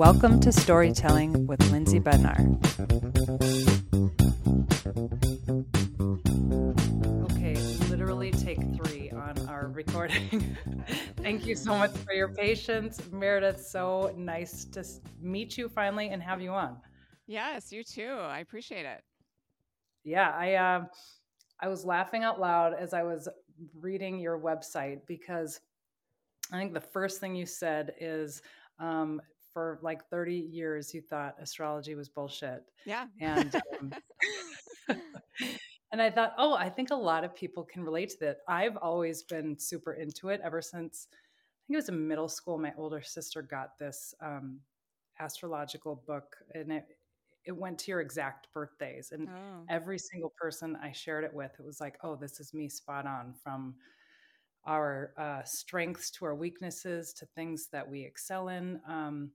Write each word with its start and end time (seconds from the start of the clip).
Welcome 0.00 0.40
to 0.40 0.50
Storytelling 0.50 1.46
with 1.46 1.60
Lindsay 1.70 2.00
Bednar. 2.00 2.40
Okay, 7.30 7.54
literally 7.90 8.30
take 8.30 8.60
three 8.76 9.10
on 9.10 9.46
our 9.46 9.68
recording. 9.68 10.56
Thank 11.18 11.44
you 11.44 11.54
so 11.54 11.76
much 11.76 11.90
for 11.90 12.14
your 12.14 12.28
patience. 12.28 12.98
Meredith, 13.12 13.60
so 13.60 14.14
nice 14.16 14.64
to 14.72 14.82
meet 15.20 15.58
you 15.58 15.68
finally 15.68 16.08
and 16.08 16.22
have 16.22 16.40
you 16.40 16.52
on. 16.52 16.78
Yes, 17.26 17.70
you 17.70 17.84
too. 17.84 18.16
I 18.22 18.38
appreciate 18.38 18.86
it. 18.86 19.02
Yeah, 20.02 20.30
I 20.30 20.54
uh, 20.54 20.84
I 21.60 21.68
was 21.68 21.84
laughing 21.84 22.24
out 22.24 22.40
loud 22.40 22.72
as 22.72 22.94
I 22.94 23.02
was 23.02 23.28
reading 23.78 24.18
your 24.18 24.38
website 24.38 25.00
because 25.06 25.60
I 26.50 26.56
think 26.56 26.72
the 26.72 26.80
first 26.80 27.20
thing 27.20 27.36
you 27.36 27.44
said 27.44 27.92
is 28.00 28.40
um, 28.78 29.20
for 29.52 29.78
like 29.82 30.08
30 30.08 30.34
years 30.34 30.94
you 30.94 31.00
thought 31.00 31.36
astrology 31.40 31.94
was 31.94 32.08
bullshit. 32.08 32.64
Yeah. 32.84 33.06
And 33.20 33.54
um, 33.78 33.92
and 35.92 36.00
I 36.00 36.10
thought, 36.10 36.34
oh, 36.38 36.54
I 36.54 36.68
think 36.68 36.90
a 36.90 36.96
lot 36.96 37.24
of 37.24 37.34
people 37.34 37.64
can 37.64 37.82
relate 37.82 38.10
to 38.10 38.16
that. 38.20 38.38
I've 38.48 38.76
always 38.76 39.22
been 39.22 39.58
super 39.58 39.94
into 39.94 40.28
it 40.28 40.40
ever 40.44 40.62
since 40.62 41.08
I 41.10 41.14
think 41.66 41.74
it 41.74 41.76
was 41.76 41.88
in 41.88 42.08
middle 42.08 42.28
school. 42.28 42.58
My 42.58 42.72
older 42.76 43.02
sister 43.02 43.42
got 43.42 43.78
this 43.78 44.14
um, 44.20 44.60
astrological 45.18 46.02
book, 46.06 46.36
and 46.54 46.72
it 46.72 46.84
it 47.46 47.56
went 47.56 47.78
to 47.80 47.90
your 47.90 48.00
exact 48.00 48.48
birthdays, 48.52 49.12
and 49.12 49.28
oh. 49.28 49.64
every 49.68 49.98
single 49.98 50.32
person 50.38 50.76
I 50.82 50.92
shared 50.92 51.24
it 51.24 51.32
with, 51.32 51.52
it 51.58 51.64
was 51.64 51.80
like, 51.80 51.96
oh, 52.02 52.16
this 52.16 52.38
is 52.38 52.52
me 52.52 52.68
spot 52.68 53.06
on 53.06 53.34
from 53.42 53.74
our 54.66 55.12
uh, 55.16 55.42
strengths 55.44 56.10
to 56.10 56.24
our 56.26 56.34
weaknesses 56.34 57.12
to 57.14 57.26
things 57.34 57.68
that 57.72 57.88
we 57.88 58.04
excel 58.04 58.48
in. 58.48 58.80
Um, 58.86 59.30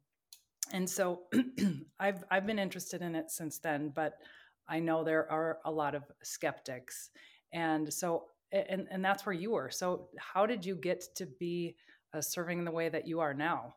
and 0.71 0.89
so 0.89 1.21
I've 1.99 2.23
I've 2.29 2.45
been 2.45 2.59
interested 2.59 3.01
in 3.01 3.15
it 3.15 3.31
since 3.31 3.59
then, 3.59 3.91
but 3.95 4.19
I 4.67 4.79
know 4.79 5.03
there 5.03 5.29
are 5.31 5.59
a 5.65 5.71
lot 5.71 5.95
of 5.95 6.03
skeptics, 6.23 7.09
and 7.53 7.91
so 7.93 8.25
and 8.51 8.87
and 8.89 9.03
that's 9.03 9.25
where 9.25 9.33
you 9.33 9.51
were. 9.51 9.69
So 9.69 10.09
how 10.17 10.45
did 10.45 10.65
you 10.65 10.75
get 10.75 11.03
to 11.15 11.25
be 11.25 11.75
uh, 12.13 12.21
serving 12.21 12.59
in 12.59 12.65
the 12.65 12.71
way 12.71 12.89
that 12.89 13.07
you 13.07 13.19
are 13.19 13.33
now? 13.33 13.75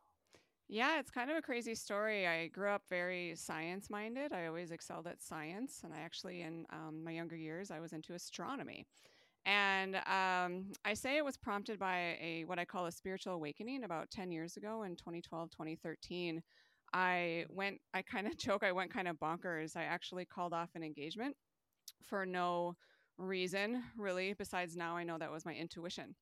Yeah, 0.70 0.98
it's 0.98 1.10
kind 1.10 1.30
of 1.30 1.36
a 1.38 1.42
crazy 1.42 1.74
story. 1.74 2.26
I 2.26 2.48
grew 2.48 2.68
up 2.68 2.82
very 2.90 3.34
science 3.36 3.88
minded. 3.88 4.34
I 4.34 4.46
always 4.46 4.70
excelled 4.70 5.06
at 5.06 5.22
science, 5.22 5.80
and 5.82 5.94
I 5.94 6.00
actually, 6.00 6.42
in 6.42 6.66
um, 6.70 7.02
my 7.02 7.12
younger 7.12 7.36
years, 7.36 7.70
I 7.70 7.80
was 7.80 7.94
into 7.94 8.12
astronomy. 8.12 8.86
And 9.46 9.96
um, 9.96 10.66
I 10.84 10.92
say 10.92 11.16
it 11.16 11.24
was 11.24 11.38
prompted 11.38 11.78
by 11.78 12.18
a 12.20 12.44
what 12.46 12.58
I 12.58 12.66
call 12.66 12.84
a 12.84 12.92
spiritual 12.92 13.32
awakening 13.32 13.84
about 13.84 14.10
10 14.10 14.30
years 14.30 14.58
ago 14.58 14.82
in 14.82 14.94
2012, 14.94 15.50
2013. 15.50 16.42
I 16.92 17.44
went, 17.48 17.78
I 17.94 18.02
kind 18.02 18.26
of 18.26 18.36
joke, 18.38 18.62
I 18.64 18.72
went 18.72 18.92
kind 18.92 19.08
of 19.08 19.18
bonkers. 19.18 19.76
I 19.76 19.84
actually 19.84 20.24
called 20.24 20.52
off 20.52 20.70
an 20.74 20.82
engagement 20.82 21.36
for 22.04 22.24
no 22.24 22.74
reason, 23.18 23.82
really, 23.96 24.34
besides 24.38 24.76
now 24.76 24.96
I 24.96 25.04
know 25.04 25.18
that 25.18 25.30
was 25.30 25.44
my 25.44 25.54
intuition. 25.54 26.14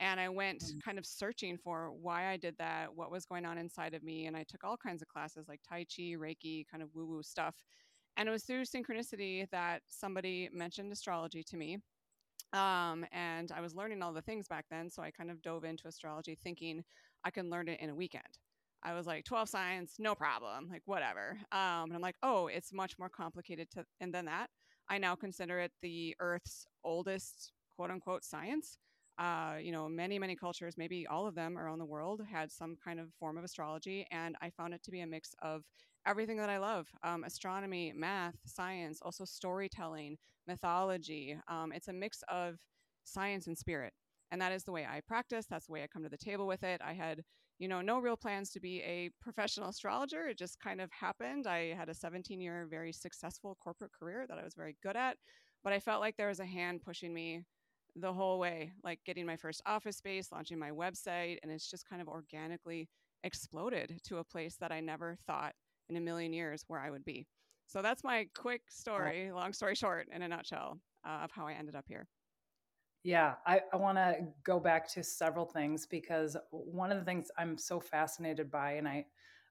And 0.00 0.18
I 0.18 0.28
went 0.28 0.60
mm. 0.60 0.82
kind 0.84 0.98
of 0.98 1.06
searching 1.06 1.56
for 1.56 1.92
why 1.92 2.26
I 2.26 2.36
did 2.36 2.56
that, 2.58 2.88
what 2.94 3.10
was 3.10 3.26
going 3.26 3.44
on 3.44 3.58
inside 3.58 3.94
of 3.94 4.02
me. 4.02 4.26
And 4.26 4.36
I 4.36 4.44
took 4.48 4.64
all 4.64 4.76
kinds 4.76 5.02
of 5.02 5.08
classes 5.08 5.46
like 5.48 5.60
Tai 5.68 5.84
Chi, 5.84 6.14
Reiki, 6.16 6.64
kind 6.68 6.82
of 6.82 6.88
woo 6.94 7.06
woo 7.06 7.22
stuff. 7.22 7.54
And 8.16 8.28
it 8.28 8.32
was 8.32 8.44
through 8.44 8.64
synchronicity 8.64 9.48
that 9.50 9.82
somebody 9.88 10.48
mentioned 10.52 10.92
astrology 10.92 11.44
to 11.44 11.56
me. 11.56 11.78
Um, 12.52 13.04
and 13.12 13.50
I 13.52 13.60
was 13.60 13.74
learning 13.74 14.02
all 14.02 14.12
the 14.12 14.22
things 14.22 14.46
back 14.46 14.66
then. 14.70 14.88
So 14.90 15.02
I 15.02 15.10
kind 15.10 15.30
of 15.30 15.42
dove 15.42 15.64
into 15.64 15.88
astrology 15.88 16.38
thinking 16.42 16.84
I 17.24 17.30
can 17.30 17.50
learn 17.50 17.68
it 17.68 17.80
in 17.80 17.90
a 17.90 17.94
weekend. 17.94 18.38
I 18.84 18.92
was 18.92 19.06
like 19.06 19.24
12 19.24 19.48
signs, 19.48 19.94
no 19.98 20.14
problem, 20.14 20.68
like 20.70 20.82
whatever. 20.84 21.38
Um, 21.52 21.84
and 21.84 21.94
I'm 21.94 22.02
like, 22.02 22.16
oh, 22.22 22.48
it's 22.48 22.72
much 22.72 22.98
more 22.98 23.08
complicated 23.08 23.70
to, 23.72 23.84
and 24.00 24.14
than 24.14 24.26
that. 24.26 24.50
I 24.88 24.98
now 24.98 25.14
consider 25.14 25.58
it 25.60 25.72
the 25.80 26.14
Earth's 26.20 26.66
oldest 26.84 27.52
quote 27.74 27.90
unquote 27.90 28.24
science. 28.24 28.78
Uh, 29.16 29.54
you 29.60 29.70
know, 29.70 29.88
many, 29.88 30.18
many 30.18 30.34
cultures, 30.34 30.74
maybe 30.76 31.06
all 31.06 31.26
of 31.26 31.36
them 31.36 31.56
around 31.56 31.78
the 31.78 31.84
world, 31.84 32.20
had 32.30 32.50
some 32.50 32.76
kind 32.84 32.98
of 32.98 33.08
form 33.18 33.38
of 33.38 33.44
astrology. 33.44 34.06
And 34.10 34.36
I 34.42 34.50
found 34.50 34.74
it 34.74 34.82
to 34.84 34.90
be 34.90 35.00
a 35.00 35.06
mix 35.06 35.34
of 35.40 35.62
everything 36.06 36.36
that 36.38 36.50
I 36.50 36.58
love 36.58 36.88
um, 37.04 37.24
astronomy, 37.24 37.92
math, 37.94 38.34
science, 38.44 38.98
also 39.02 39.24
storytelling, 39.24 40.16
mythology. 40.46 41.36
Um, 41.48 41.72
it's 41.72 41.88
a 41.88 41.92
mix 41.92 42.22
of 42.28 42.56
science 43.04 43.46
and 43.46 43.56
spirit. 43.56 43.92
And 44.30 44.40
that 44.40 44.52
is 44.52 44.64
the 44.64 44.72
way 44.72 44.84
I 44.84 45.00
practice. 45.06 45.46
That's 45.48 45.66
the 45.66 45.72
way 45.72 45.82
I 45.84 45.86
come 45.86 46.02
to 46.02 46.08
the 46.08 46.16
table 46.16 46.46
with 46.46 46.64
it. 46.64 46.80
I 46.84 46.92
had 46.92 47.22
you 47.58 47.68
know, 47.68 47.80
no 47.80 47.98
real 47.98 48.16
plans 48.16 48.50
to 48.50 48.60
be 48.60 48.82
a 48.82 49.10
professional 49.20 49.68
astrologer. 49.68 50.26
It 50.26 50.38
just 50.38 50.58
kind 50.60 50.80
of 50.80 50.90
happened. 50.90 51.46
I 51.46 51.74
had 51.74 51.88
a 51.88 51.94
17 51.94 52.40
year, 52.40 52.66
very 52.68 52.92
successful 52.92 53.56
corporate 53.62 53.92
career 53.92 54.26
that 54.28 54.38
I 54.38 54.44
was 54.44 54.54
very 54.54 54.76
good 54.82 54.96
at, 54.96 55.16
but 55.62 55.72
I 55.72 55.80
felt 55.80 56.00
like 56.00 56.16
there 56.16 56.28
was 56.28 56.40
a 56.40 56.44
hand 56.44 56.82
pushing 56.82 57.14
me 57.14 57.44
the 57.96 58.12
whole 58.12 58.38
way, 58.38 58.72
like 58.82 58.98
getting 59.06 59.24
my 59.24 59.36
first 59.36 59.62
office 59.66 59.96
space, 59.98 60.32
launching 60.32 60.58
my 60.58 60.70
website, 60.70 61.38
and 61.42 61.52
it's 61.52 61.70
just 61.70 61.88
kind 61.88 62.02
of 62.02 62.08
organically 62.08 62.88
exploded 63.22 64.00
to 64.04 64.18
a 64.18 64.24
place 64.24 64.56
that 64.60 64.72
I 64.72 64.80
never 64.80 65.16
thought 65.26 65.54
in 65.88 65.96
a 65.96 66.00
million 66.00 66.32
years 66.32 66.64
where 66.66 66.80
I 66.80 66.90
would 66.90 67.04
be. 67.04 67.26
So 67.66 67.82
that's 67.82 68.04
my 68.04 68.26
quick 68.34 68.62
story, 68.68 69.30
long 69.32 69.52
story 69.52 69.74
short, 69.74 70.08
in 70.12 70.22
a 70.22 70.28
nutshell, 70.28 70.80
uh, 71.06 71.20
of 71.22 71.30
how 71.30 71.46
I 71.46 71.52
ended 71.52 71.76
up 71.76 71.84
here. 71.88 72.06
Yeah, 73.04 73.34
I, 73.46 73.60
I 73.70 73.76
want 73.76 73.98
to 73.98 74.16
go 74.44 74.58
back 74.58 74.90
to 74.94 75.04
several 75.04 75.44
things 75.44 75.86
because 75.86 76.38
one 76.50 76.90
of 76.90 76.98
the 76.98 77.04
things 77.04 77.30
I'm 77.38 77.58
so 77.58 77.78
fascinated 77.78 78.50
by, 78.50 78.72
and 78.72 78.88
I, 78.88 79.04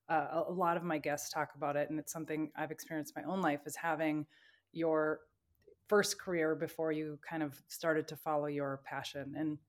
uh, 0.10 0.44
a 0.48 0.52
lot 0.52 0.76
of 0.76 0.84
my 0.84 0.98
guests 0.98 1.30
talk 1.30 1.52
about 1.56 1.76
it, 1.76 1.92
and 1.92 2.00
it's 2.00 2.12
something 2.12 2.52
I've 2.56 2.72
experienced 2.72 3.14
in 3.16 3.24
my 3.24 3.32
own 3.32 3.42
life, 3.42 3.60
is 3.68 3.76
having 3.76 4.26
your 4.72 5.20
first 5.88 6.20
career 6.20 6.56
before 6.56 6.92
you 6.92 7.20
kind 7.28 7.44
of 7.44 7.62
started 7.68 8.08
to 8.08 8.16
follow 8.16 8.48
your 8.48 8.82
passion. 8.86 9.36
And 9.38 9.60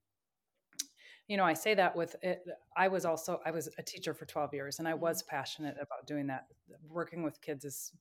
you 1.28 1.36
know, 1.36 1.44
I 1.44 1.52
say 1.52 1.74
that 1.74 1.94
with 1.94 2.16
it. 2.22 2.42
I 2.76 2.88
was 2.88 3.04
also 3.04 3.40
I 3.44 3.50
was 3.50 3.68
a 3.78 3.82
teacher 3.82 4.14
for 4.14 4.24
12 4.24 4.54
years, 4.54 4.78
and 4.78 4.88
I 4.88 4.94
was 4.94 5.22
mm-hmm. 5.22 5.36
passionate 5.36 5.76
about 5.76 6.06
doing 6.06 6.26
that. 6.28 6.46
Working 6.88 7.22
with 7.22 7.40
kids 7.42 7.66
is, 7.66 7.92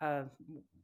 uh, 0.00 0.24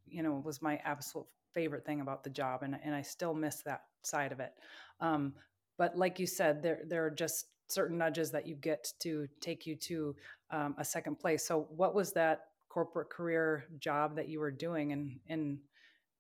you 0.07 0.23
know, 0.23 0.41
was 0.45 0.63
my 0.63 0.81
absolute 0.85 1.27
favorite 1.57 1.87
thing 1.87 2.03
about 2.03 2.23
the 2.23 2.31
job, 2.31 2.63
and 2.63 2.79
and 2.85 2.95
I 2.95 3.03
still 3.03 3.35
miss 3.35 3.63
that 3.63 3.85
side 4.03 4.31
of 4.31 4.41
it. 4.41 4.53
Um, 5.01 5.33
but 5.79 5.97
like 5.97 6.21
you 6.21 6.27
said, 6.27 6.63
there 6.63 6.83
there 6.87 7.05
are 7.07 7.11
just 7.11 7.47
certain 7.69 7.99
nudges 7.99 8.31
that 8.31 8.47
you 8.47 8.55
get 8.55 8.93
to 9.01 9.27
take 9.41 9.67
you 9.67 9.75
to 9.75 10.15
um, 10.51 10.77
a 10.79 10.85
second 10.85 11.19
place. 11.19 11.45
So, 11.45 11.67
what 11.75 11.95
was 11.95 12.13
that 12.13 12.49
corporate 12.69 13.11
career 13.11 13.65
job 13.79 14.15
that 14.17 14.29
you 14.29 14.39
were 14.39 14.51
doing, 14.51 14.93
and 14.93 15.19
and 15.29 15.59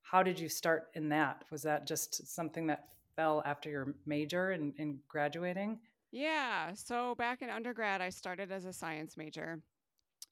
how 0.02 0.22
did 0.22 0.38
you 0.38 0.48
start 0.48 0.86
in 0.94 1.08
that? 1.10 1.44
Was 1.50 1.62
that 1.62 1.86
just 1.86 2.26
something 2.34 2.66
that 2.68 2.88
fell 3.14 3.42
after 3.44 3.68
your 3.68 3.94
major 4.06 4.50
and, 4.52 4.72
and 4.78 4.98
graduating? 5.08 5.78
Yeah. 6.12 6.72
So 6.74 7.14
back 7.16 7.42
in 7.42 7.50
undergrad, 7.50 8.00
I 8.00 8.10
started 8.10 8.52
as 8.52 8.64
a 8.64 8.72
science 8.72 9.16
major, 9.16 9.60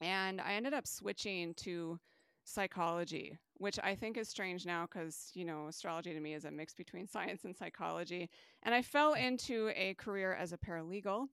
and 0.00 0.40
I 0.40 0.54
ended 0.54 0.74
up 0.74 0.86
switching 0.86 1.54
to 1.54 1.98
psychology, 2.44 3.38
which 3.56 3.78
I 3.82 3.94
think 3.94 4.16
is 4.16 4.28
strange 4.28 4.66
now 4.66 4.86
because, 4.90 5.30
you 5.34 5.44
know, 5.44 5.66
astrology 5.68 6.12
to 6.12 6.20
me 6.20 6.34
is 6.34 6.44
a 6.44 6.50
mix 6.50 6.74
between 6.74 7.06
science 7.08 7.44
and 7.44 7.56
psychology. 7.56 8.30
And 8.62 8.74
I 8.74 8.82
fell 8.82 9.14
into 9.14 9.70
a 9.74 9.94
career 9.94 10.34
as 10.34 10.52
a 10.52 10.58
paralegal. 10.58 11.26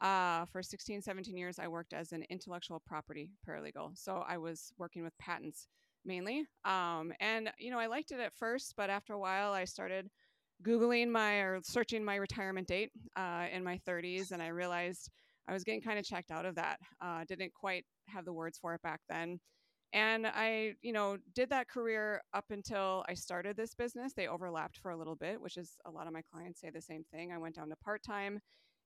Uh, 0.00 0.44
for 0.46 0.62
16, 0.62 1.00
17 1.00 1.36
years, 1.36 1.58
I 1.58 1.68
worked 1.68 1.94
as 1.94 2.12
an 2.12 2.24
intellectual 2.28 2.82
property 2.86 3.30
paralegal. 3.48 3.96
So 3.96 4.24
I 4.28 4.36
was 4.36 4.72
working 4.76 5.02
with 5.02 5.16
patents 5.18 5.68
mainly. 6.04 6.44
Um, 6.64 7.12
and, 7.20 7.50
you 7.58 7.70
know, 7.70 7.78
I 7.78 7.86
liked 7.86 8.12
it 8.12 8.20
at 8.20 8.34
first, 8.34 8.74
but 8.76 8.90
after 8.90 9.14
a 9.14 9.18
while, 9.18 9.52
I 9.52 9.64
started 9.64 10.10
Googling 10.62 11.10
my 11.10 11.36
or 11.36 11.60
searching 11.62 12.04
my 12.04 12.16
retirement 12.16 12.68
date 12.68 12.90
uh, 13.16 13.46
in 13.52 13.62
my 13.62 13.78
30s, 13.86 14.30
and 14.32 14.42
I 14.42 14.48
realized 14.48 15.10
I 15.48 15.52
was 15.52 15.64
getting 15.64 15.82
kind 15.82 15.98
of 15.98 16.04
checked 16.04 16.30
out 16.30 16.46
of 16.46 16.54
that. 16.54 16.78
Uh, 17.00 17.24
didn't 17.26 17.52
quite 17.52 17.84
have 18.08 18.24
the 18.24 18.32
words 18.32 18.58
for 18.58 18.74
it 18.74 18.82
back 18.82 19.00
then. 19.08 19.38
And 19.92 20.26
I, 20.26 20.74
you 20.82 20.92
know, 20.92 21.16
did 21.34 21.50
that 21.50 21.68
career 21.68 22.22
up 22.34 22.46
until 22.50 23.04
I 23.08 23.14
started 23.14 23.56
this 23.56 23.74
business. 23.74 24.12
They 24.12 24.26
overlapped 24.26 24.78
for 24.78 24.90
a 24.90 24.96
little 24.96 25.16
bit, 25.16 25.40
which 25.40 25.56
is 25.56 25.76
a 25.86 25.90
lot 25.90 26.06
of 26.06 26.12
my 26.12 26.22
clients 26.22 26.60
say 26.60 26.70
the 26.70 26.82
same 26.82 27.04
thing. 27.12 27.32
I 27.32 27.38
went 27.38 27.54
down 27.54 27.68
to 27.70 27.76
part 27.76 28.02
time 28.02 28.40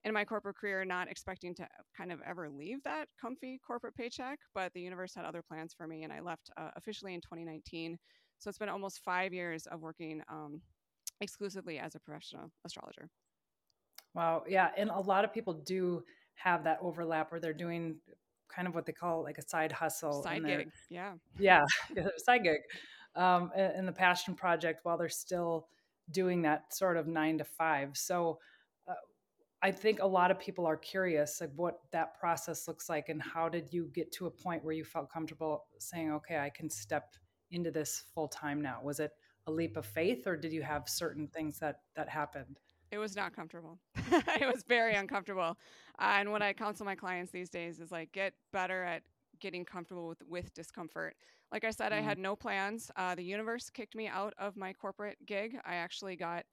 in 0.05 0.15
my 0.15 0.25
corporate 0.25 0.57
career, 0.57 0.85
not 0.85 1.11
expecting 1.11 1.55
to 1.55 1.69
kind 1.97 2.13
of 2.13 2.21
ever 2.27 2.49
leave 2.49 2.83
that 2.85 3.09
comfy 3.21 3.61
corporate 3.67 3.95
paycheck, 3.95 4.39
but 4.55 4.73
the 4.73 4.81
universe 4.81 5.15
had 5.15 5.25
other 5.25 5.43
plans 5.43 5.75
for 5.77 5.87
me, 5.87 6.05
and 6.05 6.13
I 6.13 6.21
left 6.21 6.51
uh, 6.57 6.71
officially 6.77 7.15
in 7.15 7.21
2019. 7.21 7.99
So 8.39 8.49
it's 8.49 8.59
been 8.59 8.71
almost 8.71 9.01
five 9.05 9.35
years 9.35 9.67
of 9.67 9.81
working 9.81 10.23
um, 10.31 10.63
exclusively 11.21 11.79
as 11.79 11.95
a 11.95 12.01
professional 12.01 12.51
astrologer. 12.65 13.11
Wow. 14.15 14.45
Yeah. 14.49 14.71
And 14.77 14.91
a 14.91 15.01
lot 15.01 15.25
of 15.25 15.33
people 15.33 15.53
do 15.53 16.03
have 16.35 16.65
that 16.65 16.79
overlap 16.81 17.31
where 17.31 17.41
they're 17.41 17.53
doing 17.53 17.97
kind 18.55 18.69
of 18.69 18.75
what 18.75 18.87
they 18.87 18.93
call 18.93 19.23
like 19.23 19.39
a 19.39 19.49
side 19.49 19.73
hustle. 19.73 20.23
Side 20.23 20.45
gig. 20.45 20.71
Yeah. 20.89 21.15
Yeah. 21.39 21.65
side 22.19 22.45
gig. 22.45 22.61
Um, 23.17 23.51
in 23.57 23.87
the 23.87 23.93
passion 23.93 24.35
project 24.35 24.81
while 24.85 24.97
they're 24.97 25.09
still 25.09 25.67
doing 26.13 26.43
that 26.43 26.73
sort 26.75 26.97
of 26.97 27.07
nine 27.07 27.39
to 27.39 27.45
five. 27.45 27.97
So, 27.97 28.39
uh, 28.87 28.95
I 29.63 29.73
think 29.73 30.01
a 30.01 30.07
lot 30.07 30.31
of 30.31 30.39
people 30.39 30.65
are 30.67 30.77
curious 30.77 31.41
like 31.41 31.51
what 31.57 31.81
that 31.91 32.19
process 32.19 32.67
looks 32.67 32.89
like 32.89 33.09
and 33.09 33.21
how 33.21 33.49
did 33.49 33.73
you 33.73 33.91
get 33.93 34.11
to 34.13 34.27
a 34.27 34.31
point 34.31 34.65
where 34.65 34.75
you 34.75 34.85
felt 34.85 35.13
comfortable 35.13 35.65
saying, 35.79 36.13
okay, 36.13 36.39
I 36.39 36.51
can 36.51 36.71
step 36.71 37.15
into 37.51 37.71
this 37.71 38.05
full 38.15 38.29
time 38.29 38.63
now? 38.63 38.81
Was 38.83 39.01
it 39.01 39.13
a 39.47 39.51
leap 39.51 39.77
of 39.77 39.85
faith 39.85 40.27
or 40.27 40.37
did 40.37 40.53
you 40.53 40.63
have 40.63 40.89
certain 40.89 41.27
things 41.29 41.59
that 41.59 41.81
that 41.97 42.09
happened? 42.09 42.59
It 42.93 42.99
was 42.99 43.15
not 43.15 43.35
comfortable. 43.35 43.79
it 43.97 44.53
was 44.53 44.65
very 44.67 44.95
uncomfortable. 44.95 45.57
Uh, 45.99 46.17
and 46.19 46.33
what 46.33 46.43
I 46.43 46.53
counsel 46.53 46.85
my 46.85 46.95
clients 46.97 47.31
these 47.31 47.49
days 47.49 47.79
is 47.79 47.93
like 47.93 48.13
get 48.13 48.35
better 48.53 48.83
at 48.83 49.03
getting 49.41 49.65
comfortable 49.65 50.09
with 50.09 50.23
with 50.29 50.53
discomfort. 50.55 51.15
Like 51.53 51.65
I 51.65 51.71
said, 51.71 51.93
mm. 51.93 51.97
I 51.97 52.01
had 52.01 52.19
no 52.19 52.37
plans. 52.37 52.91
Uh, 52.97 53.15
the 53.15 53.23
universe 53.23 53.71
kicked 53.71 53.95
me 53.95 54.09
out 54.09 54.35
of 54.39 54.57
my 54.57 54.73
corporate 54.73 55.19
gig. 55.27 55.57
I 55.65 55.77
actually 55.77 56.17
got 56.17 56.45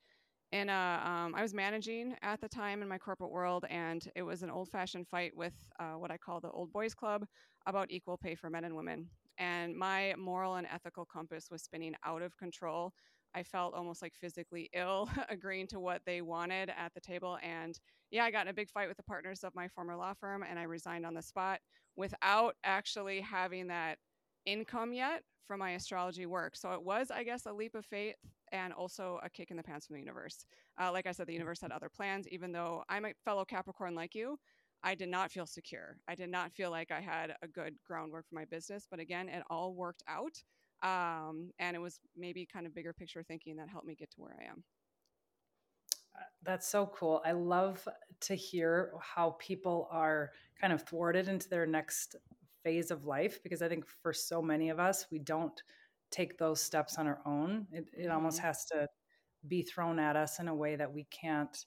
in 0.51 0.69
a 0.69 1.01
um, 1.03 1.35
I 1.35 1.41
was 1.41 1.53
managing 1.53 2.15
at 2.21 2.39
the 2.39 2.47
time 2.47 2.81
in 2.81 2.87
my 2.87 2.97
corporate 2.97 3.31
world, 3.31 3.65
and 3.69 4.07
it 4.15 4.21
was 4.21 4.43
an 4.43 4.49
old 4.49 4.69
fashioned 4.69 5.07
fight 5.07 5.35
with 5.35 5.53
uh, 5.79 5.93
what 5.93 6.11
I 6.11 6.17
call 6.17 6.39
the 6.39 6.51
old 6.51 6.71
boys 6.71 6.93
club 6.93 7.25
about 7.65 7.91
equal 7.91 8.17
pay 8.17 8.35
for 8.35 8.49
men 8.49 8.63
and 8.63 8.75
women. 8.75 9.09
And 9.39 9.75
my 9.75 10.15
moral 10.17 10.55
and 10.55 10.67
ethical 10.73 11.05
compass 11.05 11.49
was 11.51 11.61
spinning 11.61 11.95
out 12.03 12.21
of 12.21 12.35
control. 12.37 12.93
I 13.37 13.43
felt 13.43 13.75
almost 13.75 14.01
like 14.01 14.15
physically 14.15 14.67
ill 14.73 15.09
agreeing 15.29 15.67
to 15.67 15.79
what 15.79 16.01
they 16.05 16.21
wanted 16.21 16.71
at 16.75 16.93
the 16.95 17.01
table. 17.01 17.37
And 17.43 17.79
yeah, 18.09 18.25
I 18.25 18.31
got 18.31 18.47
in 18.47 18.49
a 18.49 18.53
big 18.53 18.71
fight 18.71 18.87
with 18.87 18.97
the 18.97 19.03
partners 19.03 19.43
of 19.43 19.53
my 19.53 19.67
former 19.67 19.95
law 19.95 20.13
firm 20.19 20.43
and 20.43 20.57
I 20.57 20.63
resigned 20.63 21.05
on 21.05 21.13
the 21.13 21.21
spot 21.21 21.59
without 21.95 22.55
actually 22.63 23.21
having 23.21 23.67
that 23.67 23.99
income 24.47 24.91
yet 24.91 25.21
from 25.47 25.59
my 25.59 25.71
astrology 25.71 26.25
work. 26.25 26.55
So 26.55 26.71
it 26.71 26.83
was, 26.83 27.11
I 27.11 27.23
guess, 27.23 27.45
a 27.45 27.53
leap 27.53 27.75
of 27.75 27.85
faith 27.85 28.15
and 28.51 28.73
also 28.73 29.19
a 29.23 29.29
kick 29.29 29.51
in 29.51 29.57
the 29.57 29.63
pants 29.63 29.85
from 29.85 29.95
the 29.95 30.01
universe. 30.01 30.45
Uh, 30.81 30.91
like 30.91 31.05
I 31.05 31.11
said, 31.11 31.27
the 31.27 31.33
universe 31.33 31.61
had 31.61 31.71
other 31.71 31.89
plans, 31.89 32.27
even 32.29 32.51
though 32.51 32.83
I'm 32.89 33.05
a 33.05 33.13
fellow 33.23 33.45
Capricorn 33.45 33.93
like 33.95 34.15
you. 34.15 34.37
I 34.83 34.95
did 34.95 35.09
not 35.09 35.31
feel 35.31 35.45
secure. 35.45 35.97
I 36.07 36.15
did 36.15 36.29
not 36.29 36.53
feel 36.53 36.71
like 36.71 36.91
I 36.91 37.01
had 37.01 37.35
a 37.43 37.47
good 37.47 37.75
groundwork 37.85 38.27
for 38.27 38.35
my 38.35 38.45
business. 38.45 38.87
But 38.89 38.99
again, 38.99 39.29
it 39.29 39.43
all 39.49 39.75
worked 39.75 40.03
out. 40.07 40.41
Um, 40.83 41.51
and 41.59 41.75
it 41.75 41.79
was 41.79 41.99
maybe 42.15 42.45
kind 42.45 42.65
of 42.65 42.75
bigger 42.75 42.93
picture 42.93 43.23
thinking 43.23 43.55
that 43.57 43.69
helped 43.69 43.87
me 43.87 43.95
get 43.95 44.11
to 44.11 44.21
where 44.21 44.37
I 44.39 44.45
am. 44.45 44.63
Uh, 46.15 46.23
that's 46.43 46.67
so 46.67 46.91
cool. 46.93 47.21
I 47.25 47.31
love 47.31 47.87
to 48.21 48.35
hear 48.35 48.93
how 49.01 49.31
people 49.39 49.87
are 49.91 50.31
kind 50.59 50.73
of 50.73 50.83
thwarted 50.83 51.27
into 51.27 51.49
their 51.49 51.65
next 51.65 52.15
phase 52.63 52.91
of 52.91 53.05
life 53.05 53.41
because 53.43 53.61
I 53.61 53.69
think 53.69 53.85
for 54.01 54.13
so 54.13 54.41
many 54.41 54.69
of 54.69 54.79
us, 54.79 55.05
we 55.11 55.19
don't 55.19 55.61
take 56.11 56.37
those 56.37 56.61
steps 56.61 56.97
on 56.97 57.07
our 57.07 57.19
own. 57.25 57.67
It, 57.71 57.85
it 57.93 58.03
mm-hmm. 58.03 58.11
almost 58.11 58.39
has 58.39 58.65
to 58.65 58.87
be 59.47 59.61
thrown 59.61 59.99
at 59.99 60.15
us 60.15 60.39
in 60.39 60.47
a 60.47 60.55
way 60.55 60.75
that 60.75 60.91
we 60.91 61.05
can't 61.05 61.65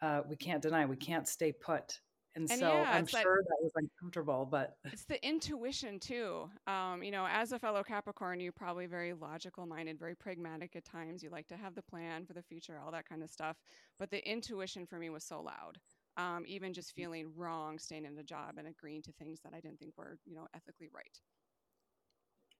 uh, 0.00 0.20
we 0.28 0.36
can't 0.36 0.62
deny. 0.62 0.86
We 0.86 0.96
can't 0.96 1.26
stay 1.26 1.52
put. 1.52 2.00
And, 2.42 2.50
and 2.50 2.60
so 2.60 2.72
yeah, 2.72 2.90
I'm 2.92 3.06
sure 3.06 3.20
like, 3.20 3.48
that 3.48 3.58
was 3.60 3.72
uncomfortable, 3.76 4.46
but 4.50 4.76
it's 4.84 5.04
the 5.04 5.24
intuition 5.26 5.98
too. 5.98 6.48
Um, 6.66 7.02
you 7.02 7.10
know, 7.10 7.26
as 7.28 7.52
a 7.52 7.58
fellow 7.58 7.82
Capricorn, 7.82 8.40
you're 8.40 8.52
probably 8.52 8.86
very 8.86 9.12
logical 9.12 9.66
minded, 9.66 9.98
very 9.98 10.14
pragmatic 10.14 10.76
at 10.76 10.84
times. 10.84 11.22
You 11.22 11.30
like 11.30 11.48
to 11.48 11.56
have 11.56 11.74
the 11.74 11.82
plan 11.82 12.24
for 12.26 12.32
the 12.32 12.42
future, 12.42 12.80
all 12.84 12.92
that 12.92 13.08
kind 13.08 13.22
of 13.22 13.30
stuff. 13.30 13.56
But 13.98 14.10
the 14.10 14.26
intuition 14.28 14.86
for 14.86 14.98
me 14.98 15.10
was 15.10 15.24
so 15.24 15.40
loud 15.40 15.78
um, 16.18 16.44
even 16.46 16.74
just 16.74 16.94
feeling 16.94 17.30
wrong 17.36 17.78
staying 17.78 18.04
in 18.04 18.16
the 18.16 18.22
job 18.24 18.58
and 18.58 18.66
agreeing 18.66 19.02
to 19.02 19.12
things 19.12 19.40
that 19.44 19.54
I 19.54 19.60
didn't 19.60 19.78
think 19.78 19.96
were, 19.96 20.18
you 20.26 20.34
know, 20.34 20.48
ethically 20.54 20.90
right. 20.92 21.18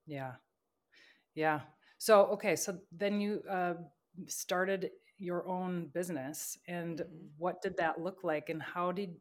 Yeah. 0.07 0.33
Yeah. 1.35 1.61
So, 1.99 2.27
okay. 2.27 2.55
So 2.55 2.79
then 2.93 3.21
you 3.21 3.43
uh, 3.51 3.75
started 4.29 4.91
your 5.19 5.47
own 5.49 5.91
business 5.93 6.57
and 6.69 6.99
mm-hmm. 6.99 7.27
what 7.37 7.61
did 7.61 7.77
that 7.79 8.01
look 8.01 8.23
like 8.23 8.49
and 8.49 8.63
how 8.63 8.93
did 8.93 9.17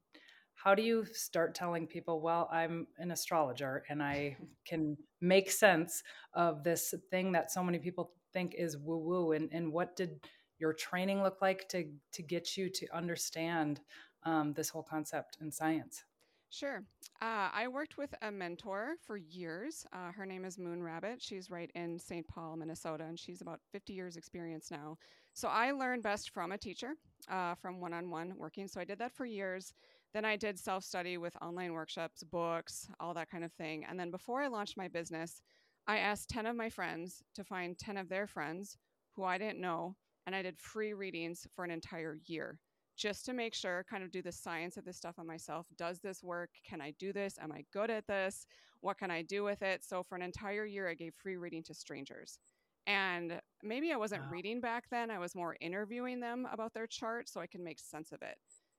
how 0.63 0.75
do 0.75 0.81
you 0.81 1.05
start 1.05 1.55
telling 1.55 1.87
people 1.87 2.19
well 2.21 2.49
i'm 2.51 2.87
an 2.97 3.11
astrologer 3.11 3.83
and 3.89 4.03
i 4.03 4.35
can 4.65 4.97
make 5.21 5.49
sense 5.49 6.03
of 6.33 6.63
this 6.63 6.93
thing 7.09 7.31
that 7.31 7.51
so 7.51 7.63
many 7.63 7.79
people 7.79 8.11
think 8.33 8.53
is 8.55 8.77
woo 8.77 8.97
woo 8.97 9.31
and, 9.31 9.49
and 9.51 9.71
what 9.71 9.95
did 9.95 10.19
your 10.59 10.73
training 10.73 11.23
look 11.23 11.41
like 11.41 11.67
to 11.69 11.85
to 12.11 12.23
get 12.23 12.57
you 12.57 12.69
to 12.69 12.87
understand 12.95 13.79
um, 14.23 14.53
this 14.53 14.69
whole 14.69 14.83
concept 14.83 15.37
in 15.41 15.51
science? 15.51 16.03
Sure. 16.49 16.83
Uh, 17.21 17.49
I 17.53 17.67
worked 17.67 17.97
with 17.97 18.13
a 18.21 18.31
mentor 18.31 18.95
for 19.05 19.17
years. 19.17 19.85
Uh, 19.91 20.11
her 20.11 20.25
name 20.25 20.45
is 20.45 20.57
Moon 20.57 20.81
Rabbit. 20.81 21.21
She's 21.21 21.49
right 21.51 21.69
in 21.75 21.99
St. 21.99 22.25
Paul, 22.27 22.55
Minnesota, 22.55 23.03
and 23.03 23.19
she's 23.19 23.41
about 23.41 23.59
50 23.71 23.91
years 23.91 24.15
experience 24.15 24.71
now. 24.71 24.97
So 25.33 25.49
I 25.49 25.71
learned 25.71 26.03
best 26.03 26.29
from 26.29 26.53
a 26.53 26.57
teacher, 26.57 26.93
uh, 27.29 27.55
from 27.55 27.81
one-on-one 27.81 28.33
working. 28.37 28.67
So 28.67 28.79
I 28.79 28.85
did 28.85 28.97
that 28.99 29.13
for 29.13 29.25
years. 29.25 29.73
Then 30.13 30.25
I 30.25 30.35
did 30.35 30.57
self-study 30.57 31.17
with 31.17 31.35
online 31.41 31.73
workshops, 31.73 32.23
books, 32.23 32.87
all 32.99 33.13
that 33.13 33.29
kind 33.29 33.43
of 33.43 33.53
thing. 33.53 33.85
And 33.87 33.99
then 33.99 34.09
before 34.09 34.41
I 34.41 34.47
launched 34.47 34.77
my 34.77 34.87
business, 34.87 35.41
I 35.87 35.97
asked 35.97 36.29
10 36.29 36.45
of 36.45 36.55
my 36.55 36.69
friends 36.69 37.23
to 37.35 37.43
find 37.43 37.77
10 37.77 37.97
of 37.97 38.09
their 38.09 38.27
friends 38.27 38.77
who 39.15 39.23
I 39.23 39.37
didn't 39.37 39.61
know, 39.61 39.95
and 40.25 40.35
I 40.35 40.41
did 40.41 40.59
free 40.59 40.93
readings 40.93 41.47
for 41.55 41.63
an 41.63 41.71
entire 41.71 42.19
year 42.25 42.59
just 42.97 43.25
to 43.25 43.33
make 43.33 43.53
sure, 43.53 43.85
kind 43.89 44.03
of 44.03 44.11
do 44.11 44.21
the 44.21 44.31
science 44.31 44.75
of 44.75 44.83
this 44.83 44.97
stuff 44.97 45.19
on 45.19 45.27
myself. 45.27 45.67
Does 45.77 45.99
this 45.99 46.23
work? 46.23 46.49
Can 46.67 46.81
I 46.81 46.93
do 46.97 47.13
this? 47.13 47.37
Am 47.39 47.51
I 47.51 47.63
good 47.71 47.91
at 47.91 48.07
this? 48.07 48.47
What 48.81 48.97
can 48.97 49.11
I 49.11 49.21
do 49.21 49.43
with 49.43 49.61
it? 49.61 49.83
So 49.83 50.03
for 50.03 50.15
an 50.15 50.23
entire 50.23 50.65
year, 50.65 50.89
I 50.89 50.95
gave 50.95 51.13
free 51.13 51.37
reading 51.37 51.63
to 51.63 51.73
strangers. 51.73 52.39
And 52.87 53.39
maybe 53.63 53.91
I 53.91 53.97
wasn't 53.97 54.23
wow. 54.23 54.29
reading 54.31 54.61
back 54.61 54.85
then, 54.89 55.11
I 55.11 55.19
was 55.19 55.35
more 55.35 55.55
interviewing 55.61 56.19
them 56.19 56.47
about 56.51 56.73
their 56.73 56.87
chart 56.87 57.29
so 57.29 57.39
I 57.39 57.47
can 57.47 57.63
make 57.63 57.79
sense 57.79 58.11
of 58.11 58.21
it. 58.21 58.37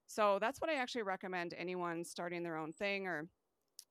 So 0.09 0.39
that's 0.41 0.61
what 0.61 0.71
I 0.71 0.75
actually 0.75 1.03
recommend 1.03 1.55
anyone 1.57 2.05
starting 2.05 2.43
their 2.43 2.57
own 2.57 2.73
thing 2.73 3.07
or, 3.07 3.29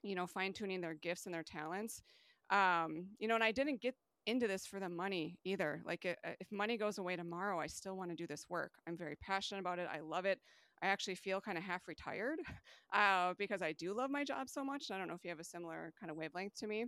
you 0.03 0.15
know, 0.15 0.27
fine 0.27 0.51
tuning 0.51 0.81
their 0.81 0.95
gifts 0.95 1.25
and 1.25 1.33
their 1.33 1.43
talents. 1.43 2.01
Um, 2.49 3.07
you 3.19 3.27
know, 3.27 3.35
and 3.35 3.43
I 3.43 3.51
didn't 3.51 3.81
get 3.81 3.95
into 4.25 4.47
this 4.47 4.65
for 4.65 4.79
the 4.79 4.89
money 4.89 5.37
either. 5.45 5.81
Like 5.85 6.05
if 6.05 6.51
money 6.51 6.77
goes 6.77 6.97
away 6.97 7.15
tomorrow, 7.15 7.59
I 7.59 7.67
still 7.67 7.95
want 7.95 8.09
to 8.09 8.15
do 8.15 8.27
this 8.27 8.45
work. 8.49 8.73
I'm 8.87 8.97
very 8.97 9.15
passionate 9.15 9.61
about 9.61 9.79
it. 9.79 9.87
I 9.91 9.99
love 9.99 10.25
it. 10.25 10.39
I 10.81 10.87
actually 10.87 11.15
feel 11.15 11.39
kind 11.39 11.57
of 11.57 11.63
half 11.63 11.87
retired 11.87 12.39
uh, 12.93 13.33
because 13.37 13.61
I 13.61 13.71
do 13.73 13.93
love 13.93 14.09
my 14.09 14.23
job 14.23 14.49
so 14.49 14.63
much. 14.63 14.89
And 14.89 14.95
I 14.95 14.99
don't 14.99 15.07
know 15.07 15.15
if 15.15 15.23
you 15.23 15.29
have 15.29 15.39
a 15.39 15.43
similar 15.45 15.93
kind 15.99 16.11
of 16.11 16.17
wavelength 16.17 16.55
to 16.59 16.67
me, 16.67 16.85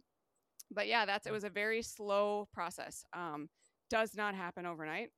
but 0.71 0.87
yeah, 0.87 1.05
that's 1.05 1.27
it 1.27 1.31
was 1.33 1.43
a 1.43 1.49
very 1.49 1.81
slow 1.81 2.47
process. 2.53 3.05
Um, 3.13 3.49
does 3.89 4.15
not 4.15 4.35
happen 4.35 4.65
overnight, 4.65 5.09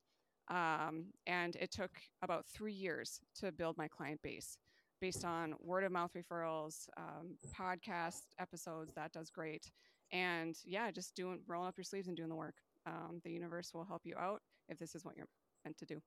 um, 0.49 1.05
and 1.27 1.55
it 1.55 1.71
took 1.71 1.91
about 2.21 2.45
three 2.45 2.73
years 2.73 3.19
to 3.39 3.51
build 3.51 3.77
my 3.77 3.87
client 3.87 4.21
base 4.21 4.57
based 4.99 5.25
on 5.25 5.55
word 5.59 5.83
of 5.83 5.91
mouth 5.91 6.11
referrals, 6.15 6.87
um, 6.97 7.35
podcast 7.57 8.21
episodes. 8.39 8.93
That 8.93 9.11
does 9.11 9.29
great 9.29 9.71
and 10.11 10.57
yeah, 10.65 10.91
just 10.91 11.15
doing 11.15 11.39
rolling 11.47 11.67
up 11.67 11.77
your 11.77 11.83
sleeves 11.83 12.07
and 12.07 12.17
doing 12.17 12.29
the 12.29 12.35
work. 12.35 12.55
Um, 12.85 13.21
the 13.23 13.31
universe 13.31 13.73
will 13.73 13.85
help 13.85 14.01
you 14.05 14.15
out 14.17 14.41
if 14.69 14.77
this 14.77 14.95
is 14.95 15.05
what 15.05 15.15
you're 15.15 15.27
meant 15.63 15.77
to 15.77 15.85
do. 15.85 16.01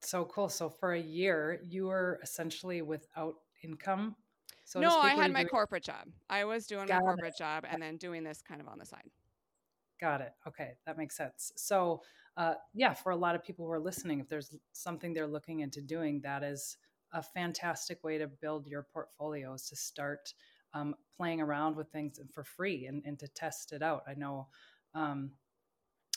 So 0.00 0.24
cool. 0.26 0.48
So 0.48 0.68
for 0.68 0.92
a 0.92 1.00
year, 1.00 1.60
you 1.62 1.86
were 1.86 2.20
essentially 2.22 2.82
without 2.82 3.36
income. 3.62 4.16
So 4.64 4.80
no, 4.80 4.98
I 4.98 5.10
had 5.10 5.32
my 5.32 5.40
doing... 5.40 5.48
corporate 5.48 5.84
job. 5.84 6.08
I 6.28 6.44
was 6.44 6.66
doing 6.66 6.86
Got 6.86 7.02
my 7.02 7.12
corporate 7.12 7.34
it. 7.34 7.38
job 7.38 7.64
and 7.70 7.82
then 7.82 7.96
doing 7.96 8.24
this 8.24 8.42
kind 8.42 8.60
of 8.60 8.68
on 8.68 8.78
the 8.78 8.86
side. 8.86 9.10
Got 10.04 10.20
it. 10.20 10.34
Okay, 10.46 10.72
that 10.84 10.98
makes 10.98 11.16
sense. 11.16 11.50
So, 11.56 12.02
uh, 12.36 12.56
yeah, 12.74 12.92
for 12.92 13.10
a 13.12 13.16
lot 13.16 13.34
of 13.34 13.42
people 13.42 13.64
who 13.64 13.72
are 13.72 13.80
listening, 13.80 14.20
if 14.20 14.28
there's 14.28 14.54
something 14.72 15.14
they're 15.14 15.26
looking 15.26 15.60
into 15.60 15.80
doing, 15.80 16.20
that 16.24 16.42
is 16.42 16.76
a 17.14 17.22
fantastic 17.22 18.04
way 18.04 18.18
to 18.18 18.26
build 18.26 18.66
your 18.66 18.86
portfolios 18.92 19.66
to 19.70 19.76
start 19.76 20.34
um, 20.74 20.94
playing 21.16 21.40
around 21.40 21.74
with 21.74 21.88
things 21.88 22.20
for 22.34 22.44
free 22.44 22.84
and, 22.84 23.02
and 23.06 23.18
to 23.18 23.28
test 23.28 23.72
it 23.72 23.82
out. 23.82 24.02
I 24.06 24.12
know, 24.12 24.48
um, 24.94 25.30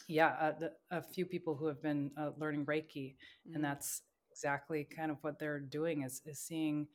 yeah, 0.09 0.35
uh, 0.41 0.51
the, 0.59 0.71
a 0.91 1.01
few 1.01 1.25
people 1.25 1.55
who 1.55 1.67
have 1.67 1.81
been 1.81 2.11
uh, 2.19 2.31
learning 2.37 2.65
Reiki, 2.65 3.15
mm-hmm. 3.15 3.55
and 3.55 3.63
that's 3.63 4.01
exactly 4.29 4.83
kind 4.83 5.11
of 5.11 5.17
what 5.21 5.39
they're 5.39 5.61
doing 5.61 6.03
is, 6.03 6.21
is 6.25 6.41
seeing 6.41 6.87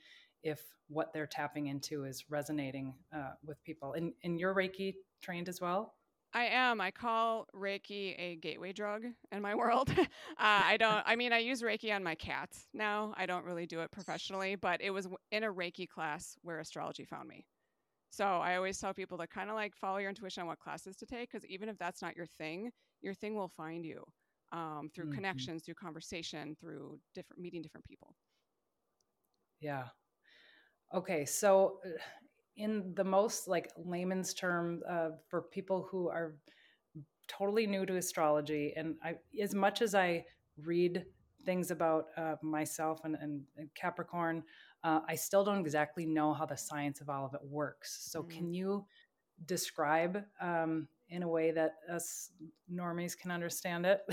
if 0.42 0.60
what 0.88 1.14
they're 1.14 1.26
tapping 1.26 1.68
into 1.68 2.04
is 2.04 2.26
resonating 2.28 2.92
uh, 3.16 3.30
with 3.42 3.64
people. 3.64 3.94
And, 3.94 4.12
and 4.22 4.38
you're 4.38 4.54
Reiki 4.54 4.96
trained 5.22 5.48
as 5.48 5.58
well? 5.58 5.94
I 6.34 6.44
am. 6.46 6.80
I 6.80 6.90
call 6.90 7.46
Reiki 7.54 8.14
a 8.18 8.36
gateway 8.36 8.72
drug 8.72 9.04
in 9.30 9.42
my 9.42 9.54
world. 9.56 9.90
uh, 9.90 10.04
I 10.38 10.76
don't, 10.78 11.02
I 11.04 11.16
mean, 11.16 11.32
I 11.32 11.38
use 11.38 11.62
Reiki 11.62 11.94
on 11.94 12.02
my 12.02 12.14
cats 12.14 12.68
now. 12.72 13.14
I 13.16 13.26
don't 13.26 13.44
really 13.44 13.66
do 13.66 13.80
it 13.80 13.90
professionally, 13.90 14.56
but 14.56 14.80
it 14.80 14.90
was 14.90 15.08
in 15.30 15.44
a 15.44 15.52
Reiki 15.52 15.88
class 15.88 16.36
where 16.42 16.58
astrology 16.58 17.04
found 17.04 17.28
me. 17.28 17.44
So 18.10 18.24
I 18.24 18.56
always 18.56 18.78
tell 18.78 18.92
people 18.92 19.16
to 19.18 19.26
kind 19.26 19.48
of 19.48 19.56
like 19.56 19.74
follow 19.74 19.98
your 19.98 20.10
intuition 20.10 20.42
on 20.42 20.46
what 20.46 20.58
classes 20.58 20.96
to 20.96 21.06
take, 21.06 21.30
because 21.30 21.46
even 21.46 21.68
if 21.68 21.78
that's 21.78 22.02
not 22.02 22.16
your 22.16 22.26
thing, 22.26 22.70
your 23.00 23.14
thing 23.14 23.34
will 23.34 23.48
find 23.48 23.84
you 23.84 24.04
um, 24.52 24.90
through 24.94 25.06
mm-hmm. 25.06 25.14
connections, 25.14 25.62
through 25.62 25.74
conversation, 25.74 26.54
through 26.60 26.98
different 27.14 27.40
meeting 27.40 27.62
different 27.62 27.86
people. 27.86 28.14
Yeah. 29.60 29.84
Okay. 30.94 31.24
So, 31.24 31.78
uh, 31.86 31.98
in 32.56 32.92
the 32.94 33.04
most 33.04 33.48
like 33.48 33.70
layman's 33.76 34.34
term, 34.34 34.82
uh, 34.88 35.10
for 35.28 35.42
people 35.42 35.86
who 35.90 36.08
are 36.08 36.36
totally 37.28 37.66
new 37.66 37.86
to 37.86 37.96
astrology, 37.96 38.74
and 38.76 38.96
I, 39.02 39.14
as 39.40 39.54
much 39.54 39.82
as 39.82 39.94
I 39.94 40.24
read 40.58 41.04
things 41.44 41.70
about 41.70 42.06
uh, 42.16 42.34
myself 42.42 43.00
and, 43.04 43.16
and, 43.20 43.42
and 43.56 43.68
Capricorn. 43.74 44.42
Uh, 44.84 45.00
I 45.08 45.14
still 45.14 45.44
don't 45.44 45.60
exactly 45.60 46.06
know 46.06 46.32
how 46.32 46.46
the 46.46 46.56
science 46.56 47.00
of 47.00 47.08
all 47.08 47.24
of 47.24 47.34
it 47.34 47.40
works. 47.44 48.06
So, 48.10 48.22
mm-hmm. 48.22 48.36
can 48.36 48.52
you 48.52 48.84
describe 49.46 50.24
um, 50.40 50.88
in 51.08 51.22
a 51.22 51.28
way 51.28 51.50
that 51.52 51.74
us 51.90 52.30
normies 52.72 53.16
can 53.16 53.30
understand 53.30 53.86
it? 53.86 54.00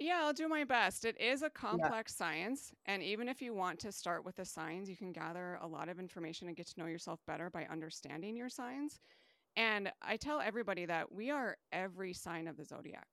Yeah, 0.00 0.20
I'll 0.22 0.32
do 0.32 0.48
my 0.48 0.64
best. 0.64 1.04
It 1.04 1.20
is 1.20 1.42
a 1.42 1.50
complex 1.50 2.14
yeah. 2.18 2.26
science. 2.26 2.72
And 2.86 3.02
even 3.02 3.28
if 3.28 3.40
you 3.40 3.54
want 3.54 3.78
to 3.80 3.92
start 3.92 4.24
with 4.24 4.36
the 4.36 4.44
signs, 4.44 4.88
you 4.90 4.96
can 4.96 5.12
gather 5.12 5.58
a 5.62 5.66
lot 5.66 5.88
of 5.88 5.98
information 5.98 6.48
and 6.48 6.56
get 6.56 6.66
to 6.68 6.80
know 6.80 6.86
yourself 6.86 7.20
better 7.26 7.50
by 7.50 7.66
understanding 7.70 8.36
your 8.36 8.48
signs. 8.48 8.98
And 9.56 9.92
I 10.02 10.16
tell 10.16 10.40
everybody 10.40 10.84
that 10.86 11.12
we 11.12 11.30
are 11.30 11.56
every 11.72 12.12
sign 12.12 12.48
of 12.48 12.56
the 12.56 12.64
zodiac. 12.64 13.06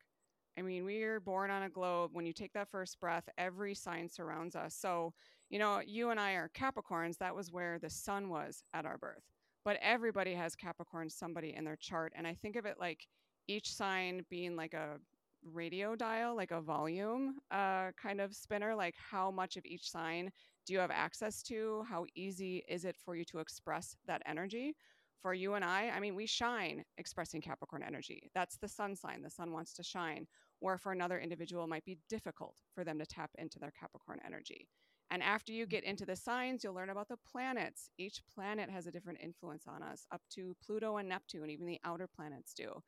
I 0.57 0.63
mean, 0.63 0.83
we 0.83 1.03
are 1.03 1.19
born 1.19 1.51
on 1.51 1.63
a 1.63 1.69
globe. 1.69 2.11
When 2.13 2.25
you 2.25 2.33
take 2.33 2.53
that 2.53 2.69
first 2.69 2.99
breath, 2.99 3.29
every 3.37 3.73
sign 3.73 4.09
surrounds 4.09 4.55
us. 4.55 4.75
So, 4.75 5.13
you 5.49 5.59
know, 5.59 5.81
you 5.85 6.09
and 6.09 6.19
I 6.19 6.33
are 6.33 6.49
Capricorns. 6.49 7.17
That 7.19 7.35
was 7.35 7.51
where 7.51 7.79
the 7.79 7.89
sun 7.89 8.29
was 8.29 8.63
at 8.73 8.85
our 8.85 8.97
birth. 8.97 9.23
But 9.63 9.77
everybody 9.81 10.33
has 10.33 10.55
Capricorn, 10.55 11.09
somebody 11.09 11.53
in 11.55 11.63
their 11.63 11.75
chart. 11.75 12.11
And 12.15 12.25
I 12.25 12.33
think 12.33 12.55
of 12.55 12.65
it 12.65 12.77
like 12.79 13.07
each 13.47 13.73
sign 13.73 14.25
being 14.29 14.55
like 14.55 14.73
a 14.73 14.97
radio 15.43 15.95
dial, 15.95 16.35
like 16.35 16.51
a 16.51 16.61
volume 16.61 17.35
uh, 17.51 17.91
kind 18.01 18.21
of 18.21 18.33
spinner, 18.33 18.75
like 18.75 18.95
how 18.97 19.31
much 19.31 19.57
of 19.57 19.65
each 19.65 19.89
sign 19.89 20.31
do 20.65 20.73
you 20.73 20.79
have 20.79 20.91
access 20.91 21.41
to? 21.43 21.83
How 21.89 22.05
easy 22.15 22.63
is 22.67 22.85
it 22.85 22.95
for 22.97 23.15
you 23.15 23.25
to 23.25 23.39
express 23.39 23.95
that 24.07 24.21
energy? 24.25 24.75
For 25.21 25.33
you 25.33 25.53
and 25.53 25.63
I, 25.63 25.89
I 25.89 25.99
mean, 25.99 26.15
we 26.15 26.25
shine 26.25 26.83
expressing 26.97 27.41
Capricorn 27.41 27.83
energy. 27.83 28.29
That's 28.33 28.57
the 28.57 28.67
sun 28.67 28.95
sign. 28.95 29.21
The 29.21 29.29
sun 29.29 29.51
wants 29.51 29.73
to 29.73 29.83
shine. 29.83 30.25
Or 30.61 30.77
for 30.77 30.91
another 30.91 31.19
individual, 31.19 31.67
might 31.67 31.85
be 31.85 31.99
difficult 32.09 32.55
for 32.73 32.83
them 32.83 32.97
to 32.99 33.05
tap 33.05 33.31
into 33.37 33.59
their 33.59 33.71
Capricorn 33.79 34.19
energy. 34.25 34.67
And 35.11 35.21
after 35.21 35.51
you 35.51 35.65
get 35.65 35.83
into 35.83 36.05
the 36.05 36.15
signs, 36.15 36.63
you'll 36.63 36.73
learn 36.73 36.89
about 36.89 37.09
the 37.09 37.17
planets. 37.29 37.89
Each 37.97 38.21
planet 38.33 38.69
has 38.69 38.87
a 38.87 38.91
different 38.91 39.19
influence 39.21 39.65
on 39.67 39.83
us, 39.83 40.07
up 40.11 40.21
to 40.35 40.55
Pluto 40.65 40.97
and 40.97 41.09
Neptune, 41.09 41.49
even 41.49 41.67
the 41.67 41.81
outer 41.83 42.07
planets 42.07 42.53
do. 42.53 42.81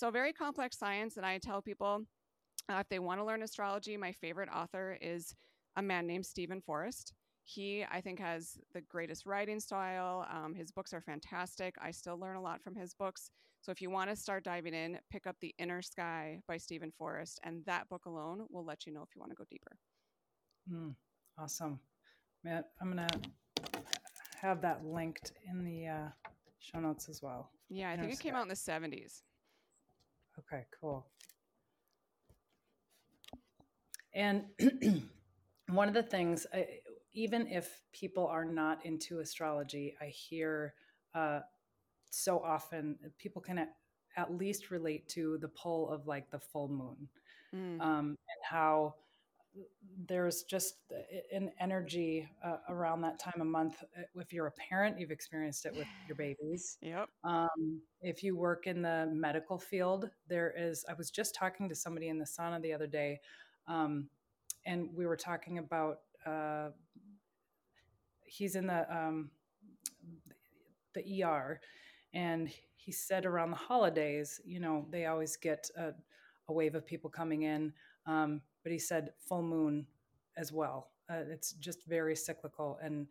So, 0.00 0.10
very 0.10 0.32
complex 0.32 0.78
science. 0.78 1.18
And 1.18 1.26
I 1.26 1.36
tell 1.36 1.60
people 1.60 2.06
uh, 2.72 2.76
if 2.76 2.88
they 2.88 2.98
want 2.98 3.20
to 3.20 3.24
learn 3.24 3.42
astrology, 3.42 3.98
my 3.98 4.12
favorite 4.12 4.48
author 4.48 4.96
is 4.98 5.34
a 5.76 5.82
man 5.82 6.06
named 6.06 6.24
Steven 6.24 6.62
Forrest. 6.62 7.12
He, 7.44 7.84
I 7.84 8.00
think, 8.00 8.18
has 8.18 8.56
the 8.72 8.80
greatest 8.80 9.26
writing 9.26 9.60
style. 9.60 10.26
Um, 10.32 10.54
his 10.54 10.70
books 10.70 10.94
are 10.94 11.02
fantastic. 11.02 11.74
I 11.82 11.90
still 11.90 12.18
learn 12.18 12.36
a 12.36 12.40
lot 12.40 12.62
from 12.62 12.74
his 12.74 12.94
books. 12.94 13.30
So, 13.60 13.70
if 13.72 13.82
you 13.82 13.90
want 13.90 14.08
to 14.08 14.16
start 14.16 14.42
diving 14.42 14.72
in, 14.72 14.98
pick 15.12 15.26
up 15.26 15.36
The 15.38 15.54
Inner 15.58 15.82
Sky 15.82 16.40
by 16.48 16.56
Steven 16.56 16.90
Forrest. 16.96 17.38
And 17.42 17.62
that 17.66 17.86
book 17.90 18.06
alone 18.06 18.46
will 18.48 18.64
let 18.64 18.86
you 18.86 18.94
know 18.94 19.02
if 19.02 19.10
you 19.14 19.20
want 19.20 19.32
to 19.32 19.36
go 19.36 19.44
deeper. 19.50 19.76
Mm, 20.72 20.94
awesome. 21.36 21.78
Matt, 22.42 22.70
I'm 22.80 22.96
going 22.96 23.06
to 23.06 23.20
have 24.40 24.62
that 24.62 24.82
linked 24.82 25.32
in 25.46 25.62
the 25.62 25.88
uh, 25.88 26.08
show 26.58 26.80
notes 26.80 27.10
as 27.10 27.20
well. 27.20 27.50
Yeah, 27.68 27.90
I 27.90 27.98
think 27.98 28.14
it 28.14 28.18
came 28.18 28.34
out 28.34 28.44
in 28.44 28.48
the 28.48 28.54
70s. 28.54 29.20
Okay, 30.40 30.64
cool. 30.80 31.06
And 34.14 34.44
one 35.68 35.88
of 35.88 35.94
the 35.94 36.02
things, 36.02 36.46
I, 36.52 36.66
even 37.12 37.46
if 37.46 37.82
people 37.92 38.26
are 38.26 38.44
not 38.44 38.84
into 38.84 39.20
astrology, 39.20 39.94
I 40.00 40.06
hear 40.06 40.74
uh, 41.14 41.40
so 42.10 42.40
often 42.40 42.96
people 43.18 43.42
can 43.42 43.58
at, 43.58 43.74
at, 44.16 44.32
least 44.32 44.70
relate 44.70 45.08
to 45.10 45.38
the 45.38 45.48
pull 45.48 45.90
of 45.90 46.06
like 46.06 46.30
the 46.30 46.38
full 46.38 46.68
moon 46.68 47.08
mm. 47.54 47.80
um, 47.84 48.08
and 48.08 48.42
how 48.42 48.94
there's 50.06 50.42
just 50.44 50.76
an 51.32 51.50
energy 51.60 52.28
uh, 52.44 52.56
around 52.68 53.00
that 53.02 53.18
time 53.18 53.40
of 53.40 53.46
month. 53.46 53.82
Uh, 53.96 54.02
if 54.16 54.32
you're 54.32 54.46
a 54.46 54.52
parent, 54.52 54.98
you've 54.98 55.10
experienced 55.10 55.66
it 55.66 55.74
with 55.74 55.86
your 56.06 56.16
babies. 56.16 56.78
Yep. 56.80 57.08
Um, 57.24 57.80
if 58.00 58.22
you 58.22 58.36
work 58.36 58.66
in 58.66 58.82
the 58.82 59.10
medical 59.12 59.58
field, 59.58 60.10
there 60.28 60.54
is. 60.56 60.84
I 60.88 60.94
was 60.94 61.10
just 61.10 61.34
talking 61.34 61.68
to 61.68 61.74
somebody 61.74 62.08
in 62.08 62.18
the 62.18 62.24
sauna 62.24 62.62
the 62.62 62.72
other 62.72 62.86
day, 62.86 63.20
um, 63.66 64.08
and 64.66 64.88
we 64.94 65.06
were 65.06 65.16
talking 65.16 65.58
about. 65.58 66.00
Uh, 66.24 66.68
he's 68.24 68.54
in 68.54 68.66
the 68.66 68.86
um, 68.96 69.30
the 70.94 71.22
ER, 71.22 71.60
and 72.14 72.50
he 72.76 72.92
said 72.92 73.26
around 73.26 73.50
the 73.50 73.56
holidays, 73.56 74.40
you 74.44 74.60
know, 74.60 74.86
they 74.90 75.06
always 75.06 75.36
get 75.36 75.68
a, 75.76 75.90
a 76.48 76.52
wave 76.52 76.74
of 76.74 76.86
people 76.86 77.10
coming 77.10 77.42
in. 77.42 77.72
Um, 78.06 78.40
but 78.62 78.72
he 78.72 78.78
said 78.78 79.10
full 79.28 79.42
moon 79.42 79.86
as 80.36 80.52
well. 80.52 80.90
Uh, 81.10 81.22
it's 81.28 81.52
just 81.54 81.84
very 81.86 82.14
cyclical, 82.14 82.78
and 82.82 83.06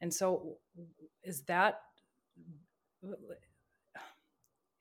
and 0.00 0.12
so 0.12 0.58
is 1.22 1.42
that 1.42 1.82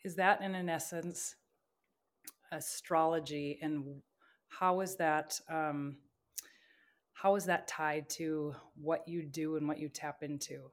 is 0.04 0.16
that 0.16 0.42
in 0.42 0.56
an 0.56 0.70
essence 0.70 1.36
astrology, 2.52 3.60
and 3.62 4.02
how 4.48 4.82
is 4.82 4.96
that 4.96 5.40
um, 5.50 5.98
how 7.14 7.36
is 7.36 7.46
that 7.46 7.68
tied 7.68 8.10
to 8.10 8.56
what 8.76 9.08
you 9.08 9.24
do 9.24 9.56
and 9.56 9.68
what 9.68 9.80
you 9.80 9.90
tap 9.90 10.24
into? 10.24 10.70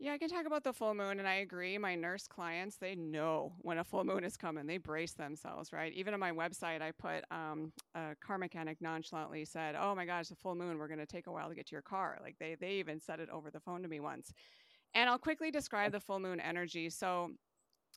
Yeah, 0.00 0.12
I 0.12 0.18
can 0.18 0.28
talk 0.28 0.44
about 0.44 0.64
the 0.64 0.72
full 0.72 0.92
moon, 0.92 1.20
and 1.20 1.28
I 1.28 1.36
agree. 1.36 1.78
My 1.78 1.94
nurse 1.94 2.26
clients, 2.26 2.76
they 2.76 2.96
know 2.96 3.52
when 3.60 3.78
a 3.78 3.84
full 3.84 4.04
moon 4.04 4.24
is 4.24 4.36
coming. 4.36 4.66
They 4.66 4.76
brace 4.76 5.12
themselves, 5.12 5.72
right? 5.72 5.92
Even 5.92 6.12
on 6.12 6.20
my 6.20 6.32
website, 6.32 6.82
I 6.82 6.90
put 6.90 7.24
um, 7.30 7.72
a 7.94 8.16
car 8.20 8.36
mechanic 8.36 8.80
nonchalantly 8.80 9.44
said, 9.44 9.76
"Oh 9.78 9.94
my 9.94 10.04
gosh, 10.04 10.28
the 10.28 10.34
full 10.34 10.56
moon. 10.56 10.78
We're 10.78 10.88
going 10.88 10.98
to 10.98 11.06
take 11.06 11.28
a 11.28 11.32
while 11.32 11.48
to 11.48 11.54
get 11.54 11.66
to 11.68 11.72
your 11.72 11.82
car." 11.82 12.18
Like 12.20 12.36
they 12.40 12.56
they 12.60 12.72
even 12.72 13.00
said 13.00 13.20
it 13.20 13.30
over 13.30 13.50
the 13.50 13.60
phone 13.60 13.82
to 13.82 13.88
me 13.88 14.00
once. 14.00 14.32
And 14.94 15.08
I'll 15.08 15.18
quickly 15.18 15.50
describe 15.50 15.92
the 15.92 16.00
full 16.00 16.18
moon 16.20 16.40
energy. 16.40 16.90
So, 16.90 17.30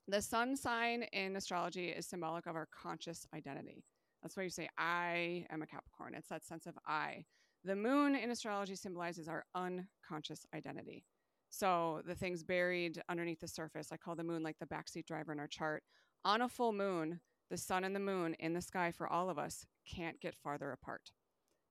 the 0.07 0.21
sun 0.21 0.55
sign 0.55 1.03
in 1.13 1.35
astrology 1.35 1.89
is 1.89 2.05
symbolic 2.07 2.45
of 2.45 2.55
our 2.55 2.67
conscious 2.67 3.25
identity. 3.35 3.83
That's 4.21 4.37
why 4.37 4.43
you 4.43 4.49
say, 4.49 4.69
I 4.77 5.45
am 5.49 5.61
a 5.61 5.67
Capricorn. 5.67 6.15
It's 6.15 6.29
that 6.29 6.45
sense 6.45 6.67
of 6.67 6.75
I. 6.87 7.25
The 7.63 7.75
moon 7.75 8.15
in 8.15 8.31
astrology 8.31 8.75
symbolizes 8.75 9.27
our 9.27 9.45
unconscious 9.55 10.45
identity. 10.55 11.03
So 11.49 12.01
the 12.05 12.15
things 12.15 12.43
buried 12.43 13.01
underneath 13.09 13.39
the 13.39 13.47
surface, 13.47 13.89
I 13.91 13.97
call 13.97 14.15
the 14.15 14.23
moon 14.23 14.43
like 14.43 14.57
the 14.59 14.65
backseat 14.65 15.05
driver 15.05 15.31
in 15.31 15.39
our 15.39 15.47
chart. 15.47 15.83
On 16.25 16.41
a 16.41 16.49
full 16.49 16.73
moon, 16.73 17.19
the 17.49 17.57
sun 17.57 17.83
and 17.83 17.95
the 17.95 17.99
moon 17.99 18.35
in 18.39 18.53
the 18.53 18.61
sky 18.61 18.91
for 18.91 19.07
all 19.07 19.29
of 19.29 19.39
us 19.39 19.65
can't 19.87 20.19
get 20.19 20.35
farther 20.35 20.71
apart. 20.71 21.11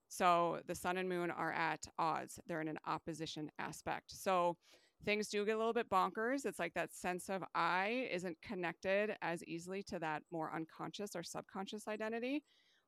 So 0.09 0.61
the 0.67 0.75
sun 0.75 0.97
and 0.97 1.09
moon 1.09 1.31
are 1.31 1.53
at 1.53 1.87
odds, 1.99 2.39
they're 2.47 2.61
in 2.61 2.69
an 2.69 2.79
opposition 2.87 3.51
aspect. 3.59 4.13
So 4.13 4.57
things 5.05 5.29
do 5.29 5.45
get 5.45 5.57
a 5.57 5.59
little 5.59 5.73
bit 5.73 5.91
bonkers. 5.91 6.47
It's 6.47 6.59
like 6.59 6.75
that 6.75 6.95
sense 6.95 7.29
of 7.29 7.45
I 7.55 8.09
isn't 8.11 8.41
connected 8.41 9.17
as 9.21 9.45
easily 9.45 9.83
to 9.85 9.99
that 9.99 10.23
more 10.31 10.53
unconscious 10.55 11.15
or 11.15 11.23
subconscious 11.23 11.87
identity. 11.89 12.43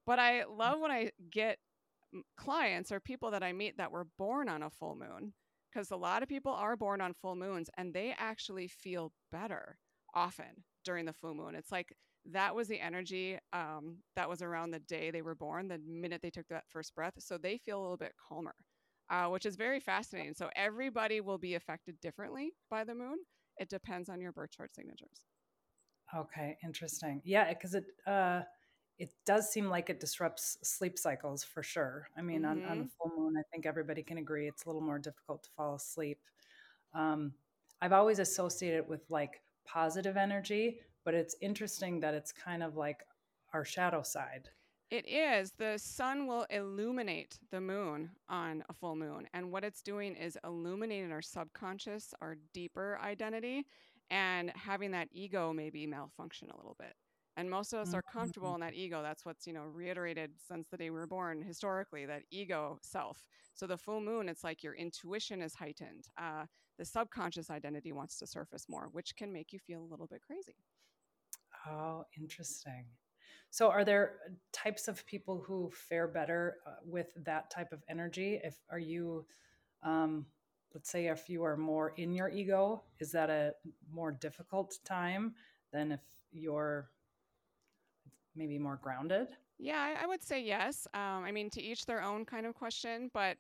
But 0.07 0.19
I 0.19 0.45
love 0.45 0.81
when 0.81 0.91
I 0.91 1.11
get 1.31 1.59
clients 2.37 2.91
or 2.91 3.01
people 3.01 3.31
that 3.33 3.43
I 3.43 3.53
meet 3.53 3.77
that 3.77 3.93
were 3.93 4.07
born 4.17 4.49
on 4.49 4.63
a 4.63 4.71
full 4.71 4.97
moon 4.97 5.35
because 5.73 5.91
a 5.91 5.97
lot 5.97 6.23
of 6.23 6.29
people 6.29 6.53
are 6.53 6.77
born 6.77 7.01
on 7.01 7.15
full 7.15 7.37
moons 7.37 7.71
and 7.77 7.93
they 7.93 8.15
actually 8.19 8.69
feel 8.69 9.13
better 9.31 9.79
often 10.15 10.65
during 10.85 11.05
the 11.05 11.13
full 11.13 11.35
moon. 11.35 11.55
It's 11.55 11.73
like 11.73 11.93
that 12.33 12.55
was 12.55 12.69
the 12.69 12.81
energy 12.81 13.39
um, 13.53 13.99
that 14.17 14.29
was 14.29 14.43
around 14.43 14.71
the 14.71 14.81
day 14.81 15.11
they 15.11 15.23
were 15.23 15.35
born, 15.35 15.69
the 15.69 15.79
minute 15.87 16.21
they 16.23 16.31
took 16.31 16.49
that 16.49 16.65
first 16.69 16.95
breath. 16.95 17.15
So 17.19 17.39
they 17.39 17.59
feel 17.59 17.81
a 17.81 17.83
little 17.83 17.97
bit 17.97 18.13
calmer, 18.29 18.55
uh, 19.11 19.27
which 19.27 19.47
is 19.47 19.57
very 19.57 19.81
fascinating. 19.81 20.35
So 20.35 20.51
everybody 20.57 21.21
will 21.21 21.39
be 21.39 21.55
affected 21.55 22.01
differently 22.01 22.53
by 22.71 22.85
the 22.85 22.95
moon. 22.95 23.19
It 23.59 23.69
depends 23.69 24.09
on 24.09 24.21
your 24.21 24.33
birth 24.33 24.51
chart 24.51 24.75
signatures. 24.75 25.25
Okay, 26.17 26.57
interesting. 26.65 27.21
Yeah, 27.25 27.53
because 27.53 27.75
it 27.75 27.85
uh, 28.07 28.43
it 28.99 29.11
does 29.25 29.51
seem 29.51 29.69
like 29.69 29.91
it 29.91 30.01
disrupts 30.01 30.59
sleep 30.63 30.99
cycles 30.99 31.45
for 31.45 31.63
sure. 31.63 32.09
I 32.17 32.23
mean, 32.23 32.43
mm-hmm. 32.43 32.51
on, 32.51 32.65
on 32.65 32.79
mm-hmm. 32.79 32.87
full 32.99 33.13
moon, 33.17 33.37
I 33.39 33.43
think 33.53 33.65
everybody 33.65 34.03
can 34.03 34.19
agree 34.19 34.49
it's 34.49 34.65
a 34.65 34.69
little 34.69 34.83
more 34.83 34.99
difficult 34.99 35.45
to 35.45 35.51
fall 35.57 35.77
asleep. 35.77 36.19
Um, 36.95 37.33
I've 37.81 37.93
always 37.93 38.19
associated 38.19 38.79
it 38.79 38.89
with 38.89 39.03
like 39.09 39.41
positive 39.65 40.17
energy, 40.17 40.81
but 41.05 41.15
it's 41.15 41.37
interesting 41.41 42.01
that 42.01 42.15
it's 42.15 42.33
kind 42.33 42.63
of 42.63 42.77
like 42.77 43.05
our 43.55 43.65
shadow 43.65 44.03
side. 44.03 44.49
It 44.91 45.07
is. 45.07 45.53
The 45.59 45.77
sun 45.77 46.27
will 46.27 46.47
illuminate 46.49 47.39
the 47.51 47.61
moon 47.61 48.11
on 48.29 48.65
a 48.71 48.73
full 48.73 48.97
moon. 48.97 49.29
And 49.35 49.53
what 49.53 49.63
it's 49.63 49.83
doing 49.83 50.17
is 50.17 50.39
illuminating 50.45 51.13
our 51.13 51.21
subconscious, 51.21 52.15
our 52.23 52.37
deeper 52.55 52.99
identity, 53.05 53.67
and 54.11 54.51
having 54.57 54.93
that 54.93 55.09
ego 55.13 55.53
maybe 55.53 55.87
malfunction 55.87 56.49
a 56.51 56.57
little 56.57 56.77
bit 56.79 56.95
and 57.39 57.49
most 57.49 57.73
of 57.73 57.79
us 57.79 57.95
are 57.95 58.03
comfortable 58.03 58.49
mm-hmm. 58.49 58.63
in 58.63 58.69
that 58.69 58.75
ego. 58.75 59.01
That's 59.01 59.25
what's 59.25 59.47
you 59.47 59.53
know 59.53 59.63
reiterated 59.73 60.33
since 60.47 60.67
the 60.69 60.77
day 60.77 60.91
we 60.91 60.99
were 60.99 61.07
born 61.07 61.41
historically 61.41 62.05
that 62.05 62.23
ego 62.31 62.79
self. 62.83 63.25
So 63.55 63.67
the 63.67 63.79
full 63.79 64.01
moon 64.01 64.29
it's 64.29 64.45
like 64.45 64.63
your 64.63 64.75
intuition 64.75 65.41
is 65.41 65.55
heightened. 65.55 66.09
Uh, 66.21 66.45
the 66.79 66.85
subconscious 66.85 67.49
identity 67.49 67.93
wants 67.93 68.19
to 68.19 68.27
surface 68.27 68.67
more 68.69 68.89
which 68.93 69.17
can 69.17 69.33
make 69.33 69.53
you 69.53 69.59
feel 69.61 69.81
a 69.81 69.91
little 69.91 70.09
bit 70.09 70.21
crazy. 70.27 70.57
Oh 71.67 72.05
interesting. 72.19 72.87
So, 73.51 73.71
are 73.71 73.85
there 73.85 74.17
types 74.53 74.89
of 74.89 75.07
people 75.07 75.43
who 75.47 75.71
fare 75.73 76.07
better 76.07 76.57
uh, 76.67 76.73
with 76.85 77.07
that 77.25 77.51
type 77.51 77.73
of 77.73 77.83
energy? 77.89 78.39
If 78.45 78.59
are 78.71 78.79
you, 78.79 79.25
um, 79.83 80.27
let's 80.75 80.91
say, 80.91 81.07
if 81.07 81.31
you 81.31 81.45
are 81.45 81.57
more 81.57 81.95
in 81.97 82.13
your 82.13 82.29
ego, 82.29 82.83
is 83.01 83.11
that 83.13 83.31
a 83.31 83.55
more 83.91 84.13
difficult 84.13 84.77
time 84.85 85.35
than 85.73 85.93
if 85.93 86.01
you're 86.31 86.91
maybe 88.39 88.59
more 88.59 88.79
grounded? 88.83 89.29
Yeah, 89.59 89.81
I, 89.81 90.05
I 90.05 90.07
would 90.07 90.23
say 90.23 90.41
yes. 90.41 90.87
Um, 90.95 91.25
I 91.25 91.33
mean, 91.33 91.51
to 91.51 91.61
each 91.61 91.85
their 91.85 92.03
own 92.03 92.25
kind 92.25 92.47
of 92.47 92.55
question, 92.55 93.11
but 93.13 93.37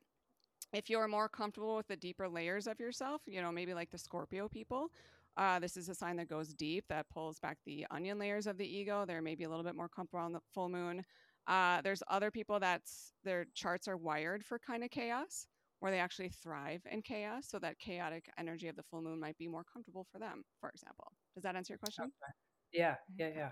if 0.72 0.90
you're 0.90 1.08
more 1.08 1.28
comfortable 1.28 1.76
with 1.76 1.86
the 1.86 1.96
deeper 1.96 2.28
layers 2.28 2.66
of 2.66 2.80
yourself, 2.80 3.22
you 3.26 3.40
know, 3.40 3.52
maybe 3.52 3.72
like 3.72 3.90
the 3.90 3.98
Scorpio 3.98 4.48
people, 4.48 4.88
uh, 5.36 5.60
this 5.60 5.76
is 5.76 5.88
a 5.88 5.94
sign 5.94 6.16
that 6.16 6.28
goes 6.28 6.52
deep, 6.52 6.84
that 6.88 7.08
pulls 7.08 7.38
back 7.38 7.56
the 7.64 7.86
onion 7.90 8.18
layers 8.18 8.46
of 8.46 8.58
the 8.58 8.66
ego. 8.66 9.04
They're 9.06 9.22
maybe 9.22 9.44
a 9.44 9.48
little 9.48 9.64
bit 9.64 9.76
more 9.76 9.88
comfortable 9.88 10.24
on 10.24 10.32
the 10.32 10.40
full 10.52 10.68
moon. 10.68 11.02
Uh, 11.46 11.80
there's 11.80 12.02
other 12.08 12.30
people 12.30 12.58
that's 12.58 13.12
their 13.24 13.46
charts 13.54 13.88
are 13.88 13.96
wired 13.96 14.44
for 14.44 14.58
kind 14.58 14.82
of 14.82 14.90
chaos, 14.90 15.46
where 15.80 15.92
they 15.92 16.00
actually 16.00 16.28
thrive 16.28 16.82
in 16.90 17.00
chaos. 17.00 17.46
So 17.48 17.58
that 17.60 17.78
chaotic 17.78 18.24
energy 18.36 18.68
of 18.68 18.76
the 18.76 18.82
full 18.82 19.00
moon 19.00 19.20
might 19.20 19.38
be 19.38 19.46
more 19.46 19.64
comfortable 19.72 20.06
for 20.10 20.18
them, 20.18 20.42
for 20.60 20.68
example. 20.70 21.12
Does 21.34 21.44
that 21.44 21.54
answer 21.54 21.72
your 21.74 21.78
question? 21.78 22.04
Okay. 22.04 22.32
Yeah, 22.72 22.96
yeah, 23.16 23.30
yeah. 23.34 23.50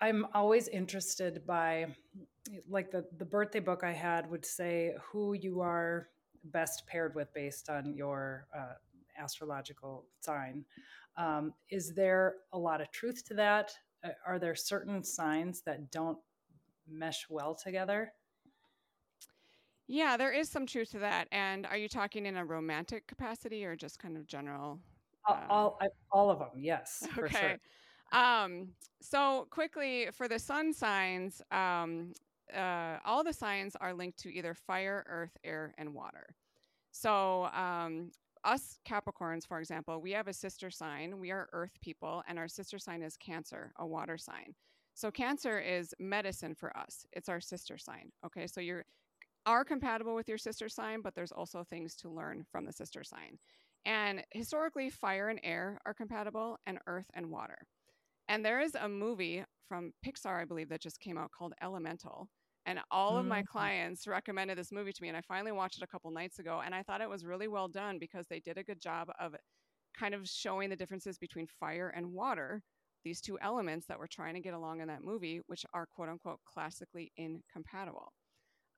I'm 0.00 0.26
always 0.34 0.68
interested 0.68 1.46
by 1.46 1.86
like 2.68 2.90
the 2.90 3.04
the 3.18 3.24
birthday 3.24 3.60
book 3.60 3.82
I 3.82 3.92
had 3.92 4.30
would 4.30 4.44
say 4.44 4.94
who 5.10 5.34
you 5.34 5.60
are 5.60 6.08
best 6.44 6.86
paired 6.86 7.14
with 7.14 7.32
based 7.34 7.68
on 7.68 7.94
your 7.94 8.46
uh, 8.56 8.74
astrological 9.18 10.04
sign. 10.20 10.64
Um, 11.16 11.54
is 11.70 11.94
there 11.94 12.34
a 12.52 12.58
lot 12.58 12.80
of 12.80 12.90
truth 12.90 13.24
to 13.26 13.34
that? 13.34 13.72
Uh, 14.04 14.10
are 14.26 14.38
there 14.38 14.54
certain 14.54 15.02
signs 15.02 15.62
that 15.62 15.90
don't 15.90 16.18
mesh 16.88 17.26
well 17.28 17.54
together? 17.54 18.12
Yeah, 19.88 20.16
there 20.16 20.32
is 20.32 20.48
some 20.48 20.66
truth 20.66 20.90
to 20.90 20.98
that. 20.98 21.28
And 21.32 21.64
are 21.64 21.76
you 21.76 21.88
talking 21.88 22.26
in 22.26 22.36
a 22.36 22.44
romantic 22.44 23.06
capacity 23.06 23.64
or 23.64 23.76
just 23.76 23.98
kind 23.98 24.16
of 24.16 24.26
general? 24.26 24.80
Uh... 25.28 25.40
All, 25.48 25.78
all, 25.80 25.88
all 26.10 26.30
of 26.30 26.38
them, 26.38 26.50
yes. 26.56 27.06
Okay. 27.18 27.38
Sure. 27.40 27.56
Um, 28.12 28.68
so 29.00 29.46
quickly 29.50 30.08
for 30.12 30.28
the 30.28 30.38
sun 30.38 30.72
signs, 30.72 31.42
um, 31.50 32.12
uh, 32.54 32.98
all 33.04 33.24
the 33.24 33.32
signs 33.32 33.76
are 33.80 33.92
linked 33.92 34.18
to 34.20 34.32
either 34.32 34.54
fire, 34.54 35.04
earth, 35.08 35.36
air, 35.44 35.74
and 35.78 35.94
water. 35.94 36.34
So 36.92 37.46
um, 37.46 38.10
us 38.44 38.78
Capricorns, 38.88 39.46
for 39.46 39.58
example, 39.58 40.00
we 40.00 40.12
have 40.12 40.28
a 40.28 40.32
sister 40.32 40.70
sign. 40.70 41.18
We 41.18 41.30
are 41.30 41.48
earth 41.52 41.78
people, 41.82 42.22
and 42.28 42.38
our 42.38 42.48
sister 42.48 42.78
sign 42.78 43.02
is 43.02 43.16
Cancer, 43.16 43.72
a 43.78 43.86
water 43.86 44.16
sign. 44.16 44.54
So 44.94 45.10
Cancer 45.10 45.58
is 45.58 45.92
medicine 45.98 46.54
for 46.54 46.74
us. 46.76 47.04
It's 47.12 47.28
our 47.28 47.40
sister 47.40 47.76
sign. 47.76 48.12
Okay, 48.24 48.46
so 48.46 48.60
you're 48.60 48.84
are 49.44 49.64
compatible 49.64 50.14
with 50.14 50.28
your 50.28 50.38
sister 50.38 50.68
sign, 50.68 51.00
but 51.02 51.14
there's 51.14 51.30
also 51.30 51.62
things 51.62 51.94
to 51.94 52.08
learn 52.08 52.44
from 52.50 52.64
the 52.64 52.72
sister 52.72 53.04
sign. 53.04 53.38
And 53.84 54.24
historically, 54.32 54.90
fire 54.90 55.28
and 55.28 55.38
air 55.44 55.78
are 55.86 55.94
compatible, 55.94 56.58
and 56.66 56.80
earth 56.88 57.06
and 57.14 57.30
water. 57.30 57.58
And 58.28 58.44
there 58.44 58.60
is 58.60 58.74
a 58.74 58.88
movie 58.88 59.44
from 59.68 59.92
Pixar, 60.04 60.40
I 60.40 60.44
believe, 60.44 60.68
that 60.68 60.80
just 60.80 61.00
came 61.00 61.18
out 61.18 61.30
called 61.36 61.54
Elemental. 61.62 62.28
And 62.66 62.80
all 62.90 63.12
mm-hmm. 63.12 63.20
of 63.20 63.26
my 63.26 63.40
mm-hmm. 63.40 63.58
clients 63.58 64.06
recommended 64.06 64.58
this 64.58 64.72
movie 64.72 64.92
to 64.92 65.02
me. 65.02 65.08
And 65.08 65.16
I 65.16 65.22
finally 65.22 65.52
watched 65.52 65.78
it 65.78 65.84
a 65.84 65.86
couple 65.86 66.10
nights 66.10 66.38
ago. 66.38 66.62
And 66.64 66.74
I 66.74 66.82
thought 66.82 67.00
it 67.00 67.08
was 67.08 67.24
really 67.24 67.48
well 67.48 67.68
done 67.68 67.98
because 67.98 68.26
they 68.28 68.40
did 68.40 68.58
a 68.58 68.64
good 68.64 68.80
job 68.80 69.08
of 69.20 69.34
kind 69.98 70.14
of 70.14 70.28
showing 70.28 70.70
the 70.70 70.76
differences 70.76 71.18
between 71.18 71.46
fire 71.46 71.92
and 71.96 72.12
water, 72.12 72.62
these 73.04 73.20
two 73.20 73.38
elements 73.40 73.86
that 73.86 73.98
we're 73.98 74.06
trying 74.08 74.34
to 74.34 74.40
get 74.40 74.54
along 74.54 74.80
in 74.80 74.88
that 74.88 75.04
movie, 75.04 75.40
which 75.46 75.64
are 75.72 75.86
quote 75.86 76.08
unquote 76.08 76.40
classically 76.44 77.12
incompatible. 77.16 78.12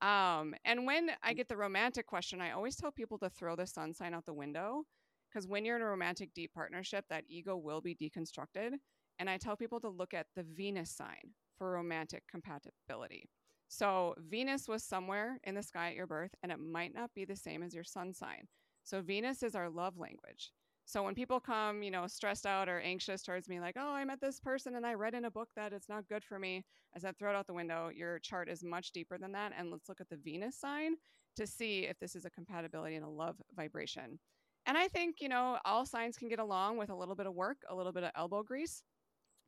Um, 0.01 0.55
and 0.65 0.87
when 0.87 1.11
I 1.23 1.33
mm. 1.33 1.37
get 1.37 1.49
the 1.49 1.57
romantic 1.57 2.07
question, 2.07 2.41
I 2.41 2.53
always 2.53 2.77
tell 2.77 2.93
people 2.93 3.19
to 3.19 3.31
throw 3.31 3.57
the 3.57 3.67
sun 3.67 3.93
sign 3.93 4.15
out 4.15 4.27
the 4.27 4.35
window 4.35 4.85
because 5.29 5.49
when 5.49 5.65
you're 5.65 5.77
in 5.77 5.83
a 5.83 5.87
romantic 5.87 6.33
deep 6.35 6.53
partnership, 6.55 7.05
that 7.11 7.25
ego 7.29 7.57
will 7.57 7.81
be 7.81 7.97
deconstructed. 7.97 8.73
And 9.19 9.29
I 9.29 9.37
tell 9.37 9.57
people 9.57 9.81
to 9.81 9.89
look 9.89 10.15
at 10.15 10.27
the 10.37 10.45
Venus 10.45 10.91
sign 10.91 11.35
for 11.57 11.73
romantic 11.73 12.23
compatibility. 12.31 13.29
So 13.69 14.15
Venus 14.19 14.69
was 14.69 14.83
somewhere 14.85 15.39
in 15.45 15.55
the 15.55 15.63
sky 15.63 15.89
at 15.89 15.97
your 15.97 16.07
birth, 16.07 16.35
and 16.43 16.51
it 16.51 16.59
might 16.59 16.95
not 16.95 17.11
be 17.15 17.25
the 17.25 17.37
same 17.37 17.63
as 17.63 17.75
your 17.75 17.85
sun 17.85 18.15
sign. 18.15 18.47
So 18.85 19.03
Venus 19.03 19.43
is 19.43 19.55
our 19.55 19.69
love 19.69 19.99
language. 19.99 20.53
So 20.87 21.03
when 21.03 21.15
people 21.15 21.39
come, 21.39 21.83
you 21.83 21.91
know, 21.91 22.07
stressed 22.07 22.47
out 22.47 22.67
or 22.67 22.81
anxious 22.81 23.23
towards 23.23 23.47
me, 23.47 23.61
like, 23.61 23.77
oh, 23.79 23.91
I 23.91 24.05
met 24.07 24.23
this 24.23 24.41
person 24.41 24.77
and 24.77 24.87
I 24.87 24.95
read 24.95 25.13
in 25.13 25.27
a 25.27 25.31
book 25.31 25.51
that 25.55 25.75
it's 25.75 25.89
not 25.91 26.09
good 26.09 26.25
for 26.25 26.39
me, 26.39 26.65
I 26.97 26.99
said, 26.99 27.19
throw 27.19 27.31
it 27.31 27.37
out 27.37 27.47
the 27.47 27.53
window. 27.53 27.91
Your 27.95 28.19
chart 28.21 28.49
is 28.49 28.65
much 28.65 28.93
deeper 28.93 29.19
than 29.19 29.33
that. 29.33 29.53
And 29.59 29.71
let's 29.71 29.91
look 29.91 30.01
at 30.01 30.09
the 30.09 30.17
Venus 30.17 30.57
sign 30.57 30.95
to 31.37 31.47
see 31.47 31.81
if 31.81 31.99
this 31.99 32.17
is 32.17 32.25
a 32.25 32.31
compatibility 32.31 32.97
and 32.97 33.05
a 33.05 33.09
love 33.09 33.37
vibration. 33.55 34.19
And 34.65 34.79
I 34.79 34.89
think, 34.89 35.17
you 35.21 35.29
know, 35.29 35.59
all 35.67 35.85
signs 35.85 36.17
can 36.17 36.29
get 36.29 36.39
along 36.39 36.79
with 36.79 36.89
a 36.89 36.97
little 36.97 37.15
bit 37.15 37.27
of 37.27 37.35
work, 37.35 37.59
a 37.69 37.75
little 37.75 37.93
bit 37.93 38.05
of 38.05 38.13
elbow 38.17 38.43
grease. 38.43 38.83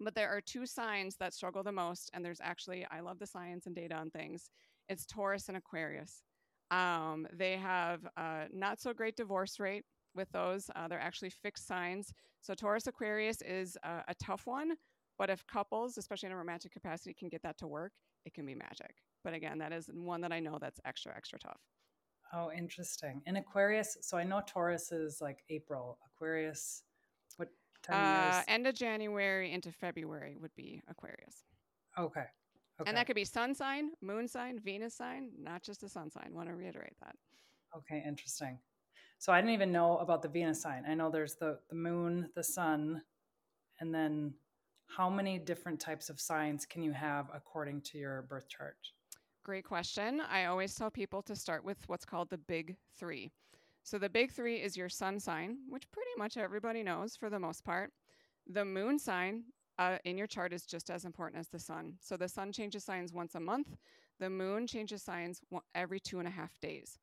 But 0.00 0.14
there 0.14 0.30
are 0.30 0.40
two 0.40 0.64
signs 0.64 1.16
that 1.16 1.34
struggle 1.34 1.62
the 1.62 1.72
most. 1.72 2.10
And 2.14 2.24
there's 2.24 2.40
actually, 2.42 2.86
I 2.90 3.00
love 3.00 3.18
the 3.18 3.26
science 3.26 3.66
and 3.66 3.74
data 3.74 3.94
on 3.94 4.10
things. 4.10 4.50
It's 4.88 5.06
Taurus 5.06 5.48
and 5.48 5.56
Aquarius. 5.56 6.22
Um, 6.70 7.26
they 7.32 7.56
have 7.56 8.00
not 8.52 8.80
so 8.80 8.92
great 8.92 9.16
divorce 9.16 9.60
rate 9.60 9.84
with 10.14 10.30
those. 10.32 10.70
Uh, 10.74 10.88
they're 10.88 11.00
actually 11.00 11.30
fixed 11.30 11.66
signs. 11.66 12.12
So 12.40 12.54
Taurus 12.54 12.86
Aquarius 12.86 13.42
is 13.42 13.76
a, 13.84 14.02
a 14.08 14.14
tough 14.22 14.46
one. 14.46 14.72
But 15.18 15.28
if 15.28 15.46
couples, 15.46 15.98
especially 15.98 16.28
in 16.28 16.32
a 16.32 16.36
romantic 16.38 16.72
capacity, 16.72 17.12
can 17.12 17.28
get 17.28 17.42
that 17.42 17.58
to 17.58 17.66
work, 17.66 17.92
it 18.24 18.32
can 18.32 18.46
be 18.46 18.54
magic. 18.54 18.94
But 19.22 19.34
again, 19.34 19.58
that 19.58 19.72
is 19.72 19.90
one 19.92 20.22
that 20.22 20.32
I 20.32 20.40
know 20.40 20.58
that's 20.58 20.80
extra, 20.86 21.14
extra 21.14 21.38
tough. 21.38 21.60
Oh, 22.32 22.50
interesting. 22.56 23.20
In 23.26 23.36
Aquarius, 23.36 23.98
so 24.00 24.16
I 24.16 24.24
know 24.24 24.40
Taurus 24.46 24.92
is 24.92 25.20
like 25.20 25.44
April. 25.50 25.98
Aquarius, 26.06 26.84
uh, 27.88 28.42
end 28.48 28.66
of 28.66 28.74
January 28.74 29.52
into 29.52 29.72
February 29.72 30.36
would 30.40 30.54
be 30.56 30.82
Aquarius. 30.88 31.44
Okay. 31.98 32.20
okay. 32.20 32.88
And 32.88 32.96
that 32.96 33.06
could 33.06 33.16
be 33.16 33.24
sun 33.24 33.54
sign, 33.54 33.90
moon 34.00 34.28
sign, 34.28 34.58
Venus 34.58 34.94
sign, 34.94 35.30
not 35.40 35.62
just 35.62 35.82
a 35.82 35.88
sun 35.88 36.10
sign. 36.10 36.30
Want 36.32 36.48
to 36.48 36.54
reiterate 36.54 36.96
that. 37.00 37.16
Okay, 37.76 38.02
interesting. 38.06 38.58
So 39.18 39.32
I 39.32 39.40
didn't 39.40 39.54
even 39.54 39.70
know 39.70 39.98
about 39.98 40.22
the 40.22 40.28
Venus 40.28 40.62
sign. 40.62 40.84
I 40.88 40.94
know 40.94 41.10
there's 41.10 41.34
the 41.34 41.58
the 41.68 41.76
moon, 41.76 42.30
the 42.34 42.42
sun, 42.42 43.02
and 43.80 43.94
then 43.94 44.34
how 44.86 45.08
many 45.08 45.38
different 45.38 45.78
types 45.78 46.10
of 46.10 46.20
signs 46.20 46.66
can 46.66 46.82
you 46.82 46.92
have 46.92 47.28
according 47.34 47.80
to 47.82 47.98
your 47.98 48.22
birth 48.22 48.48
chart? 48.48 48.76
Great 49.44 49.64
question. 49.64 50.20
I 50.20 50.46
always 50.46 50.74
tell 50.74 50.90
people 50.90 51.22
to 51.22 51.36
start 51.36 51.64
with 51.64 51.78
what's 51.86 52.04
called 52.04 52.28
the 52.28 52.38
big 52.38 52.76
3. 52.98 53.30
So 53.82 53.98
the 53.98 54.08
big 54.08 54.32
three 54.32 54.56
is 54.56 54.76
your 54.76 54.88
sun 54.88 55.18
sign, 55.18 55.58
which 55.68 55.90
pretty 55.90 56.10
much 56.18 56.36
everybody 56.36 56.82
knows 56.82 57.16
for 57.16 57.30
the 57.30 57.38
most 57.38 57.64
part. 57.64 57.92
The 58.46 58.64
moon 58.64 58.98
sign 58.98 59.44
uh, 59.78 59.98
in 60.04 60.18
your 60.18 60.26
chart 60.26 60.52
is 60.52 60.66
just 60.66 60.90
as 60.90 61.04
important 61.04 61.40
as 61.40 61.48
the 61.48 61.58
sun. 61.58 61.94
So 62.00 62.16
the 62.16 62.28
sun 62.28 62.52
changes 62.52 62.84
signs 62.84 63.12
once 63.12 63.34
a 63.34 63.40
month. 63.40 63.68
The 64.18 64.30
moon 64.30 64.66
changes 64.66 65.02
signs 65.02 65.40
every 65.74 65.98
two 65.98 66.18
and 66.18 66.28
a 66.28 66.30
half 66.30 66.58
days. 66.60 66.98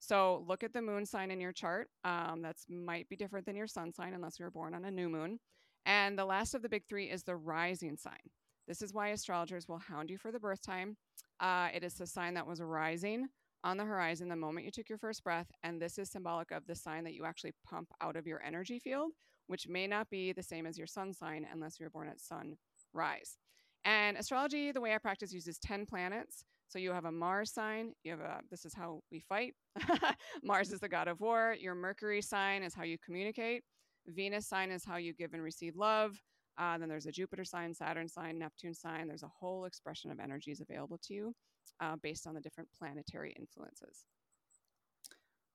So 0.00 0.44
look 0.46 0.62
at 0.62 0.72
the 0.72 0.82
moon 0.82 1.06
sign 1.06 1.30
in 1.30 1.40
your 1.40 1.52
chart. 1.52 1.88
Um, 2.04 2.42
that 2.42 2.56
might 2.68 3.08
be 3.08 3.16
different 3.16 3.46
than 3.46 3.56
your 3.56 3.66
sun 3.66 3.92
sign 3.92 4.14
unless 4.14 4.38
you 4.38 4.44
were 4.44 4.50
born 4.50 4.74
on 4.74 4.84
a 4.84 4.90
new 4.90 5.08
moon. 5.08 5.40
And 5.86 6.18
the 6.18 6.24
last 6.24 6.54
of 6.54 6.62
the 6.62 6.68
big 6.68 6.84
three 6.86 7.06
is 7.10 7.22
the 7.22 7.36
rising 7.36 7.96
sign. 7.96 8.30
This 8.68 8.82
is 8.82 8.92
why 8.92 9.08
astrologers 9.08 9.66
will 9.66 9.78
hound 9.78 10.10
you 10.10 10.18
for 10.18 10.30
the 10.30 10.38
birth 10.38 10.60
time. 10.60 10.98
Uh, 11.40 11.68
it 11.74 11.82
is 11.82 11.94
the 11.94 12.06
sign 12.06 12.34
that 12.34 12.46
was 12.46 12.60
rising 12.60 13.28
on 13.64 13.76
the 13.76 13.84
horizon 13.84 14.28
the 14.28 14.36
moment 14.36 14.64
you 14.64 14.72
took 14.72 14.88
your 14.88 14.98
first 14.98 15.24
breath. 15.24 15.50
And 15.62 15.80
this 15.80 15.98
is 15.98 16.10
symbolic 16.10 16.50
of 16.50 16.66
the 16.66 16.74
sign 16.74 17.04
that 17.04 17.14
you 17.14 17.24
actually 17.24 17.52
pump 17.64 17.88
out 18.00 18.16
of 18.16 18.26
your 18.26 18.42
energy 18.42 18.78
field, 18.78 19.12
which 19.46 19.68
may 19.68 19.86
not 19.86 20.08
be 20.10 20.32
the 20.32 20.42
same 20.42 20.66
as 20.66 20.78
your 20.78 20.86
sun 20.86 21.12
sign 21.12 21.46
unless 21.52 21.78
you 21.78 21.86
were 21.86 21.90
born 21.90 22.08
at 22.08 22.20
sunrise. 22.20 23.38
And 23.84 24.16
astrology, 24.16 24.72
the 24.72 24.80
way 24.80 24.94
I 24.94 24.98
practice, 24.98 25.32
uses 25.32 25.58
10 25.58 25.86
planets. 25.86 26.44
So 26.68 26.78
you 26.78 26.92
have 26.92 27.06
a 27.06 27.12
Mars 27.12 27.52
sign. 27.52 27.92
You 28.04 28.12
have 28.12 28.20
a, 28.20 28.40
this 28.50 28.64
is 28.64 28.74
how 28.74 29.00
we 29.10 29.20
fight. 29.20 29.54
Mars 30.42 30.70
is 30.72 30.80
the 30.80 30.88
god 30.88 31.08
of 31.08 31.20
war. 31.20 31.56
Your 31.58 31.74
Mercury 31.74 32.20
sign 32.20 32.62
is 32.62 32.74
how 32.74 32.84
you 32.84 32.98
communicate. 33.04 33.62
Venus 34.06 34.46
sign 34.46 34.70
is 34.70 34.84
how 34.84 34.96
you 34.96 35.14
give 35.14 35.32
and 35.32 35.42
receive 35.42 35.76
love. 35.76 36.20
Uh, 36.58 36.76
then 36.76 36.88
there's 36.88 37.06
a 37.06 37.12
Jupiter 37.12 37.44
sign, 37.44 37.72
Saturn 37.72 38.08
sign, 38.08 38.38
Neptune 38.38 38.74
sign. 38.74 39.06
There's 39.06 39.22
a 39.22 39.30
whole 39.40 39.64
expression 39.64 40.10
of 40.10 40.18
energies 40.18 40.60
available 40.60 40.98
to 41.04 41.14
you 41.14 41.34
uh, 41.80 41.96
based 41.96 42.26
on 42.26 42.34
the 42.34 42.40
different 42.40 42.68
planetary 42.78 43.34
influences. 43.38 44.04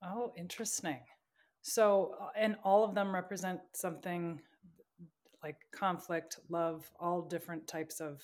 Oh, 0.03 0.33
interesting. 0.37 0.99
So, 1.61 2.15
uh, 2.21 2.27
and 2.35 2.57
all 2.63 2.83
of 2.83 2.93
them 2.93 3.13
represent 3.13 3.59
something 3.73 4.41
like 5.43 5.57
conflict, 5.71 6.39
love, 6.49 6.89
all 6.99 7.21
different 7.21 7.67
types 7.67 7.99
of 7.99 8.21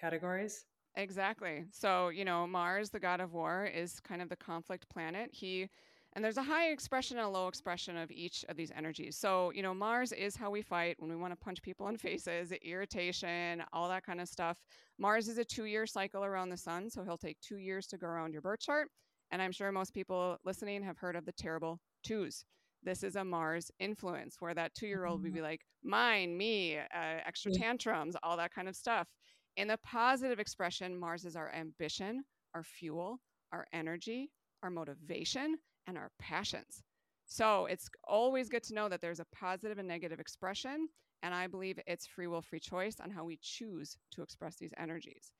categories? 0.00 0.64
Exactly. 0.96 1.64
So, 1.70 2.08
you 2.08 2.24
know, 2.24 2.46
Mars, 2.46 2.90
the 2.90 3.00
god 3.00 3.20
of 3.20 3.32
war, 3.32 3.64
is 3.64 4.00
kind 4.00 4.20
of 4.20 4.28
the 4.28 4.36
conflict 4.36 4.88
planet. 4.88 5.30
He 5.32 5.68
And 6.14 6.22
there's 6.22 6.36
a 6.36 6.42
high 6.42 6.68
expression 6.68 7.16
and 7.16 7.26
a 7.26 7.30
low 7.30 7.48
expression 7.48 7.96
of 7.96 8.10
each 8.10 8.44
of 8.50 8.56
these 8.56 8.70
energies. 8.76 9.16
So, 9.16 9.50
you 9.54 9.62
know, 9.62 9.72
Mars 9.72 10.12
is 10.12 10.36
how 10.36 10.50
we 10.50 10.60
fight 10.60 10.96
when 10.98 11.08
we 11.08 11.16
want 11.16 11.32
to 11.32 11.36
punch 11.36 11.62
people 11.62 11.88
in 11.88 11.96
faces, 11.98 12.52
irritation, 12.62 13.62
all 13.72 13.88
that 13.88 14.04
kind 14.04 14.20
of 14.20 14.28
stuff. 14.28 14.58
Mars 14.98 15.28
is 15.28 15.38
a 15.38 15.44
two 15.44 15.64
year 15.64 15.86
cycle 15.86 16.22
around 16.22 16.50
the 16.50 16.56
sun. 16.56 16.90
So 16.90 17.02
he'll 17.02 17.16
take 17.16 17.40
two 17.40 17.56
years 17.56 17.86
to 17.88 17.96
go 17.96 18.06
around 18.06 18.32
your 18.32 18.42
birth 18.42 18.60
chart. 18.60 18.88
And 19.30 19.40
I'm 19.40 19.52
sure 19.52 19.72
most 19.72 19.94
people 19.94 20.36
listening 20.44 20.82
have 20.82 20.98
heard 20.98 21.16
of 21.16 21.24
the 21.24 21.32
terrible 21.32 21.80
twos. 22.04 22.44
This 22.82 23.02
is 23.02 23.16
a 23.16 23.24
Mars 23.24 23.70
influence 23.78 24.36
where 24.40 24.54
that 24.54 24.74
two 24.74 24.88
year 24.88 25.06
old 25.06 25.22
would 25.22 25.32
be 25.32 25.38
mm-hmm. 25.38 25.46
like, 25.46 25.60
mine, 25.82 26.36
me, 26.36 26.76
uh, 26.76 27.20
extra 27.26 27.50
tantrums, 27.52 28.16
all 28.22 28.36
that 28.36 28.52
kind 28.52 28.68
of 28.68 28.76
stuff. 28.76 29.08
In 29.56 29.68
the 29.68 29.78
positive 29.78 30.38
expression, 30.38 30.98
Mars 30.98 31.24
is 31.24 31.36
our 31.36 31.50
ambition, 31.54 32.24
our 32.54 32.62
fuel, 32.62 33.20
our 33.52 33.66
energy, 33.72 34.30
our 34.62 34.70
motivation, 34.70 35.56
and 35.86 35.96
our 35.98 36.10
passions. 36.18 36.82
So 37.26 37.66
it's 37.66 37.88
always 38.04 38.48
good 38.48 38.62
to 38.64 38.74
know 38.74 38.88
that 38.88 39.00
there's 39.00 39.20
a 39.20 39.26
positive 39.34 39.78
and 39.78 39.88
negative 39.88 40.20
expression. 40.20 40.88
And 41.22 41.34
I 41.34 41.46
believe 41.46 41.78
it's 41.86 42.06
free 42.06 42.26
will, 42.26 42.42
free 42.42 42.60
choice 42.60 42.96
on 43.00 43.10
how 43.10 43.24
we 43.24 43.38
choose 43.40 43.96
to 44.12 44.22
express 44.22 44.56
these 44.56 44.74
energies. 44.76 45.32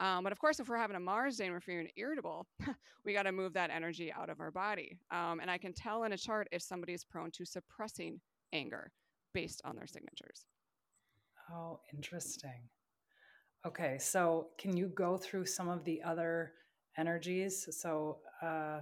Um, 0.00 0.24
but 0.24 0.32
of 0.32 0.38
course, 0.38 0.60
if 0.60 0.68
we're 0.68 0.78
having 0.78 0.96
a 0.96 1.00
Mars 1.00 1.36
day 1.36 1.44
and 1.44 1.54
we're 1.54 1.60
feeling 1.60 1.88
irritable, 1.96 2.46
we 3.04 3.12
got 3.12 3.24
to 3.24 3.32
move 3.32 3.52
that 3.54 3.70
energy 3.70 4.12
out 4.12 4.30
of 4.30 4.40
our 4.40 4.50
body. 4.50 4.98
Um, 5.10 5.40
and 5.40 5.50
I 5.50 5.58
can 5.58 5.72
tell 5.72 6.04
in 6.04 6.12
a 6.12 6.18
chart 6.18 6.48
if 6.52 6.62
somebody 6.62 6.92
is 6.92 7.04
prone 7.04 7.30
to 7.32 7.44
suppressing 7.44 8.20
anger 8.52 8.92
based 9.34 9.60
on 9.64 9.76
their 9.76 9.86
signatures. 9.86 10.44
Oh, 11.52 11.80
interesting. 11.94 12.68
Okay, 13.66 13.98
so 13.98 14.48
can 14.56 14.76
you 14.76 14.88
go 14.88 15.16
through 15.16 15.46
some 15.46 15.68
of 15.68 15.82
the 15.84 16.00
other 16.02 16.52
energies? 16.96 17.68
So, 17.70 18.18
uh, 18.40 18.80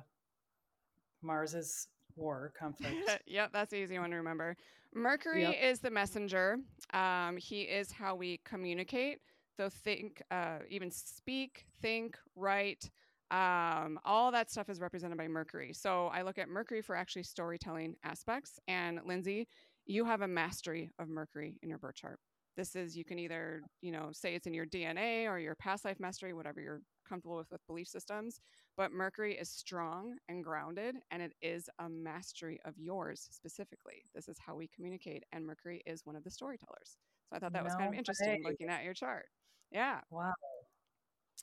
Mars 1.26 1.54
is 1.54 1.88
war, 2.16 2.52
conflict. 2.58 2.96
yep, 3.26 3.50
that's 3.52 3.72
an 3.72 3.78
easy 3.80 3.98
one 3.98 4.10
to 4.10 4.16
remember. 4.16 4.56
Mercury 4.94 5.42
yep. 5.42 5.54
is 5.62 5.80
the 5.80 5.90
messenger. 5.90 6.58
Um, 6.94 7.36
he 7.36 7.62
is 7.62 7.92
how 7.92 8.14
we 8.14 8.40
communicate. 8.44 9.18
So 9.56 9.68
think, 9.68 10.22
uh, 10.30 10.58
even 10.70 10.90
speak, 10.90 11.64
think, 11.82 12.16
write. 12.34 12.90
Um, 13.30 13.98
all 14.04 14.30
that 14.30 14.50
stuff 14.50 14.68
is 14.68 14.80
represented 14.80 15.18
by 15.18 15.28
Mercury. 15.28 15.72
So 15.72 16.06
I 16.06 16.22
look 16.22 16.38
at 16.38 16.48
Mercury 16.48 16.80
for 16.80 16.94
actually 16.94 17.24
storytelling 17.24 17.96
aspects. 18.04 18.58
And 18.68 19.00
Lindsay, 19.04 19.48
you 19.86 20.04
have 20.04 20.20
a 20.20 20.28
mastery 20.28 20.90
of 20.98 21.08
Mercury 21.08 21.58
in 21.62 21.68
your 21.68 21.78
birth 21.78 21.96
chart. 21.96 22.18
This 22.56 22.74
is 22.76 22.96
you 22.96 23.04
can 23.04 23.18
either 23.18 23.62
you 23.82 23.92
know 23.92 24.08
say 24.12 24.34
it's 24.34 24.46
in 24.46 24.54
your 24.54 24.66
DNA 24.66 25.26
or 25.28 25.38
your 25.38 25.54
past 25.56 25.84
life 25.84 26.00
mastery, 26.00 26.32
whatever 26.32 26.60
you're 26.60 26.80
comfortable 27.08 27.36
with 27.36 27.50
with 27.50 27.66
belief 27.66 27.88
systems. 27.88 28.40
But 28.76 28.92
Mercury 28.92 29.34
is 29.34 29.48
strong 29.48 30.16
and 30.28 30.44
grounded, 30.44 30.96
and 31.10 31.22
it 31.22 31.32
is 31.40 31.68
a 31.78 31.88
mastery 31.88 32.60
of 32.64 32.74
yours 32.78 33.28
specifically. 33.30 34.04
This 34.14 34.28
is 34.28 34.36
how 34.38 34.54
we 34.54 34.68
communicate, 34.68 35.24
and 35.32 35.46
Mercury 35.46 35.82
is 35.86 36.04
one 36.04 36.16
of 36.16 36.24
the 36.24 36.30
storytellers. 36.30 36.98
So 37.28 37.36
I 37.36 37.38
thought 37.38 37.52
that 37.52 37.62
no 37.62 37.64
was 37.64 37.74
kind 37.74 37.88
of 37.88 37.98
interesting 37.98 38.42
way. 38.44 38.50
looking 38.50 38.68
at 38.68 38.84
your 38.84 38.94
chart. 38.94 39.26
Yeah. 39.70 40.00
Wow. 40.10 40.32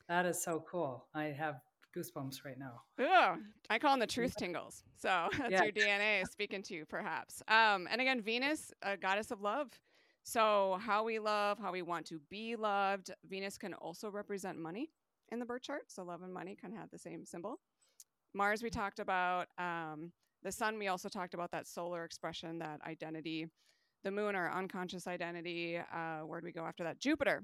That 0.08 0.26
is 0.26 0.44
so 0.44 0.64
cool. 0.70 1.06
I 1.14 1.26
have 1.26 1.56
goosebumps 1.96 2.44
right 2.46 2.58
now. 2.58 2.82
Oh, 3.00 3.36
I 3.70 3.80
call 3.80 3.92
them 3.92 4.00
the 4.00 4.08
truth 4.08 4.36
tingles. 4.38 4.84
So 4.98 5.30
that's 5.38 5.52
yeah. 5.52 5.64
your 5.64 5.72
DNA 5.72 6.28
speaking 6.28 6.62
to 6.64 6.74
you, 6.74 6.86
perhaps. 6.86 7.42
Um, 7.48 7.88
and 7.92 8.02
again, 8.02 8.22
Venus, 8.22 8.72
a 8.82 8.98
goddess 8.98 9.32
of 9.32 9.42
love. 9.42 9.70
So 10.24 10.80
how 10.82 11.04
we 11.04 11.20
love, 11.20 11.60
how 11.60 11.72
we 11.72 11.82
want 11.82 12.06
to 12.08 12.20
be 12.30 12.56
loved. 12.56 13.12
Venus 13.26 13.58
can 13.58 13.74
also 13.74 14.10
represent 14.10 14.58
money 14.58 14.90
in 15.34 15.40
the 15.40 15.46
birth 15.46 15.64
chart. 15.64 15.84
So 15.88 16.04
love 16.04 16.22
and 16.22 16.34
money 16.34 16.56
kind 16.60 16.74
of 16.74 16.80
have 16.80 16.90
the 16.92 16.98
same 17.00 17.26
symbol. 17.26 17.60
Mars, 18.34 18.64
we 18.64 18.70
talked 18.70 19.00
about. 19.00 19.48
Um, 19.58 20.12
the 20.44 20.52
sun, 20.52 20.78
we 20.78 20.88
also 20.88 21.10
talked 21.10 21.34
about 21.34 21.52
that 21.52 21.68
solar 21.68 22.04
expression, 22.04 22.60
that 22.60 22.80
identity. 22.86 23.48
The 24.04 24.12
moon, 24.12 24.36
our 24.36 24.52
unconscious 24.52 25.08
identity. 25.08 25.78
Uh, 25.78 26.20
where 26.20 26.40
do 26.40 26.46
we 26.46 26.52
go 26.52 26.66
after 26.66 26.84
that? 26.84 27.00
Jupiter. 27.00 27.44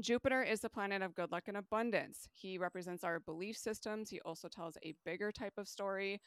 Jupiter 0.00 0.42
is 0.42 0.60
the 0.60 0.70
planet 0.70 1.02
of 1.02 1.14
good 1.14 1.30
luck 1.30 1.44
and 1.46 1.58
abundance. 1.58 2.26
He 2.32 2.58
represents 2.58 3.04
our 3.04 3.20
belief 3.20 3.56
systems. 3.56 4.08
He 4.08 4.20
also 4.20 4.48
tells 4.48 4.76
a 4.82 4.94
bigger 5.04 5.30
type 5.30 5.52
of 5.58 5.68
story. 5.68 6.20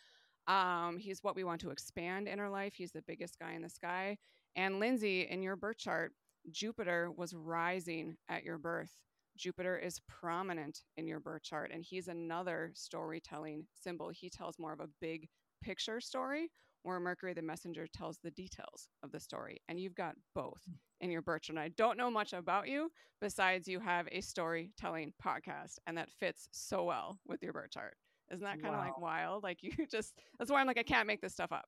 Um, 0.47 0.97
he's 0.99 1.23
what 1.23 1.35
we 1.35 1.43
want 1.43 1.59
to 1.61 1.71
expand 1.71 2.27
in 2.27 2.39
our 2.39 2.49
life. 2.49 2.73
He's 2.75 2.91
the 2.91 3.01
biggest 3.01 3.39
guy 3.39 3.53
in 3.53 3.63
the 3.63 3.69
sky. 3.69 4.17
And 4.55 4.79
Lindsay, 4.79 5.27
in 5.29 5.41
your 5.41 5.55
birth 5.55 5.77
chart, 5.77 6.13
Jupiter 6.51 7.11
was 7.11 7.33
rising 7.33 8.15
at 8.29 8.43
your 8.43 8.57
birth. 8.57 8.91
Jupiter 9.37 9.77
is 9.77 10.01
prominent 10.07 10.81
in 10.97 11.07
your 11.07 11.19
birth 11.19 11.43
chart, 11.43 11.71
and 11.73 11.83
he's 11.83 12.07
another 12.07 12.71
storytelling 12.73 13.65
symbol. 13.73 14.09
He 14.09 14.29
tells 14.29 14.59
more 14.59 14.73
of 14.73 14.79
a 14.79 14.89
big 14.99 15.27
picture 15.61 16.01
story, 16.01 16.51
where 16.83 16.99
Mercury 16.99 17.33
the 17.33 17.41
messenger 17.41 17.85
tells 17.87 18.17
the 18.19 18.31
details 18.31 18.89
of 19.03 19.11
the 19.11 19.19
story. 19.19 19.61
And 19.67 19.79
you've 19.79 19.95
got 19.95 20.15
both 20.33 20.61
hmm. 20.65 20.75
in 21.01 21.11
your 21.11 21.21
birth 21.21 21.43
chart. 21.43 21.57
And 21.57 21.63
I 21.63 21.69
don't 21.69 21.97
know 21.97 22.09
much 22.09 22.33
about 22.33 22.67
you 22.67 22.89
besides 23.21 23.67
you 23.67 23.79
have 23.79 24.07
a 24.11 24.21
storytelling 24.21 25.13
podcast, 25.23 25.79
and 25.85 25.97
that 25.97 26.09
fits 26.09 26.47
so 26.51 26.83
well 26.83 27.19
with 27.27 27.43
your 27.43 27.53
birth 27.53 27.71
chart. 27.71 27.95
Isn't 28.31 28.43
that 28.43 28.61
kind 28.61 28.73
of 28.73 28.79
wow. 28.79 28.85
like 28.85 28.99
wild? 28.99 29.43
Like 29.43 29.59
you 29.61 29.71
just, 29.89 30.13
that's 30.39 30.51
why 30.51 30.61
I'm 30.61 30.67
like, 30.67 30.79
I 30.79 30.83
can't 30.83 31.07
make 31.07 31.21
this 31.21 31.33
stuff 31.33 31.51
up. 31.51 31.65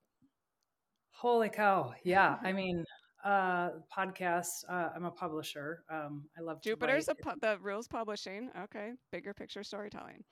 Holy 1.12 1.50
cow. 1.50 1.94
Yeah. 2.04 2.38
I 2.44 2.54
mean, 2.54 2.86
uh 3.26 3.70
podcast 3.96 4.64
uh 4.70 4.90
i'm 4.96 5.06
a 5.06 5.12
publisher 5.12 5.84
um 5.90 6.24
i 6.38 6.42
love 6.42 6.62
jupiter's 6.62 7.10
a 7.10 7.16
pu- 7.16 7.38
the 7.42 7.58
rules 7.62 7.88
publishing 7.88 8.50
okay 8.58 8.94
bigger 9.12 9.34
picture 9.34 9.64
storytelling. 9.64 10.24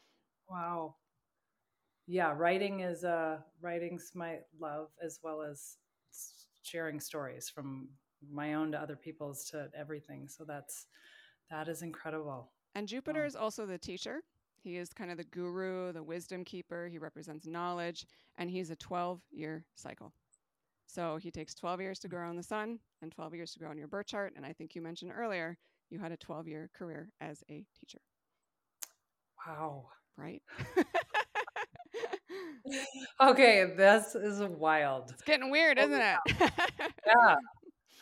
Wow. 0.50 0.95
Yeah 2.08 2.34
writing 2.36 2.80
is 2.80 3.04
uh 3.04 3.39
writing's 3.62 4.12
my 4.15 4.38
love 4.60 4.88
as 5.04 5.19
well 5.21 5.41
as 5.41 5.76
sharing 6.63 7.00
stories 7.00 7.50
from 7.50 7.89
my 8.32 8.54
own 8.54 8.71
to 8.71 8.82
other 8.82 8.95
people's 8.95 9.43
to 9.45 9.69
everything 9.78 10.28
so 10.30 10.43
that's 10.45 10.86
that 11.52 11.67
is 11.67 11.82
incredible. 11.82 12.52
And 12.76 12.88
jupiter 12.88 13.26
is 13.26 13.36
also 13.36 13.65
the 13.65 13.78
teacher. 13.78 14.21
He 14.56 14.78
is 14.78 14.93
kind 14.93 15.12
of 15.12 15.17
the 15.17 15.23
guru 15.26 15.91
the 15.91 16.04
wisdom 16.04 16.45
keeper 16.45 16.88
he 16.88 16.97
represents 16.97 17.45
knowledge 17.45 18.06
and 18.38 18.50
he's 18.50 18.69
a 18.69 18.76
12 18.78 19.19
year 19.32 19.65
cycle 19.76 20.13
so 20.88 21.17
he 21.17 21.30
takes 21.30 21.54
12 21.54 21.82
years 21.82 22.00
to 22.00 22.08
mm. 22.08 22.12
grow 22.12 22.30
on 22.30 22.36
the 22.36 22.43
sun 22.43 22.80
and 23.02 23.12
12 23.12 23.36
years 23.36 23.52
to 23.54 23.60
grow 23.60 23.69
on 23.69 23.78
your 23.78 23.88
birth 23.88 24.08
chart. 24.08 24.34
And 24.36 24.45
I 24.45 24.54
think 24.54 24.73
you 24.73 24.82
mentioned 24.82 25.12
earlier 25.15 25.58
you 25.89 26.00
had 26.00 26.12
a 26.12 26.17
12 26.17 26.47
year 26.47 26.69
career 26.76 27.10
as 27.21 27.43
a 27.50 27.63
teacher. 27.80 28.00
Wow. 29.45 29.89
Right? 30.17 30.41
okay, 33.21 33.73
this 33.76 34.15
is 34.15 34.41
wild. 34.41 35.12
It's 35.12 35.23
getting 35.23 35.52
weird, 35.52 35.78
isn't 35.78 36.02
it? 36.02 36.17
yeah. 37.06 37.36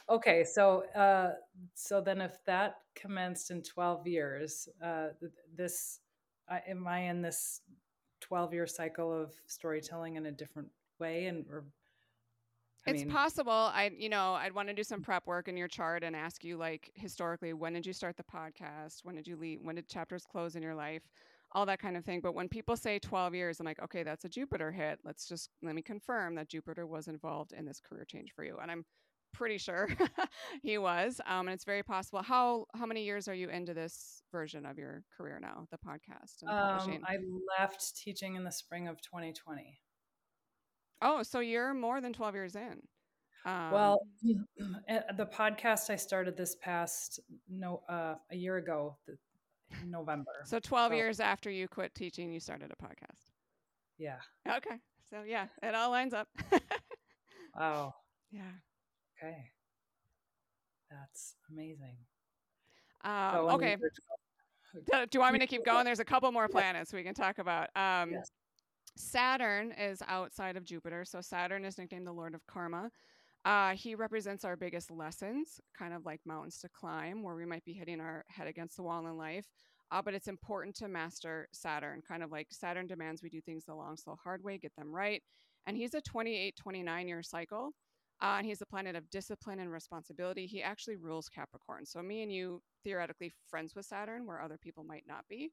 Okay, 0.10 0.44
so 0.44 0.84
uh, 0.96 1.32
so 1.74 2.02
then 2.02 2.22
if 2.22 2.38
that 2.46 2.78
commenced 2.96 3.52
in 3.52 3.64
12 3.64 4.08
years, 4.08 4.70
uh, 4.84 5.08
this 5.56 6.00
uh, 6.50 6.60
am 6.68 6.88
I 6.88 7.10
in 7.10 7.22
this 7.22 7.62
12 8.22 8.54
year 8.54 8.68
cycle 8.68 9.12
of 9.12 9.34
storytelling 9.48 10.16
in 10.16 10.28
a 10.28 10.32
different 10.32 10.70
way 11.00 11.26
and 11.26 11.46
or 11.50 11.66
I 12.88 12.92
it's 12.92 13.02
mean, 13.02 13.12
possible. 13.12 13.52
I, 13.52 13.92
you 13.98 14.10
know, 14.10 14.34
I'd 14.34 14.54
want 14.54 14.68
to 14.68 14.74
do 14.74 14.84
some 14.84 15.02
prep 15.02 15.26
work 15.26 15.48
in 15.48 15.58
your 15.58 15.68
chart 15.68 16.04
and 16.04 16.16
ask 16.16 16.44
you, 16.44 16.58
like, 16.58 16.92
historically, 16.96 17.54
when 17.54 17.74
did 17.74 17.86
you 17.86 17.94
start 17.94 18.16
the 18.18 18.24
podcast? 18.24 19.00
When 19.04 19.16
did 19.16 19.28
you 19.28 19.36
leave? 19.36 19.60
When 19.62 19.76
did 19.76 19.88
chapters 19.88 20.26
close 20.26 20.56
in 20.56 20.62
your 20.62 20.76
life? 20.76 21.02
All 21.54 21.66
that 21.66 21.80
kind 21.80 21.98
of 21.98 22.06
thing. 22.06 22.20
But 22.22 22.36
when 22.36 22.48
people 22.48 22.76
say 22.76 23.00
12 23.00 23.34
years, 23.34 23.60
I'm 23.60 23.66
like, 23.66 23.82
okay, 23.82 24.04
that's 24.04 24.26
a 24.26 24.30
Jupiter 24.30 24.72
hit. 24.72 25.00
Let's 25.04 25.28
just 25.28 25.50
let 25.64 25.74
me 25.74 25.82
confirm 25.82 26.36
that 26.36 26.50
Jupiter 26.50 26.86
was 26.86 27.08
involved 27.08 27.54
in 27.54 27.66
this 27.66 27.80
career 27.80 28.06
change 28.06 28.34
for 28.36 28.44
you. 28.44 28.58
And 28.62 28.70
I'm 28.70 28.86
pretty 29.34 29.58
sure 29.58 29.90
he 30.64 30.78
was. 30.78 31.20
Um, 31.26 31.48
and 31.48 31.50
it's 31.50 31.66
very 31.66 31.84
possible. 31.84 32.22
How 32.22 32.66
how 32.74 32.86
many 32.86 33.04
years 33.04 33.28
are 33.28 33.34
you 33.34 33.50
into 33.50 33.74
this 33.74 34.24
version 34.32 34.66
of 34.66 34.78
your 34.78 35.04
career 35.16 35.40
now, 35.42 35.68
the 35.72 35.78
podcast 35.78 36.42
and 36.42 36.50
um, 36.50 37.04
I 37.08 37.18
left 37.60 37.98
teaching 37.98 38.36
in 38.36 38.44
the 38.44 38.52
spring 38.52 38.88
of 38.88 39.02
2020. 39.02 39.80
Oh, 41.02 41.24
so 41.24 41.40
you're 41.40 41.74
more 41.74 42.02
than 42.02 42.14
12 42.14 42.36
years 42.36 42.56
in. 42.56 42.82
Um, 43.46 43.72
well, 43.72 44.08
eh, 44.90 45.02
the 45.18 45.26
podcast 45.28 45.90
I 45.90 45.96
started 45.96 46.36
this 46.36 46.56
past 46.56 47.20
no 47.48 47.84
uh, 47.88 48.16
a 48.32 48.36
year 48.36 48.58
ago, 48.58 48.98
November. 49.86 50.32
So 50.46 50.60
12 50.60 50.92
so, 50.92 50.96
years 50.96 51.20
after 51.20 51.50
you 51.50 51.68
quit 51.68 51.94
teaching, 51.94 52.32
you 52.32 52.40
started 52.40 52.72
a 52.72 52.84
podcast. 52.84 53.26
Yeah. 53.98 54.18
Okay. 54.50 54.78
So 55.10 55.24
yeah, 55.28 55.48
it 55.62 55.76
all 55.76 55.92
lines 55.92 56.14
up. 56.14 56.28
wow. 57.56 57.94
Yeah. 58.32 58.42
Okay. 59.18 59.38
That's 60.90 61.36
amazing. 61.52 61.98
Um, 63.04 63.32
so 63.34 63.50
okay. 63.52 63.78
Do 64.86 65.08
you 65.14 65.20
want 65.20 65.34
me 65.34 65.40
to 65.40 65.48
keep 65.48 65.64
going? 65.66 65.86
There's 65.86 66.00
a 66.00 66.06
couple 66.06 66.32
more 66.32 66.48
planets 66.48 66.92
we 66.92 67.04
can 67.04 67.14
talk 67.14 67.38
about. 67.38 67.70
Um, 67.76 68.12
yes. 68.12 68.30
Saturn 68.96 69.72
is 69.72 70.02
outside 70.08 70.56
of 70.56 70.64
Jupiter. 70.64 71.06
So 71.06 71.22
Saturn 71.22 71.66
is 71.66 71.78
nicknamed 71.78 72.08
the 72.08 72.14
Lord 72.14 72.34
of 72.34 72.46
Karma. 72.48 72.92
Uh, 73.44 73.76
he 73.76 73.94
represents 73.94 74.44
our 74.44 74.56
biggest 74.56 74.90
lessons, 74.90 75.60
kind 75.78 75.94
of 75.94 76.06
like 76.06 76.20
mountains 76.26 76.58
to 76.60 76.70
climb, 76.70 77.22
where 77.22 77.36
we 77.36 77.46
might 77.46 77.64
be 77.64 77.74
hitting 77.74 78.00
our 78.00 78.26
head 78.28 78.48
against 78.48 78.76
the 78.76 78.84
wall 78.84 79.06
in 79.06 79.18
life. 79.18 79.46
Uh, 79.92 80.02
but 80.02 80.16
it's 80.16 80.28
important 80.28 80.76
to 80.76 80.88
master 80.88 81.48
Saturn, 81.54 82.02
kind 82.08 82.24
of 82.24 82.32
like 82.32 82.48
Saturn 82.50 82.88
demands 82.88 83.22
we 83.22 83.30
do 83.30 83.42
things 83.42 83.66
the 83.66 83.76
long, 83.76 83.98
slow, 83.98 84.16
hard 84.24 84.44
way, 84.44 84.58
get 84.58 84.76
them 84.76 84.92
right. 84.94 85.22
And 85.68 85.78
he's 85.78 85.94
a 85.94 86.02
28, 86.02 86.56
29 86.56 87.08
year 87.08 87.22
cycle. 87.22 87.72
Uh, 88.22 88.36
and 88.38 88.46
he's 88.46 88.62
a 88.62 88.66
planet 88.66 88.96
of 88.96 89.10
discipline 89.10 89.60
and 89.60 89.72
responsibility. 89.72 90.48
He 90.48 90.64
actually 90.64 90.96
rules 90.96 91.28
Capricorn. 91.28 91.86
So, 91.86 92.02
me 92.02 92.24
and 92.24 92.32
you, 92.32 92.62
theoretically, 92.84 93.34
friends 93.50 93.76
with 93.76 93.86
Saturn, 93.86 94.26
where 94.26 94.42
other 94.42 94.58
people 94.58 94.86
might 94.86 95.04
not 95.06 95.26
be. 95.30 95.52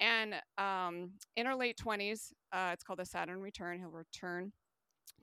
And 0.00 0.34
um, 0.58 1.10
in 1.36 1.46
our 1.46 1.56
late 1.56 1.76
20s, 1.76 2.32
uh, 2.52 2.70
it's 2.72 2.82
called 2.82 2.98
the 2.98 3.04
Saturn 3.04 3.40
return. 3.40 3.78
He'll 3.78 3.90
return 3.90 4.52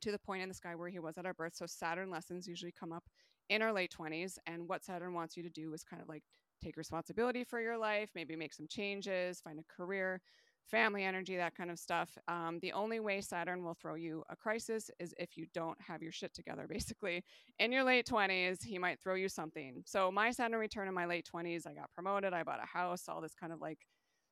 to 0.01 0.11
the 0.11 0.19
point 0.19 0.43
in 0.43 0.49
the 0.49 0.55
sky 0.55 0.75
where 0.75 0.89
he 0.89 0.99
was 0.99 1.17
at 1.17 1.25
our 1.25 1.33
birth. 1.33 1.55
So, 1.55 1.65
Saturn 1.65 2.09
lessons 2.09 2.47
usually 2.47 2.73
come 2.77 2.93
up 2.93 3.03
in 3.49 3.61
our 3.61 3.73
late 3.73 3.93
20s. 3.97 4.37
And 4.45 4.67
what 4.67 4.83
Saturn 4.83 5.13
wants 5.13 5.35
you 5.35 5.43
to 5.43 5.49
do 5.49 5.73
is 5.73 5.83
kind 5.83 6.01
of 6.01 6.07
like 6.07 6.23
take 6.63 6.77
responsibility 6.77 7.43
for 7.43 7.59
your 7.59 7.77
life, 7.77 8.09
maybe 8.15 8.35
make 8.35 8.53
some 8.53 8.67
changes, 8.67 9.41
find 9.41 9.59
a 9.59 9.63
career, 9.73 10.21
family 10.67 11.03
energy, 11.03 11.37
that 11.37 11.55
kind 11.55 11.71
of 11.71 11.79
stuff. 11.79 12.17
Um, 12.27 12.59
the 12.61 12.73
only 12.73 12.99
way 12.99 13.21
Saturn 13.21 13.63
will 13.63 13.73
throw 13.73 13.95
you 13.95 14.23
a 14.29 14.35
crisis 14.35 14.91
is 14.99 15.13
if 15.17 15.37
you 15.37 15.45
don't 15.53 15.79
have 15.81 16.01
your 16.01 16.11
shit 16.11 16.33
together, 16.33 16.67
basically. 16.69 17.23
In 17.59 17.71
your 17.71 17.83
late 17.83 18.05
20s, 18.05 18.63
he 18.63 18.77
might 18.77 18.99
throw 18.99 19.15
you 19.15 19.29
something. 19.29 19.83
So, 19.85 20.11
my 20.11 20.31
Saturn 20.31 20.59
return 20.59 20.87
in 20.87 20.93
my 20.93 21.05
late 21.05 21.27
20s, 21.33 21.65
I 21.65 21.73
got 21.73 21.91
promoted, 21.93 22.33
I 22.33 22.43
bought 22.43 22.63
a 22.63 22.67
house, 22.67 23.07
all 23.07 23.21
this 23.21 23.33
kind 23.33 23.53
of 23.53 23.61
like 23.61 23.79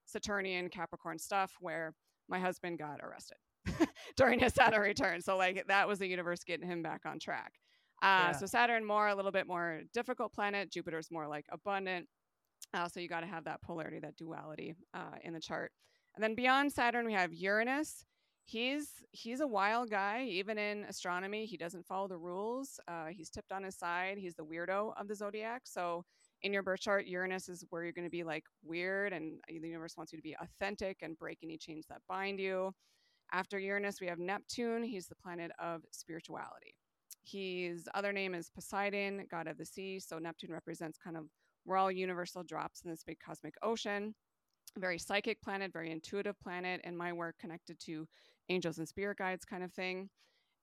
Saturnian 0.05 0.69
Capricorn 0.69 1.19
stuff 1.19 1.53
where 1.59 1.93
my 2.27 2.39
husband 2.39 2.79
got 2.79 2.99
arrested 3.01 3.37
during 4.17 4.39
his 4.39 4.53
Saturn 4.53 4.81
return. 4.81 5.21
So, 5.21 5.37
like, 5.37 5.65
that 5.67 5.87
was 5.87 5.99
the 5.99 6.07
universe 6.07 6.43
getting 6.43 6.67
him 6.67 6.81
back 6.81 7.01
on 7.05 7.19
track. 7.19 7.53
Uh, 8.01 8.27
yeah. 8.27 8.31
So 8.33 8.45
Saturn 8.45 8.85
more 8.85 9.07
a 9.07 9.15
little 9.15 9.31
bit 9.31 9.47
more 9.47 9.81
difficult 9.93 10.33
planet. 10.33 10.71
Jupiter's 10.71 11.09
more 11.11 11.27
like 11.27 11.45
abundant. 11.51 12.07
Uh, 12.73 12.87
so 12.87 12.99
you 12.99 13.07
got 13.07 13.21
to 13.21 13.27
have 13.27 13.45
that 13.45 13.61
polarity, 13.61 13.99
that 13.99 14.15
duality 14.17 14.75
uh, 14.93 15.15
in 15.23 15.33
the 15.33 15.39
chart. 15.39 15.71
And 16.15 16.23
then 16.23 16.35
beyond 16.35 16.71
Saturn, 16.71 17.05
we 17.05 17.13
have 17.13 17.33
Uranus. 17.33 18.05
He's 18.45 18.89
he's 19.11 19.39
a 19.39 19.47
wild 19.47 19.89
guy, 19.89 20.25
even 20.29 20.57
in 20.57 20.83
astronomy. 20.83 21.45
He 21.45 21.57
doesn't 21.57 21.85
follow 21.85 22.07
the 22.07 22.17
rules. 22.17 22.79
Uh, 22.87 23.07
he's 23.07 23.29
tipped 23.29 23.51
on 23.51 23.63
his 23.63 23.75
side. 23.75 24.17
He's 24.17 24.35
the 24.35 24.45
weirdo 24.45 24.93
of 24.97 25.07
the 25.07 25.15
zodiac. 25.15 25.63
So 25.65 26.05
in 26.41 26.53
your 26.53 26.63
birth 26.63 26.81
chart, 26.81 27.05
Uranus 27.05 27.49
is 27.49 27.65
where 27.69 27.83
you're 27.83 27.93
going 27.93 28.07
to 28.07 28.11
be 28.11 28.23
like 28.23 28.43
weird, 28.63 29.13
and 29.13 29.39
uh, 29.49 29.53
the 29.61 29.67
universe 29.67 29.95
wants 29.97 30.11
you 30.11 30.17
to 30.17 30.23
be 30.23 30.35
authentic 30.41 30.97
and 31.01 31.17
break 31.17 31.39
any 31.43 31.57
chains 31.57 31.85
that 31.89 32.01
bind 32.07 32.39
you. 32.39 32.71
After 33.31 33.57
Uranus, 33.57 33.99
we 33.99 34.07
have 34.07 34.19
Neptune. 34.19 34.83
He's 34.83 35.07
the 35.07 35.15
planet 35.15 35.51
of 35.59 35.81
spirituality. 35.91 36.75
His 37.23 37.89
other 37.95 38.13
name 38.13 38.35
is 38.35 38.49
Poseidon, 38.49 39.25
god 39.31 39.47
of 39.47 39.57
the 39.57 39.65
sea. 39.65 39.99
So 39.99 40.19
Neptune 40.19 40.51
represents 40.51 40.97
kind 40.97 41.17
of 41.17 41.25
we're 41.65 41.77
all 41.77 41.91
universal 41.91 42.43
drops 42.43 42.81
in 42.81 42.91
this 42.91 43.03
big 43.03 43.17
cosmic 43.19 43.55
ocean. 43.63 44.13
Very 44.77 44.99
psychic 44.99 45.41
planet, 45.41 45.73
very 45.73 45.89
intuitive 45.89 46.39
planet, 46.39 46.81
and 46.83 46.95
my 46.95 47.11
work 47.11 47.35
connected 47.39 47.79
to 47.85 48.05
angels 48.49 48.77
and 48.77 48.87
spirit 48.87 49.17
guides 49.17 49.45
kind 49.45 49.63
of 49.63 49.73
thing. 49.73 50.09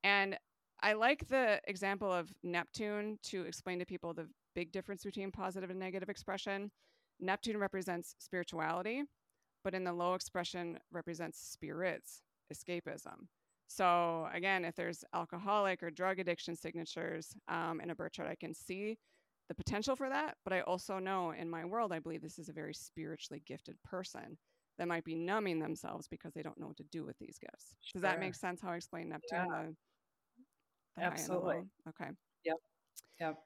And 0.05 0.37
I 0.83 0.93
like 0.93 1.27
the 1.29 1.61
example 1.67 2.13
of 2.13 2.33
Neptune 2.43 3.19
to 3.25 3.43
explain 3.43 3.79
to 3.81 3.87
people 3.87 4.15
the 4.15 4.29
big 4.55 4.73
difference 4.73 5.05
between 5.05 5.31
positive 5.31 5.71
and 5.71 5.79
negative 5.79 6.09
expression. 6.09 6.71
Neptune 7.21 7.57
represents 7.57 8.15
spirituality, 8.19 9.03
but 9.65 9.75
in 9.75 9.85
the 9.85 9.93
low 9.93 10.15
expression 10.15 10.79
represents 10.91 11.39
spirits, 11.39 12.23
escapism. 12.53 13.27
So 13.69 14.29
again, 14.33 14.65
if 14.65 14.75
there's 14.75 15.05
alcoholic 15.15 15.83
or 15.83 15.91
drug 15.91 16.19
addiction 16.19 16.57
signatures 16.57 17.35
um, 17.49 17.81
in 17.81 17.91
a 17.91 17.95
birth 17.95 18.13
chart, 18.13 18.29
I 18.29 18.35
can 18.35 18.55
see 18.55 18.99
the 19.49 19.55
potential 19.55 19.97
for 19.97 20.09
that. 20.09 20.37
But 20.45 20.53
I 20.53 20.61
also 20.63 20.99
know 20.99 21.31
in 21.31 21.49
my 21.49 21.65
world, 21.65 21.93
I 21.93 21.99
believe 21.99 22.23
this 22.23 22.39
is 22.39 22.49
a 22.49 22.53
very 22.53 22.75
spiritually 22.75 23.43
gifted 23.47 23.77
person 23.83 24.37
that 24.79 24.89
might 24.89 25.05
be 25.05 25.15
numbing 25.15 25.59
themselves 25.59 26.09
because 26.09 26.33
they 26.35 26.43
don't 26.43 26.59
know 26.59 26.67
what 26.67 26.77
to 26.79 26.85
do 26.85 27.05
with 27.05 27.17
these 27.19 27.39
gifts. 27.39 27.75
Sure. 27.81 27.93
Does 27.95 28.03
that 28.03 28.21
make 28.21 28.35
sense? 28.35 28.61
How 28.61 28.71
I 28.71 28.77
explain 28.77 29.09
Neptune? 29.09 29.47
Yeah. 29.49 29.63
The, 30.97 31.03
the 31.03 31.07
Absolutely. 31.07 31.63
Okay. 31.89 32.11
Yep. 32.45 32.57
Yep. 33.21 33.39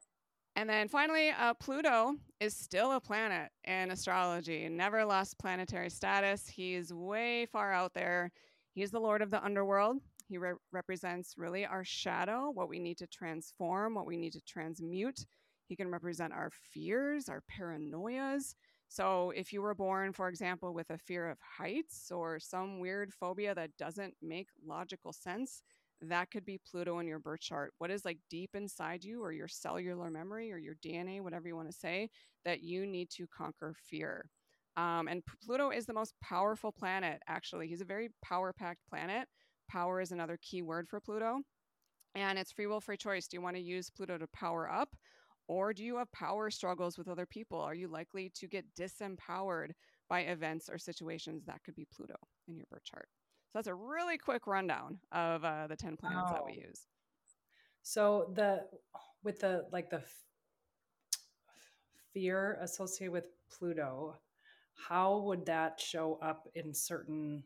And 0.57 0.71
then 0.71 0.89
finally, 0.89 1.29
uh, 1.29 1.53
Pluto 1.53 2.15
is 2.41 2.57
still 2.57 2.93
a 2.93 3.01
planet 3.01 3.51
in 3.65 3.91
astrology, 3.91 4.67
never 4.71 5.05
lost 5.05 5.39
planetary 5.39 5.91
status. 5.91 6.49
He's 6.49 6.95
way 6.95 7.45
far 7.45 7.75
out 7.75 7.93
there. 7.93 8.33
He's 8.73 8.91
the 8.91 9.01
lord 9.01 9.21
of 9.21 9.31
the 9.31 9.45
underworld. 9.45 9.99
He 10.29 10.39
re- 10.39 10.55
represents 10.73 11.35
really 11.37 11.67
our 11.67 11.85
shadow, 11.85 12.51
what 12.51 12.71
we 12.71 12.79
need 12.79 12.97
to 12.99 13.07
transform, 13.07 13.95
what 13.95 14.07
we 14.07 14.17
need 14.17 14.33
to 14.33 14.41
transmute. 14.41 15.27
He 15.69 15.77
can 15.77 15.91
represent 15.91 16.33
our 16.33 16.51
fears, 16.51 17.29
our 17.29 17.43
paranoias. 17.51 18.55
So, 18.89 19.33
if 19.33 19.53
you 19.53 19.61
were 19.61 19.75
born, 19.75 20.13
for 20.13 20.29
example, 20.29 20.73
with 20.73 20.91
a 20.91 20.99
fear 20.99 21.29
of 21.29 21.39
heights 21.41 22.11
or 22.11 22.39
some 22.39 22.79
weird 22.79 23.13
phobia 23.13 23.55
that 23.55 23.77
doesn't 23.77 24.15
make 24.23 24.49
logical 24.65 25.13
sense, 25.13 25.63
that 26.03 26.31
could 26.31 26.45
be 26.45 26.59
Pluto 26.59 26.99
in 26.99 27.07
your 27.07 27.19
birth 27.19 27.41
chart. 27.41 27.73
What 27.79 27.91
is 27.91 28.05
like 28.05 28.19
deep 28.31 28.51
inside 28.55 29.03
you, 29.05 29.23
or 29.23 29.33
your 29.33 29.49
cellular 29.49 30.11
memory, 30.11 30.53
or 30.53 30.59
your 30.59 30.77
DNA, 30.85 31.23
whatever 31.23 31.49
you 31.49 31.57
want 31.57 31.71
to 31.71 31.77
say, 31.77 32.11
that 32.45 32.63
you 32.63 32.87
need 32.87 33.11
to 33.11 33.27
conquer 33.27 33.75
fear. 33.89 34.31
Um, 34.77 35.09
and 35.09 35.23
Pluto 35.45 35.71
is 35.71 35.87
the 35.87 35.95
most 35.95 36.15
powerful 36.23 36.71
planet, 36.71 37.23
actually. 37.29 37.67
He's 37.67 37.81
a 37.81 37.87
very 37.87 38.11
power 38.23 38.53
packed 38.53 38.87
planet. 38.89 39.27
Power 39.71 40.01
is 40.01 40.13
another 40.13 40.39
key 40.43 40.63
word 40.63 40.87
for 40.89 41.01
Pluto. 41.01 41.41
And 42.15 42.39
it's 42.39 42.53
free 42.53 42.67
will, 42.67 42.81
free 42.81 42.97
choice. 42.97 43.27
Do 43.27 43.37
you 43.37 43.43
want 43.43 43.57
to 43.57 43.63
use 43.63 43.91
Pluto 43.91 44.19
to 44.19 44.27
power 44.29 44.71
up? 44.71 44.91
Or 45.49 45.73
do 45.73 45.85
you 45.85 45.97
have 45.97 46.11
power 46.13 46.51
struggles 46.51 46.99
with 46.99 47.09
other 47.09 47.27
people? 47.27 47.61
Are 47.61 47.75
you 47.75 47.89
likely 47.89 48.31
to 48.35 48.47
get 48.47 48.65
disempowered 48.79 49.71
by 50.09 50.21
events 50.21 50.69
or 50.69 50.79
situations 50.79 51.45
that 51.47 51.63
could 51.65 51.75
be 51.75 51.87
Pluto 51.95 52.17
in 52.49 52.57
your 52.57 52.67
birth 52.71 52.85
chart? 52.85 53.09
So 53.57 53.61
that's 53.61 53.69
a 53.69 53.75
really 53.75 54.19
quick 54.19 54.47
rundown 54.47 54.99
of 55.13 55.43
uh, 55.43 55.67
the 55.67 55.77
10 55.77 55.97
planets 55.97 56.31
that 56.31 56.45
we 56.45 56.61
use. 56.61 56.83
So 57.83 58.31
the 58.35 58.67
with 59.25 59.41
the 59.41 59.65
like 59.73 59.89
the 59.89 59.97
f- 59.97 60.27
fear 62.13 62.59
associated 62.61 63.13
with 63.13 63.25
Pluto, 63.49 64.17
how 64.75 65.21
would 65.21 65.47
that 65.47 65.81
show 65.81 66.19
up 66.21 66.51
in 66.55 66.75
certain 66.75 67.45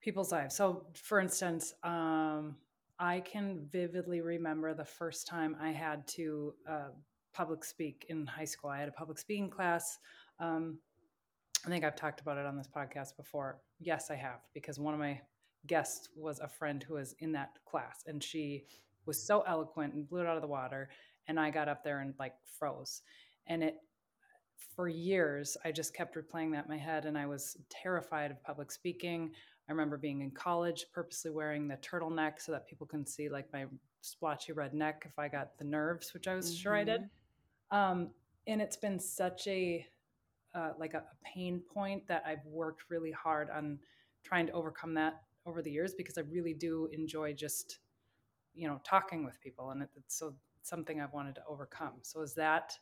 people's 0.00 0.30
lives. 0.30 0.54
So, 0.54 0.86
for 0.94 1.18
instance, 1.18 1.74
um, 1.82 2.54
I 3.00 3.18
can 3.20 3.66
vividly 3.72 4.20
remember 4.20 4.72
the 4.72 4.84
first 4.84 5.26
time 5.26 5.56
I 5.60 5.72
had 5.72 6.06
to 6.08 6.54
uh, 6.68 6.90
public 7.34 7.64
speak 7.64 8.06
in 8.08 8.24
high 8.24 8.44
school. 8.44 8.70
I 8.70 8.78
had 8.78 8.88
a 8.88 8.92
public 8.92 9.18
speaking 9.18 9.50
class. 9.50 9.98
Um, 10.38 10.78
I 11.66 11.70
think 11.70 11.84
I've 11.84 11.96
talked 11.96 12.20
about 12.20 12.38
it 12.38 12.46
on 12.46 12.56
this 12.56 12.68
podcast 12.68 13.16
before. 13.16 13.58
Yes, 13.80 14.08
I 14.10 14.14
have, 14.14 14.40
because 14.54 14.78
one 14.78 14.94
of 14.94 15.00
my 15.00 15.20
guests 15.66 16.08
was 16.14 16.38
a 16.38 16.46
friend 16.46 16.80
who 16.80 16.94
was 16.94 17.16
in 17.18 17.32
that 17.32 17.58
class, 17.68 18.04
and 18.06 18.22
she 18.22 18.66
was 19.04 19.26
so 19.26 19.42
eloquent 19.48 19.94
and 19.94 20.08
blew 20.08 20.20
it 20.20 20.26
out 20.28 20.36
of 20.36 20.42
the 20.42 20.48
water. 20.48 20.88
And 21.26 21.40
I 21.40 21.50
got 21.50 21.68
up 21.68 21.82
there 21.82 22.00
and 22.00 22.14
like 22.20 22.34
froze. 22.56 23.02
And 23.48 23.64
it, 23.64 23.78
for 24.76 24.88
years, 24.88 25.56
I 25.64 25.72
just 25.72 25.92
kept 25.92 26.14
replaying 26.14 26.52
that 26.52 26.66
in 26.66 26.70
my 26.70 26.78
head, 26.78 27.04
and 27.04 27.18
I 27.18 27.26
was 27.26 27.56
terrified 27.68 28.30
of 28.30 28.40
public 28.44 28.70
speaking. 28.70 29.32
I 29.68 29.72
remember 29.72 29.96
being 29.96 30.20
in 30.20 30.30
college, 30.30 30.86
purposely 30.94 31.32
wearing 31.32 31.66
the 31.66 31.78
turtleneck 31.78 32.34
so 32.38 32.52
that 32.52 32.68
people 32.68 32.86
can 32.86 33.04
see 33.04 33.28
like 33.28 33.52
my 33.52 33.64
splotchy 34.02 34.52
red 34.52 34.72
neck 34.72 35.04
if 35.04 35.18
I 35.18 35.26
got 35.26 35.58
the 35.58 35.64
nerves, 35.64 36.14
which 36.14 36.28
I 36.28 36.36
was 36.36 36.46
mm-hmm. 36.46 36.62
sure 36.62 36.76
I 36.76 36.84
did. 36.84 37.00
Mm-hmm. 37.72 37.76
Um, 37.76 38.10
and 38.46 38.62
it's 38.62 38.76
been 38.76 39.00
such 39.00 39.48
a 39.48 39.84
uh, 40.54 40.70
like 40.78 40.94
a, 40.94 40.98
a 40.98 41.16
pain 41.24 41.62
point 41.72 42.06
that 42.08 42.22
I've 42.26 42.44
worked 42.46 42.84
really 42.88 43.12
hard 43.12 43.50
on 43.50 43.78
trying 44.24 44.46
to 44.46 44.52
overcome 44.52 44.94
that 44.94 45.22
over 45.44 45.62
the 45.62 45.70
years 45.70 45.94
because 45.94 46.18
I 46.18 46.22
really 46.22 46.54
do 46.54 46.88
enjoy 46.92 47.32
just 47.32 47.78
you 48.54 48.66
know 48.66 48.80
talking 48.84 49.24
with 49.24 49.40
people, 49.40 49.70
and 49.70 49.82
it, 49.82 49.90
it's 49.96 50.18
so 50.18 50.34
something 50.62 51.00
I've 51.00 51.12
wanted 51.12 51.34
to 51.36 51.42
overcome. 51.48 51.94
So 52.02 52.22
is 52.22 52.34
that 52.34 52.76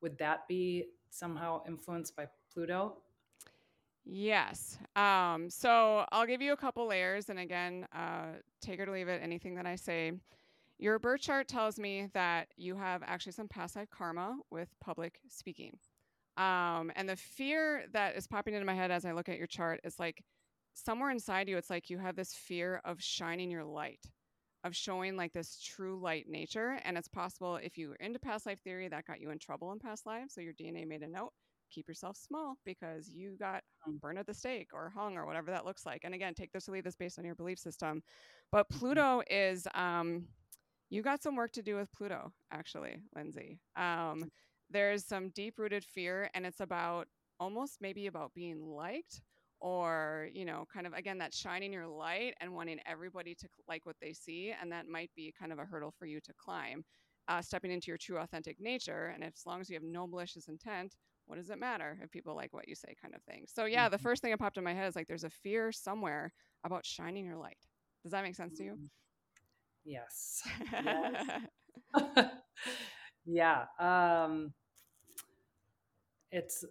would 0.00 0.18
that 0.18 0.46
be 0.48 0.86
somehow 1.10 1.62
influenced 1.66 2.14
by 2.16 2.26
Pluto? 2.52 2.98
Yes. 4.04 4.78
Um, 4.96 5.48
so 5.48 6.04
I'll 6.12 6.26
give 6.26 6.42
you 6.42 6.52
a 6.52 6.56
couple 6.56 6.86
layers. 6.86 7.30
And 7.30 7.38
again, 7.38 7.86
uh, 7.94 8.34
take 8.60 8.78
or 8.80 8.92
leave 8.92 9.08
it, 9.08 9.22
anything 9.22 9.54
that 9.54 9.66
I 9.66 9.76
say. 9.76 10.12
Your 10.78 10.98
birth 10.98 11.20
chart 11.20 11.48
tells 11.48 11.78
me 11.78 12.08
that 12.12 12.48
you 12.56 12.74
have 12.74 13.02
actually 13.06 13.32
some 13.32 13.48
past 13.48 13.76
life 13.76 13.88
karma 13.90 14.36
with 14.50 14.68
public 14.80 15.20
speaking. 15.28 15.78
Um, 16.36 16.90
and 16.96 17.08
the 17.08 17.16
fear 17.16 17.84
that 17.92 18.16
is 18.16 18.26
popping 18.26 18.54
into 18.54 18.66
my 18.66 18.74
head 18.74 18.90
as 18.90 19.04
I 19.04 19.12
look 19.12 19.28
at 19.28 19.38
your 19.38 19.46
chart 19.46 19.80
is 19.84 19.98
like 19.98 20.22
somewhere 20.74 21.10
inside 21.10 21.48
you, 21.48 21.56
it's 21.56 21.70
like 21.70 21.90
you 21.90 21.98
have 21.98 22.16
this 22.16 22.34
fear 22.34 22.80
of 22.84 23.00
shining 23.00 23.50
your 23.50 23.64
light, 23.64 24.00
of 24.64 24.74
showing 24.74 25.16
like 25.16 25.32
this 25.32 25.60
true 25.60 25.98
light 26.00 26.26
nature. 26.28 26.78
And 26.84 26.98
it's 26.98 27.08
possible 27.08 27.56
if 27.56 27.78
you 27.78 27.90
were 27.90 27.96
into 27.96 28.18
past 28.18 28.46
life 28.46 28.60
theory, 28.62 28.88
that 28.88 29.06
got 29.06 29.20
you 29.20 29.30
in 29.30 29.38
trouble 29.38 29.72
in 29.72 29.78
past 29.78 30.06
lives. 30.06 30.34
So 30.34 30.40
your 30.40 30.54
DNA 30.54 30.86
made 30.86 31.02
a 31.02 31.08
note 31.08 31.32
keep 31.74 31.88
yourself 31.88 32.16
small 32.16 32.56
because 32.64 33.10
you 33.12 33.36
got 33.38 33.62
um, 33.86 33.98
burned 33.98 34.18
at 34.18 34.26
the 34.26 34.34
stake 34.34 34.68
or 34.72 34.92
hung 34.94 35.16
or 35.16 35.26
whatever 35.26 35.50
that 35.50 35.64
looks 35.64 35.84
like. 35.84 36.02
And 36.04 36.14
again, 36.14 36.34
take 36.34 36.52
this 36.52 36.68
or 36.68 36.72
leave 36.72 36.84
this 36.84 36.94
based 36.94 37.18
on 37.18 37.24
your 37.24 37.34
belief 37.34 37.58
system. 37.58 38.02
But 38.52 38.68
mm-hmm. 38.68 38.78
Pluto 38.78 39.22
is, 39.28 39.66
um, 39.74 40.26
you 40.90 41.02
got 41.02 41.22
some 41.22 41.36
work 41.36 41.52
to 41.52 41.62
do 41.62 41.76
with 41.76 41.92
Pluto, 41.92 42.32
actually, 42.52 42.96
Lindsay. 43.16 43.58
Um, 43.76 44.30
there's 44.74 45.06
some 45.06 45.30
deep 45.30 45.54
rooted 45.58 45.84
fear, 45.84 46.28
and 46.34 46.44
it's 46.44 46.60
about 46.60 47.06
almost 47.40 47.78
maybe 47.80 48.06
about 48.06 48.32
being 48.34 48.60
liked 48.66 49.22
or 49.60 50.28
you 50.32 50.44
know 50.44 50.66
kind 50.72 50.86
of 50.86 50.92
again 50.92 51.18
that 51.18 51.32
shining 51.32 51.72
your 51.72 51.86
light 51.86 52.34
and 52.40 52.52
wanting 52.52 52.78
everybody 52.86 53.34
to 53.34 53.48
like 53.68 53.86
what 53.86 53.96
they 54.00 54.12
see 54.12 54.52
and 54.60 54.70
that 54.70 54.86
might 54.86 55.10
be 55.16 55.32
kind 55.38 55.52
of 55.52 55.58
a 55.58 55.64
hurdle 55.64 55.92
for 55.98 56.06
you 56.06 56.20
to 56.20 56.32
climb 56.34 56.84
uh, 57.28 57.40
stepping 57.40 57.70
into 57.70 57.86
your 57.88 57.96
true 57.96 58.18
authentic 58.18 58.60
nature 58.60 59.12
and 59.14 59.24
if, 59.24 59.32
as 59.34 59.46
long 59.46 59.60
as 59.60 59.70
you 59.70 59.74
have 59.74 59.82
no 59.82 60.06
malicious 60.06 60.48
intent 60.48 60.94
what 61.26 61.36
does 61.36 61.48
it 61.48 61.58
matter 61.58 61.98
if 62.02 62.10
people 62.10 62.36
like 62.36 62.52
what 62.52 62.68
you 62.68 62.74
say 62.74 62.94
kind 63.00 63.14
of 63.14 63.22
thing 63.22 63.44
so 63.46 63.64
yeah 63.64 63.88
the 63.88 63.96
mm-hmm. 63.96 64.02
first 64.02 64.20
thing 64.20 64.30
that 64.30 64.38
popped 64.38 64.58
in 64.58 64.64
my 64.64 64.74
head 64.74 64.86
is 64.86 64.94
like 64.94 65.06
there's 65.06 65.24
a 65.24 65.30
fear 65.30 65.72
somewhere 65.72 66.32
about 66.64 66.84
shining 66.84 67.24
your 67.24 67.38
light 67.38 67.56
does 68.02 68.12
that 68.12 68.22
make 68.22 68.34
sense 68.34 68.58
to 68.58 68.64
you 68.64 68.72
mm-hmm. 68.72 68.84
yes, 69.84 70.42
yes. 71.94 72.26
yeah 73.24 73.64
um 73.78 74.52
it's 76.34 76.64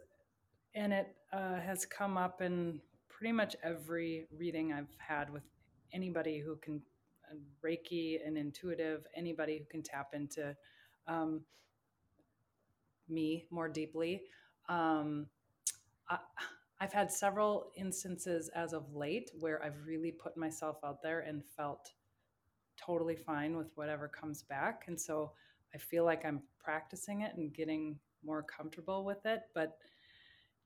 and 0.75 0.91
it 0.91 1.15
uh, 1.31 1.59
has 1.59 1.85
come 1.85 2.17
up 2.17 2.41
in 2.41 2.81
pretty 3.07 3.31
much 3.31 3.55
every 3.63 4.27
reading 4.37 4.73
I've 4.73 4.93
had 4.97 5.31
with 5.31 5.43
anybody 5.93 6.39
who 6.39 6.57
can 6.57 6.81
uh, 7.31 7.35
Reiki 7.65 8.17
and 8.25 8.37
intuitive, 8.37 9.05
anybody 9.15 9.59
who 9.59 9.65
can 9.65 9.81
tap 9.81 10.09
into 10.13 10.55
um, 11.07 11.41
me 13.07 13.45
more 13.51 13.69
deeply. 13.69 14.23
Um, 14.67 15.27
I, 16.09 16.17
I've 16.81 16.91
had 16.91 17.09
several 17.09 17.71
instances 17.77 18.49
as 18.53 18.73
of 18.73 18.93
late 18.93 19.31
where 19.39 19.63
I've 19.63 19.85
really 19.85 20.11
put 20.11 20.35
myself 20.35 20.77
out 20.83 21.01
there 21.01 21.21
and 21.21 21.41
felt 21.55 21.93
totally 22.75 23.15
fine 23.15 23.55
with 23.55 23.71
whatever 23.75 24.09
comes 24.09 24.43
back. 24.43 24.83
And 24.87 24.99
so 24.99 25.31
I 25.73 25.77
feel 25.77 26.03
like 26.03 26.25
I'm 26.25 26.41
practicing 26.61 27.21
it 27.21 27.35
and 27.37 27.53
getting 27.53 27.99
more 28.25 28.43
comfortable 28.43 29.03
with 29.03 29.25
it. 29.25 29.41
But 29.53 29.77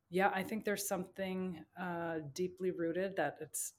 yeah, 0.09 0.31
I 0.33 0.43
think 0.43 0.63
there's 0.63 0.87
something 0.87 1.63
uh, 1.79 2.19
deeply 2.33 2.71
rooted 2.71 3.15
that 3.17 3.37
it's, 3.41 3.73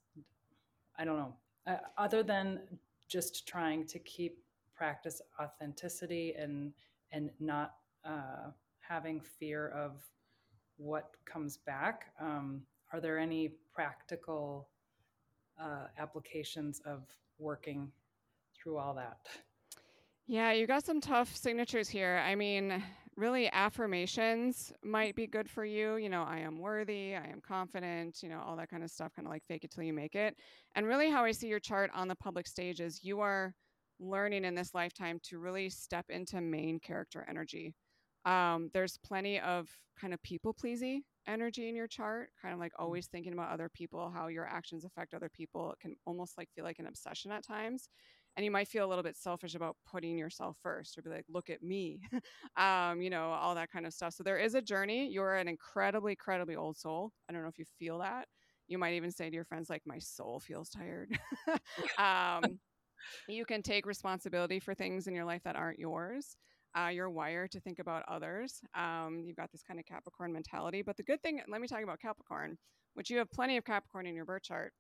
I 0.97 1.05
don't 1.05 1.17
know, 1.17 1.35
uh, 1.67 1.77
other 1.97 2.23
than 2.23 2.61
just 3.09 3.47
trying 3.49 3.87
to 3.87 3.99
keep 3.99 4.43
practice 4.75 5.21
authenticity 5.41 6.35
and 6.39 6.73
and 7.11 7.31
not 7.41 7.75
uh, 8.05 8.51
having 8.81 9.21
fear 9.21 9.69
of 9.69 10.03
what 10.77 11.17
comes 11.25 11.57
back. 11.57 12.13
Um, 12.21 12.63
are 12.93 13.01
there 13.01 13.19
any 13.19 13.53
practical 13.75 14.69
uh, 15.61 15.87
applications 15.99 16.81
of 16.85 17.05
working 17.39 17.91
through 18.55 18.79
all 18.79 18.95
that? 18.95 19.19
Yeah, 20.27 20.53
you 20.53 20.67
got 20.67 20.85
some 20.85 21.01
tough 21.01 21.35
signatures 21.35 21.89
here. 21.89 22.23
I 22.25 22.35
mean, 22.35 22.83
really 23.19 23.51
affirmations 23.53 24.73
might 24.83 25.17
be 25.17 25.27
good 25.27 25.51
for 25.51 25.65
you. 25.65 25.97
You 25.97 26.09
know, 26.09 26.23
I 26.23 26.39
am 26.39 26.59
worthy, 26.59 27.17
I 27.17 27.27
am 27.27 27.41
confident, 27.41 28.23
you 28.23 28.29
know, 28.29 28.41
all 28.47 28.57
that 28.57 28.71
kind 28.71 28.85
of 28.85 28.91
stuff, 28.91 29.13
kind 29.15 29.27
of 29.27 29.33
like 29.33 29.45
fake 29.45 29.65
it 29.65 29.73
till 29.73 29.83
you 29.83 29.93
make 29.93 30.15
it. 30.15 30.37
And 30.77 30.87
really, 30.87 31.11
how 31.11 31.25
I 31.25 31.33
see 31.33 31.49
your 31.49 31.59
chart 31.59 31.91
on 31.95 32.07
the 32.09 32.15
public 32.15 32.47
stage 32.47 32.81
is 32.81 33.05
you 33.05 33.21
are 33.21 33.55
learning 33.99 34.45
in 34.45 34.55
this 34.55 34.73
lifetime 34.73 35.19
to 35.25 35.39
really 35.39 35.69
step 35.69 36.07
into 36.09 36.41
main 36.41 36.79
character 36.79 37.27
energy. 37.29 37.75
Um, 38.25 38.71
there's 38.73 38.97
plenty 38.99 39.41
of 39.41 39.69
kind 40.01 40.15
of 40.15 40.23
people 40.23 40.53
pleasing 40.53 41.03
energy 41.27 41.69
in 41.69 41.75
your 41.75 41.89
chart, 41.89 42.31
kind 42.41 42.55
of 42.55 42.61
like 42.61 42.73
mm. 42.73 42.85
always 42.85 43.07
thinking 43.09 43.33
about 43.33 43.51
other 43.51 43.69
people, 43.69 44.13
how 44.15 44.29
your 44.29 44.47
actions 44.47 44.85
affect 44.85 45.13
other 45.13 45.29
people. 45.29 45.73
It 45.73 45.81
can 45.81 45.97
almost 46.07 46.39
like 46.39 46.49
feel 46.55 46.65
like 46.65 46.79
an 46.79 46.87
obsession 46.87 47.33
at 47.33 47.45
times 47.45 47.89
and 48.39 48.45
you 48.45 48.53
might 48.53 48.69
feel 48.69 48.87
a 48.87 48.89
little 48.89 49.03
bit 49.03 49.17
selfish 49.17 49.57
about 49.57 49.77
putting 49.85 50.17
yourself 50.17 50.57
first 50.63 50.97
or 50.97 51.03
be 51.03 51.11
like 51.11 51.25
look 51.29 51.51
at 51.51 51.61
me 51.61 52.01
um, 52.57 53.03
you 53.03 53.11
know 53.11 53.33
all 53.33 53.55
that 53.57 53.71
kind 53.71 53.85
of 53.85 53.93
stuff. 53.93 54.15
So 54.15 54.23
there 54.23 54.39
is 54.39 54.55
a 54.55 54.63
journey. 54.63 55.11
You're 55.11 55.35
an 55.35 55.49
incredibly 55.49 56.13
incredibly 56.13 56.55
old 56.55 56.79
soul. 56.79 57.13
I 57.29 57.33
don't 57.33 57.43
know 57.43 57.49
if 57.49 57.59
you 57.59 57.65
feel 57.79 57.99
that. 57.99 58.29
You 58.69 58.79
might 58.79 58.95
even 58.95 59.11
say 59.11 59.29
to 59.29 59.35
your 59.35 59.45
friends 59.45 59.69
like 59.69 59.83
my 59.85 59.99
soul 59.99 60.41
feels 60.41 60.71
tired. 60.71 61.19
Um, 61.99 62.61
you 63.29 63.45
can 63.45 63.63
take 63.63 63.87
responsibility 63.87 64.61
for 64.61 64.75
things 64.75 65.07
in 65.07 65.15
your 65.15 65.25
life 65.25 65.43
that 65.45 65.57
aren't 65.57 65.79
yours 65.79 66.37
uh, 66.79 66.89
you're 66.89 67.11
wired 67.11 67.51
to 67.51 67.61
think 67.61 67.79
about 67.79 68.05
others 68.09 68.61
um, 68.77 69.23
you've 69.25 69.37
got 69.37 69.51
this 69.51 69.63
kind 69.63 69.81
of 69.81 69.87
capricorn 69.87 70.33
mentality. 70.33 70.83
But 70.83 70.97
the 70.97 71.03
good 71.03 71.23
thing 71.23 71.41
let 71.49 71.61
me 71.61 71.67
talk 71.67 71.83
about 71.83 72.01
capricorn 72.01 72.57
which 72.95 73.11
you 73.11 73.19
have 73.19 73.31
plenty 73.31 73.57
of 73.57 73.65
capricorn 73.65 74.07
in 74.07 74.15
your 74.15 74.25
birth 74.25 74.43
chart. 74.43 74.73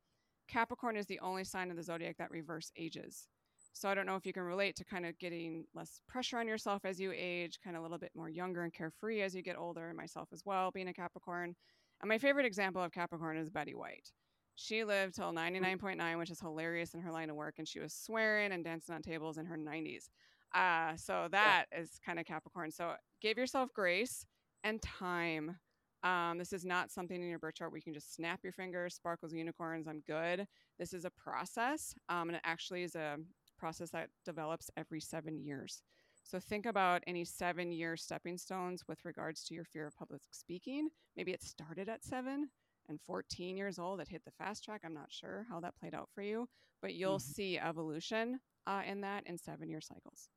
Capricorn 0.49 0.97
is 0.97 1.07
the 1.07 1.21
only 1.21 1.45
sign 1.45 1.71
of 1.71 1.77
the 1.77 1.83
zodiac 1.83 2.17
that 2.19 2.31
reverse 2.31 2.71
ages 2.77 3.29
so 3.73 3.89
I 3.89 3.95
don't 3.95 4.07
know 4.07 4.17
if 4.17 4.27
you 4.27 4.33
can 4.33 4.43
relate 4.43 4.77
to 4.77 4.85
kind 4.85 5.07
of 5.07 5.19
getting 5.19 5.65
less 5.75 6.01
pressure 6.09 6.39
on 6.39 6.49
yourself 6.49 6.85
as 6.85 6.99
you 6.99 7.13
age, 7.15 7.59
kind 7.63 7.77
of 7.77 7.81
a 7.81 7.83
little 7.83 7.99
bit 7.99 8.13
more 8.15 8.29
younger 8.29 8.63
and 8.65 8.73
carefree 8.73 9.23
as 9.23 9.35
you 9.35 9.43
get 9.43 9.59
older, 9.59 9.89
and 9.89 9.97
myself 9.97 10.29
as 10.33 10.43
well, 10.45 10.71
being 10.71 10.89
a 10.89 10.93
Capricorn. 10.93 11.55
And 12.01 12.09
my 12.09 12.19
favorite 12.19 12.47
example 12.47 12.83
of 12.83 12.93
Capricorn 12.93 13.37
is 13.37 13.51
Betty 13.51 13.75
White. 13.75 14.11
She 14.55 14.83
lived 14.83 15.15
till 15.15 15.33
99.9, 15.33 16.19
which 16.19 16.31
is 16.31 16.41
hilarious 16.41 16.95
in 16.95 17.01
her 17.01 17.13
line 17.13 17.31
of 17.31 17.37
work, 17.37 17.55
and 17.59 17.69
she 17.69 17.79
was 17.79 17.95
swearing 17.95 18.53
and 18.53 18.65
dancing 18.65 18.95
on 18.95 19.03
tables 19.03 19.39
in 19.39 19.47
her 19.47 19.57
90s. 19.57 20.09
Uh, 20.55 20.97
so 20.97 21.29
that 21.31 21.67
yeah. 21.71 21.81
is 21.81 22.01
kind 22.05 22.19
of 22.19 22.27
Capricorn. 22.27 22.71
So 22.71 22.95
give 23.21 23.39
yourself 23.39 23.73
grace 23.73 24.27
and 24.65 24.83
time. 24.83 25.57
Um, 26.03 26.39
this 26.39 26.53
is 26.53 26.65
not 26.65 26.91
something 26.91 27.21
in 27.21 27.29
your 27.29 27.39
birth 27.39 27.55
chart 27.55 27.71
where 27.71 27.79
you 27.79 27.83
can 27.83 27.95
just 27.95 28.15
snap 28.15 28.41
your 28.43 28.53
fingers, 28.53 28.95
sparkles, 28.95 29.33
unicorns, 29.33 29.89
I'm 29.89 30.03
good. 30.07 30.47
This 30.79 30.93
is 30.93 31.05
a 31.05 31.11
process, 31.11 31.95
um, 32.09 32.29
and 32.29 32.37
it 32.37 32.43
actually 32.45 32.83
is 32.83 32.95
a 32.95 33.17
process 33.59 33.91
that 33.91 34.11
develops 34.25 34.71
every 34.77 35.01
seven 35.01 35.39
years. 35.39 35.83
So 36.25 36.39
think 36.39 36.67
about 36.67 37.03
any 37.07 37.25
seven 37.25 37.73
year 37.73 37.97
stepping 37.97 38.37
stones 38.37 38.85
with 38.87 39.05
regards 39.05 39.45
to 39.45 39.55
your 39.55 39.65
fear 39.65 39.87
of 39.87 39.97
public 39.97 40.23
speaking. 40.31 40.89
Maybe 41.17 41.33
it 41.33 41.43
started 41.43 41.89
at 41.89 42.05
seven 42.05 42.51
and 42.89 43.01
14 43.03 43.57
years 43.57 43.79
old, 43.79 44.01
it 44.01 44.09
hit 44.09 44.25
the 44.25 44.31
fast 44.33 44.65
track. 44.65 44.83
I'm 44.85 44.95
not 44.95 45.11
sure 45.11 45.47
how 45.51 45.61
that 45.61 45.79
played 45.79 45.95
out 45.95 46.09
for 46.15 46.23
you, 46.23 46.49
but 46.81 46.95
you'll 46.95 47.19
mm-hmm. 47.19 47.33
see 47.33 47.59
evolution 47.59 48.41
uh, 48.67 48.83
in 48.87 49.01
that 49.03 49.27
in 49.27 49.39
seven 49.39 49.69
year 49.69 49.81
cycles. 49.81 50.29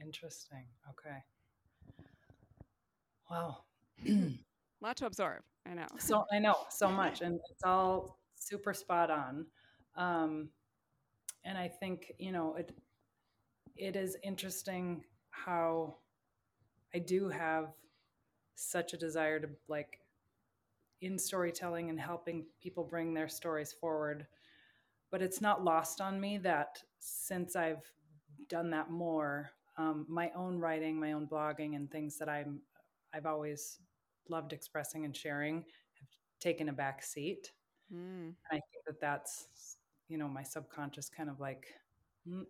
Interesting. 0.00 0.64
Okay. 0.90 1.18
Wow. 3.30 3.58
a 4.06 4.38
lot 4.80 4.96
to 4.98 5.06
absorb. 5.06 5.42
I 5.66 5.74
know. 5.74 5.86
So 5.98 6.24
I 6.32 6.38
know 6.38 6.56
so 6.70 6.88
much, 6.90 7.20
and 7.20 7.40
it's 7.50 7.62
all 7.64 8.18
super 8.36 8.72
spot 8.72 9.10
on. 9.10 9.46
Um, 9.96 10.50
and 11.44 11.56
I 11.58 11.68
think 11.68 12.12
you 12.18 12.32
know 12.32 12.54
it. 12.54 12.72
It 13.76 13.94
is 13.94 14.16
interesting 14.24 15.04
how 15.30 15.96
I 16.94 16.98
do 16.98 17.28
have 17.28 17.68
such 18.56 18.92
a 18.92 18.96
desire 18.96 19.38
to 19.38 19.48
like 19.68 20.00
in 21.00 21.18
storytelling 21.18 21.90
and 21.90 22.00
helping 22.00 22.44
people 22.60 22.82
bring 22.82 23.14
their 23.14 23.28
stories 23.28 23.72
forward. 23.72 24.26
But 25.10 25.22
it's 25.22 25.40
not 25.40 25.64
lost 25.64 26.00
on 26.00 26.20
me 26.20 26.38
that 26.38 26.82
since 26.98 27.56
I've 27.56 27.84
done 28.48 28.70
that 28.70 28.90
more, 28.90 29.50
um, 29.76 30.04
my 30.08 30.30
own 30.34 30.58
writing, 30.58 30.98
my 30.98 31.12
own 31.12 31.26
blogging, 31.26 31.76
and 31.76 31.90
things 31.90 32.18
that 32.18 32.28
I'm 32.28 32.60
I've 33.14 33.26
always 33.26 33.78
loved 34.28 34.52
expressing 34.52 35.04
and 35.04 35.16
sharing 35.16 35.56
have 35.56 36.08
taken 36.40 36.68
a 36.68 36.72
back 36.72 37.02
seat. 37.02 37.52
Mm. 37.92 38.26
And 38.26 38.34
I 38.50 38.54
think 38.54 38.84
that 38.86 39.00
that's 39.00 39.77
you 40.08 40.18
know 40.18 40.28
my 40.28 40.42
subconscious 40.42 41.08
kind 41.08 41.30
of 41.30 41.40
like 41.40 41.66
mm, 42.28 42.44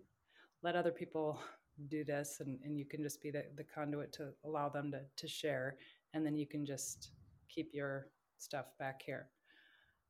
let 0.62 0.77
other 0.77 0.92
people 0.92 1.40
do 1.88 2.05
this 2.05 2.40
and, 2.40 2.59
and 2.64 2.77
you 2.77 2.85
can 2.85 3.03
just 3.03 3.23
be 3.23 3.31
the, 3.31 3.44
the 3.57 3.62
conduit 3.62 4.12
to 4.12 4.31
allow 4.44 4.68
them 4.68 4.90
to, 4.90 5.01
to 5.16 5.29
share 5.29 5.77
and 6.14 6.27
then 6.27 6.37
you 6.37 6.47
can 6.47 6.66
just 6.66 7.12
keep 7.49 7.71
your 7.73 8.09
stuff 8.38 8.66
back 8.79 9.01
here. 9.05 9.29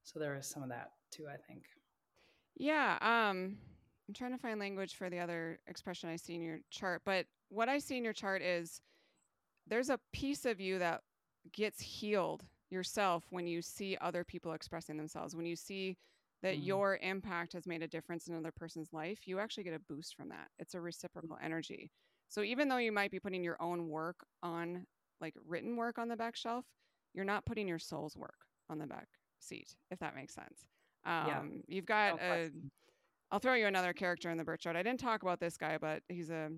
So 0.03 0.19
there 0.19 0.37
is 0.37 0.47
some 0.49 0.63
of 0.63 0.69
that 0.71 0.93
too 1.11 1.27
i 1.29 1.37
think. 1.49 1.65
Yeah 2.57 2.99
um 3.01 3.57
i'm 4.09 4.15
trying 4.15 4.33
to 4.33 4.39
find 4.39 4.59
language 4.59 4.97
for 4.97 5.11
the 5.11 5.19
other 5.19 5.59
expression 5.67 6.09
i 6.09 6.17
see 6.17 6.35
in 6.35 6.43
your 6.43 6.61
chart 6.71 7.03
but 7.05 7.27
what 7.51 7.69
i 7.69 7.79
see 7.79 7.97
in 7.97 8.05
your 8.05 8.13
chart 8.13 8.43
is 8.43 8.81
there's 9.67 9.91
a 9.91 10.01
piece 10.13 10.45
of 10.45 10.61
you 10.61 10.79
that 10.79 11.03
gets 11.53 11.81
healed 11.81 12.45
yourself 12.71 13.25
when 13.31 13.47
you 13.47 13.63
see 13.63 13.97
other 14.01 14.25
people 14.25 14.53
expressing 14.53 14.97
themselves 14.97 15.35
when 15.35 15.47
you 15.47 15.57
see 15.57 15.97
that 16.43 16.55
mm-hmm. 16.55 16.65
your 16.65 16.99
impact 17.03 17.53
has 17.53 17.67
made 17.67 17.83
a 17.83 17.89
difference 17.89 18.29
in 18.29 18.35
another 18.35 18.53
person's 18.53 18.93
life, 18.93 19.27
you 19.27 19.39
actually 19.39 19.65
get 19.65 19.75
a 19.75 19.81
boost 19.93 20.15
from 20.17 20.29
that. 20.29 20.49
It's 20.59 20.75
a 20.75 20.81
reciprocal 20.81 21.37
energy. 21.43 21.91
So 22.29 22.43
even 22.43 22.69
though 22.69 22.77
you 22.77 22.93
might 22.93 23.11
be 23.11 23.19
putting 23.19 23.43
your 23.43 23.61
own 23.61 23.89
work 23.89 24.17
on, 24.43 24.87
like 25.21 25.35
written 25.47 25.77
work 25.77 25.99
on 25.99 26.09
the 26.09 26.17
back 26.17 26.37
shelf, 26.37 26.65
you're 27.15 27.25
not 27.25 27.45
putting 27.47 27.67
your 27.67 27.79
soul's 27.79 28.17
work 28.17 28.47
on 28.71 28.79
the 28.79 28.87
back 28.87 29.09
seat, 29.41 29.75
if 29.91 29.99
that 29.99 30.15
makes 30.15 30.35
sense. 30.35 30.67
Um, 31.05 31.27
yeah. 31.27 31.43
You've 31.67 31.87
got 31.87 32.17
no 32.17 32.23
a. 32.23 32.51
I'll 33.31 33.39
throw 33.39 33.55
you 33.55 33.67
another 33.67 33.93
character 33.93 34.31
in 34.31 34.39
the 34.39 34.45
birth 34.45 34.61
chart. 34.61 34.77
I 34.77 34.83
didn't 34.83 35.01
talk 35.01 35.23
about 35.23 35.41
this 35.41 35.57
guy, 35.57 35.77
but 35.79 36.03
he's 36.09 36.31
a 36.31 36.51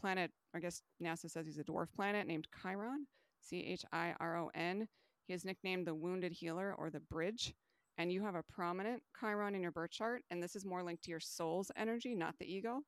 planet. 0.00 0.30
I 0.54 0.60
guess 0.60 0.82
NASA 1.02 1.30
says 1.30 1.46
he's 1.46 1.58
a 1.58 1.64
dwarf 1.64 1.92
planet 1.94 2.26
named 2.26 2.46
Chiron, 2.62 3.06
C 3.40 3.60
H 3.60 3.84
I 3.92 4.14
R 4.20 4.38
O 4.38 4.50
N. 4.54 4.86
He 5.26 5.34
is 5.34 5.44
nicknamed 5.44 5.86
the 5.86 5.94
Wounded 5.94 6.32
Healer 6.32 6.74
or 6.78 6.90
the 6.90 7.00
Bridge 7.00 7.54
and 7.98 8.12
you 8.12 8.22
have 8.22 8.34
a 8.34 8.42
prominent 8.42 9.02
Chiron 9.18 9.54
in 9.54 9.62
your 9.62 9.72
birth 9.72 9.90
chart, 9.90 10.22
and 10.30 10.42
this 10.42 10.56
is 10.56 10.64
more 10.64 10.82
linked 10.82 11.04
to 11.04 11.10
your 11.10 11.20
soul's 11.20 11.70
energy, 11.76 12.14
not 12.14 12.34
the 12.38 12.52
ego. 12.52 12.82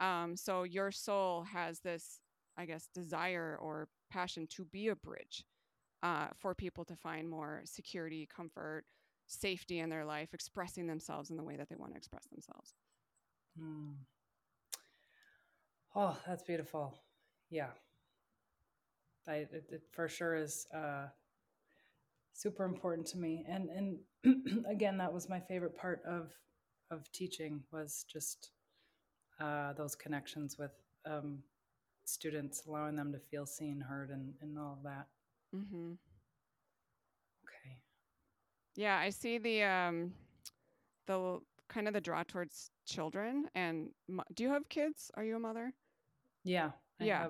Um, 0.00 0.36
so 0.36 0.62
your 0.62 0.90
soul 0.90 1.44
has 1.44 1.80
this, 1.80 2.20
I 2.56 2.66
guess, 2.66 2.88
desire 2.94 3.58
or 3.60 3.88
passion 4.10 4.46
to 4.50 4.64
be 4.64 4.88
a 4.88 4.96
bridge 4.96 5.44
uh, 6.02 6.28
for 6.36 6.54
people 6.54 6.84
to 6.84 6.96
find 6.96 7.28
more 7.28 7.62
security, 7.64 8.28
comfort, 8.34 8.84
safety 9.26 9.78
in 9.78 9.88
their 9.88 10.04
life, 10.04 10.34
expressing 10.34 10.86
themselves 10.86 11.30
in 11.30 11.36
the 11.36 11.42
way 11.42 11.56
that 11.56 11.68
they 11.68 11.76
want 11.76 11.92
to 11.92 11.98
express 11.98 12.26
themselves. 12.26 12.74
Mm. 13.60 13.94
Oh, 15.96 16.16
that's 16.26 16.42
beautiful. 16.42 16.94
Yeah. 17.50 17.70
I, 19.26 19.34
it, 19.36 19.64
it 19.70 19.82
for 19.92 20.08
sure 20.08 20.34
is 20.34 20.66
uh, 20.74 21.06
super 22.34 22.64
important 22.64 23.06
to 23.08 23.18
me. 23.18 23.44
And, 23.48 23.70
and 23.70 24.64
again, 24.68 24.98
that 24.98 25.12
was 25.12 25.28
my 25.28 25.40
favorite 25.40 25.76
part 25.76 26.02
of, 26.06 26.32
of 26.90 27.10
teaching 27.12 27.62
was 27.72 28.04
just 28.12 28.50
uh, 29.40 29.72
those 29.72 29.94
connections 29.94 30.58
with 30.58 30.72
um, 31.06 31.38
students, 32.04 32.64
allowing 32.66 32.96
them 32.96 33.12
to 33.12 33.18
feel 33.18 33.46
seen, 33.46 33.80
heard, 33.80 34.10
and, 34.10 34.34
and 34.42 34.58
all 34.58 34.76
of 34.78 34.82
that. 34.84 35.06
Mm-hmm. 35.54 35.92
Okay. 37.44 37.78
Yeah, 38.76 38.98
I 38.98 39.10
see 39.10 39.38
the 39.38 39.62
um, 39.62 40.12
the 41.06 41.38
kind 41.68 41.88
of 41.88 41.94
the 41.94 42.00
draw 42.00 42.22
towards 42.22 42.70
children. 42.86 43.46
And 43.54 43.90
do 44.34 44.42
you 44.42 44.50
have 44.50 44.68
kids? 44.68 45.10
Are 45.14 45.24
you 45.24 45.36
a 45.36 45.40
mother? 45.40 45.72
Yeah. 46.44 46.70
I 47.00 47.04
yeah. 47.04 47.26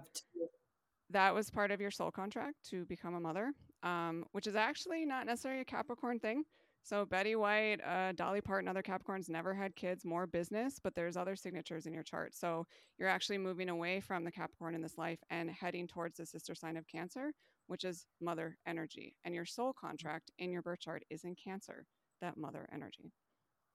That 1.11 1.35
was 1.35 1.51
part 1.51 1.71
of 1.71 1.81
your 1.81 1.91
soul 1.91 2.11
contract 2.11 2.57
to 2.71 2.85
become 2.87 3.15
a 3.15 3.21
mother, 3.21 3.53
um, 3.85 4.25
which 4.33 4.49
is 4.49 4.57
actually 4.57 5.05
not 5.05 5.27
necessarily 5.27 5.61
a 5.61 5.65
Capricorn 5.65 6.19
thing. 6.19 6.43
So 6.83 7.07
Betty 7.07 7.35
White, 7.35 7.79
uh, 7.87 8.13
Dolly 8.13 8.43
Parton, 8.43 8.69
other 8.69 8.83
Capricorns 8.83 9.31
never 9.31 9.55
had 9.55 9.75
kids, 9.75 10.05
more 10.05 10.27
business, 10.27 10.79
but 10.83 10.95
there's 10.95 11.17
other 11.17 11.35
signatures 11.35 11.87
in 11.87 11.95
your 11.95 12.03
chart. 12.03 12.35
So 12.35 12.67
you're 12.99 13.09
actually 13.09 13.39
moving 13.39 13.71
away 13.71 14.01
from 14.01 14.23
the 14.23 14.31
Capricorn 14.31 14.75
in 14.75 14.83
this 14.83 14.99
life 14.99 15.19
and 15.31 15.49
heading 15.49 15.87
towards 15.87 16.19
the 16.19 16.27
sister 16.27 16.55
sign 16.55 16.77
of 16.77 16.87
Cancer, 16.87 17.33
which 17.69 17.85
is 17.85 18.07
mother 18.21 18.59
energy. 18.67 19.17
And 19.25 19.35
your 19.35 19.47
soul 19.47 19.73
contract 19.73 20.31
in 20.39 20.51
your 20.51 20.61
birth 20.61 20.81
chart 20.81 21.05
is 21.09 21.25
in 21.25 21.35
Cancer, 21.37 21.87
that 22.21 22.37
mother 22.37 22.69
energy. 22.71 23.13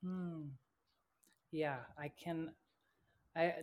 Hmm. 0.04 0.50
Yeah, 1.52 1.78
I 1.98 2.12
can. 2.24 2.52
I 3.36 3.54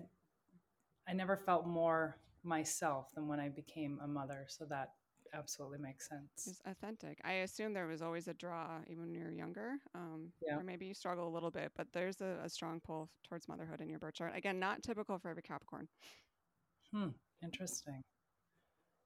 I 1.08 1.12
never 1.12 1.36
felt 1.36 1.68
more 1.68 2.18
myself 2.42 3.12
than 3.14 3.28
when 3.28 3.38
I 3.38 3.48
became 3.48 4.00
a 4.02 4.08
mother. 4.08 4.46
So 4.48 4.64
that 4.64 4.90
absolutely 5.36 5.78
makes 5.78 6.08
sense. 6.08 6.46
It's 6.46 6.60
authentic. 6.66 7.18
I 7.24 7.32
assume 7.32 7.72
there 7.72 7.86
was 7.86 8.02
always 8.02 8.28
a 8.28 8.34
draw 8.34 8.78
even 8.90 9.02
when 9.02 9.12
you 9.12 9.20
were 9.24 9.30
younger. 9.30 9.74
Um, 9.94 10.32
yeah. 10.46 10.56
Or 10.56 10.62
maybe 10.62 10.86
you 10.86 10.94
struggle 10.94 11.28
a 11.28 11.32
little 11.32 11.50
bit, 11.50 11.72
but 11.76 11.86
there's 11.92 12.20
a, 12.20 12.38
a, 12.44 12.48
strong 12.48 12.80
pull 12.80 13.10
towards 13.28 13.48
motherhood 13.48 13.80
in 13.80 13.88
your 13.88 13.98
birth 13.98 14.14
chart. 14.14 14.32
Again, 14.34 14.58
not 14.58 14.82
typical 14.82 15.18
for 15.18 15.30
every 15.30 15.42
Capricorn. 15.42 15.88
Hmm. 16.92 17.08
Interesting. 17.42 18.02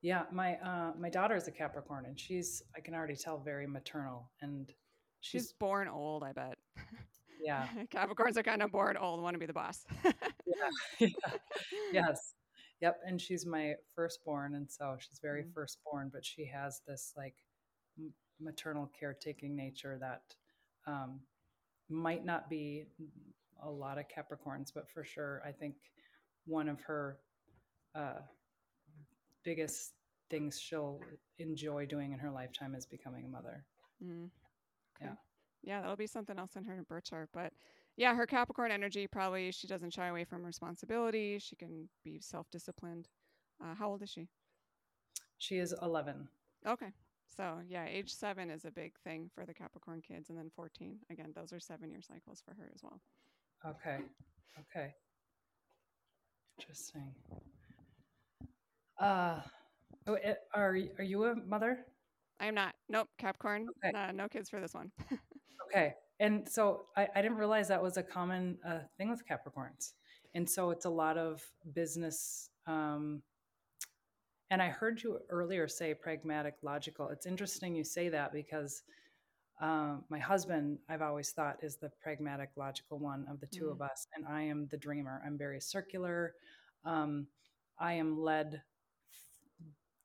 Yeah, 0.03 0.22
my 0.33 0.55
uh, 0.57 0.93
my 0.99 1.11
daughter 1.11 1.37
is 1.37 1.47
a 1.47 1.51
Capricorn, 1.51 2.07
and 2.07 2.18
she's 2.18 2.62
I 2.74 2.81
can 2.81 2.95
already 2.95 3.16
tell 3.16 3.39
very 3.39 3.66
maternal, 3.66 4.31
and 4.41 4.72
she's, 5.20 5.43
she's 5.43 5.53
born 5.53 5.89
old. 5.89 6.22
I 6.22 6.33
bet. 6.33 6.57
Yeah, 7.43 7.66
Capricorns 7.93 8.37
are 8.37 8.43
kind 8.43 8.62
of 8.62 8.70
born 8.70 8.97
old, 8.97 9.22
want 9.22 9.35
to 9.35 9.39
be 9.39 9.47
the 9.47 9.53
boss. 9.53 9.85
yeah. 10.05 10.68
yeah. 10.99 11.09
Yes. 11.93 12.35
Yep, 12.81 13.01
and 13.07 13.20
she's 13.20 13.45
my 13.45 13.74
firstborn, 13.95 14.55
and 14.55 14.70
so 14.70 14.97
she's 14.99 15.18
very 15.18 15.43
mm-hmm. 15.43 15.53
firstborn, 15.53 16.11
but 16.12 16.24
she 16.24 16.47
has 16.47 16.81
this 16.87 17.12
like 17.16 17.35
maternal 18.41 18.91
caretaking 18.99 19.55
nature 19.55 19.99
that 20.01 20.22
um, 20.87 21.20
might 21.91 22.24
not 22.24 22.49
be 22.49 22.87
a 23.62 23.70
lot 23.70 23.99
of 23.99 24.07
Capricorns, 24.09 24.72
but 24.74 24.89
for 24.89 25.05
sure, 25.05 25.43
I 25.45 25.53
think 25.53 25.74
one 26.47 26.68
of 26.68 26.81
her 26.81 27.18
uh, 27.95 28.20
biggest 29.45 29.93
things 30.31 30.59
she'll 30.59 31.01
enjoy 31.39 31.85
doing 31.87 32.12
in 32.12 32.18
her 32.18 32.31
lifetime 32.31 32.74
is 32.74 32.87
becoming 32.87 33.24
a 33.24 33.28
mother. 33.28 33.64
Mm. 34.03 34.31
Okay. 34.97 35.11
Yeah. 35.11 35.14
Yeah, 35.62 35.81
that'll 35.83 35.97
be 35.97 36.07
something 36.07 36.39
else 36.39 36.57
in 36.57 36.64
her 36.64 36.83
birth 36.89 37.05
chart. 37.05 37.28
But 37.35 37.53
yeah, 38.01 38.14
her 38.14 38.26
Capricorn 38.26 38.72
energy 38.72 39.07
probably 39.07 39.53
she 39.53 39.66
doesn't 39.66 39.92
shy 39.92 40.07
away 40.07 40.24
from 40.24 40.42
responsibility. 40.42 41.38
She 41.38 41.55
can 41.55 41.86
be 42.03 42.18
self 42.18 42.46
disciplined. 42.51 43.09
Uh, 43.62 43.74
how 43.74 43.90
old 43.90 44.03
is 44.03 44.09
she? 44.09 44.26
She 45.36 45.59
is 45.59 45.74
11. 45.82 46.26
Okay. 46.66 46.86
So 47.36 47.59
yeah, 47.68 47.84
age 47.86 48.11
seven 48.11 48.48
is 48.48 48.64
a 48.64 48.70
big 48.70 48.94
thing 49.05 49.28
for 49.34 49.44
the 49.44 49.53
Capricorn 49.53 50.01
kids. 50.01 50.30
And 50.30 50.38
then 50.38 50.51
14, 50.57 50.96
again, 51.11 51.34
those 51.36 51.53
are 51.53 51.61
seven 51.61 51.90
year 51.90 52.01
cycles 52.01 52.42
for 52.42 52.55
her 52.55 52.70
as 52.74 52.80
well. 52.82 53.03
Okay. 53.66 53.98
Okay. 54.59 54.94
Interesting. 56.59 57.12
Uh, 58.98 59.40
oh, 60.07 60.14
eh, 60.14 60.34
are, 60.55 60.78
are 60.98 61.05
you 61.05 61.24
a 61.24 61.34
mother? 61.34 61.80
I 62.40 62.46
am 62.46 62.55
not. 62.55 62.74
Nope. 62.88 63.09
Capricorn. 63.18 63.66
Okay. 63.84 63.94
Uh, 63.94 64.12
no 64.12 64.26
kids 64.26 64.48
for 64.48 64.59
this 64.59 64.72
one. 64.72 64.90
okay. 65.68 65.92
And 66.21 66.47
so 66.47 66.83
I, 66.97 67.09
I 67.16 67.23
didn't 67.23 67.39
realize 67.39 67.66
that 67.68 67.83
was 67.83 67.97
a 67.97 68.03
common 68.03 68.59
uh, 68.64 68.81
thing 68.99 69.11
with 69.11 69.23
Capricorns. 69.27 69.95
And 70.35 70.49
so 70.49 70.71
it's 70.71 70.85
a 70.85 70.91
lot 70.91 71.16
of 71.16 71.43
business. 71.75 72.51
Um, 72.66 73.23
and 74.51 74.61
I 74.61 74.68
heard 74.68 75.03
you 75.03 75.18
earlier 75.31 75.66
say 75.66 75.95
pragmatic, 75.95 76.55
logical. 76.62 77.09
It's 77.09 77.27
interesting 77.27 77.75
you 77.75 77.85
say 77.85 78.11
that 78.11 78.33
because 78.33 78.83
um, 79.62 80.05
my 80.11 80.18
husband, 80.18 80.79
I've 80.89 81.03
always 81.03 81.31
thought, 81.31 81.57
is 81.62 81.77
the 81.77 81.91
pragmatic, 82.03 82.51
logical 82.57 82.99
one 82.99 83.27
of 83.31 83.41
the 83.41 83.47
2 83.47 83.64
mm 83.64 83.73
of 83.73 83.83
us. 83.83 84.07
And 84.14 84.27
I 84.27 84.43
am 84.43 84.68
the 84.71 84.77
dreamer. 84.77 85.23
I'm 85.27 85.39
very 85.39 85.61
circular. 85.61 86.35
Um, 86.85 87.27
I 87.79 87.95
am 87.95 88.21
led 88.21 88.62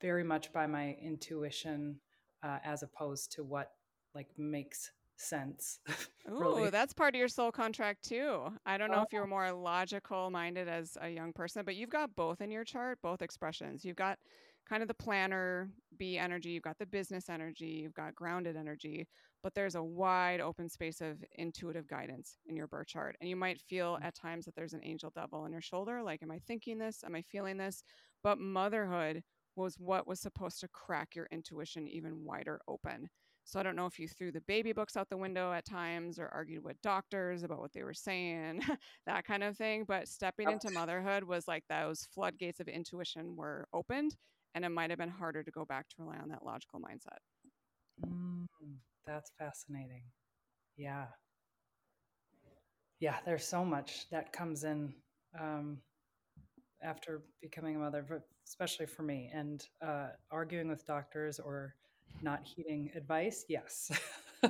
very 0.01 0.23
much 0.23 0.53
by 0.53 0.65
my 0.65 0.95
intuition 1.01 1.99
uh, 2.41 2.59
as 2.63 2.83
opposed 2.83 3.31
to 3.33 3.43
what 3.43 3.71
like 4.13 4.27
makes 4.37 4.91
sense. 5.17 5.79
Oh, 6.27 6.39
really. 6.39 6.71
that's 6.71 6.91
part 6.91 7.13
of 7.13 7.19
your 7.19 7.27
soul 7.27 7.51
contract 7.51 8.03
too. 8.03 8.47
I 8.65 8.79
don't 8.79 8.89
know 8.89 9.01
oh. 9.01 9.03
if 9.03 9.13
you're 9.13 9.27
more 9.27 9.51
logical 9.51 10.31
minded 10.31 10.67
as 10.67 10.97
a 10.99 11.07
young 11.07 11.31
person, 11.31 11.61
but 11.63 11.75
you've 11.75 11.91
got 11.91 12.15
both 12.15 12.41
in 12.41 12.49
your 12.49 12.63
chart, 12.63 12.97
both 13.03 13.21
expressions. 13.21 13.85
You've 13.85 13.95
got 13.95 14.17
kind 14.67 14.81
of 14.81 14.87
the 14.87 14.95
planner 14.95 15.69
B 15.97 16.17
energy, 16.17 16.49
you've 16.49 16.63
got 16.63 16.79
the 16.79 16.85
business 16.87 17.29
energy, 17.29 17.79
you've 17.83 17.93
got 17.93 18.15
grounded 18.15 18.55
energy, 18.55 19.07
but 19.43 19.53
there's 19.53 19.75
a 19.75 19.83
wide 19.83 20.41
open 20.41 20.67
space 20.67 21.01
of 21.01 21.23
intuitive 21.37 21.87
guidance 21.87 22.39
in 22.47 22.55
your 22.55 22.65
birth 22.65 22.87
chart. 22.87 23.15
And 23.21 23.29
you 23.29 23.35
might 23.35 23.61
feel 23.61 23.99
mm. 24.01 24.03
at 24.03 24.15
times 24.15 24.45
that 24.45 24.55
there's 24.55 24.73
an 24.73 24.81
angel 24.83 25.11
devil 25.13 25.41
on 25.41 25.51
your 25.51 25.61
shoulder 25.61 26.01
like, 26.01 26.23
am 26.23 26.31
I 26.31 26.39
thinking 26.47 26.79
this? 26.79 27.03
Am 27.05 27.13
I 27.13 27.21
feeling 27.21 27.57
this? 27.57 27.83
But 28.23 28.39
motherhood 28.39 29.21
was 29.55 29.75
what 29.77 30.07
was 30.07 30.19
supposed 30.19 30.59
to 30.61 30.67
crack 30.69 31.15
your 31.15 31.27
intuition 31.31 31.87
even 31.87 32.23
wider 32.25 32.59
open. 32.67 33.07
So 33.45 33.59
I 33.59 33.63
don't 33.63 33.75
know 33.75 33.85
if 33.85 33.99
you 33.99 34.07
threw 34.07 34.31
the 34.31 34.41
baby 34.41 34.73
books 34.73 34.97
out 34.97 35.07
the 35.07 35.17
window 35.17 35.53
at 35.53 35.65
times 35.65 36.17
or 36.17 36.27
argued 36.29 36.63
with 36.63 36.81
doctors 36.81 37.43
about 37.43 37.59
what 37.59 37.71
they 37.73 37.83
were 37.83 37.93
saying, 37.93 38.61
that 39.05 39.23
kind 39.23 39.43
of 39.43 39.55
thing. 39.55 39.85
But 39.87 40.07
stepping 40.07 40.49
into 40.49 40.71
motherhood 40.71 41.23
was 41.23 41.47
like 41.47 41.63
those 41.69 42.07
floodgates 42.13 42.59
of 42.59 42.67
intuition 42.67 43.35
were 43.35 43.67
opened, 43.71 44.15
and 44.55 44.65
it 44.65 44.69
might 44.69 44.89
have 44.89 44.97
been 44.97 45.09
harder 45.09 45.43
to 45.43 45.51
go 45.51 45.63
back 45.63 45.87
to 45.89 45.95
rely 45.99 46.17
on 46.17 46.29
that 46.29 46.43
logical 46.43 46.79
mindset. 46.79 47.19
Mm, 48.03 48.47
that's 49.05 49.31
fascinating. 49.37 50.03
Yeah. 50.75 51.05
Yeah, 52.99 53.17
there's 53.25 53.45
so 53.45 53.63
much 53.63 54.09
that 54.09 54.33
comes 54.33 54.63
in 54.63 54.93
um, 55.39 55.77
after 56.81 57.21
becoming 57.41 57.75
a 57.75 57.79
mother, 57.79 58.23
especially 58.47 58.87
for 58.87 59.03
me, 59.03 59.29
and 59.31 59.67
uh, 59.81 60.07
arguing 60.31 60.67
with 60.67 60.87
doctors 60.87 61.39
or 61.39 61.75
not 62.21 62.41
heeding 62.43 62.89
advice 62.95 63.45
yes. 63.47 63.91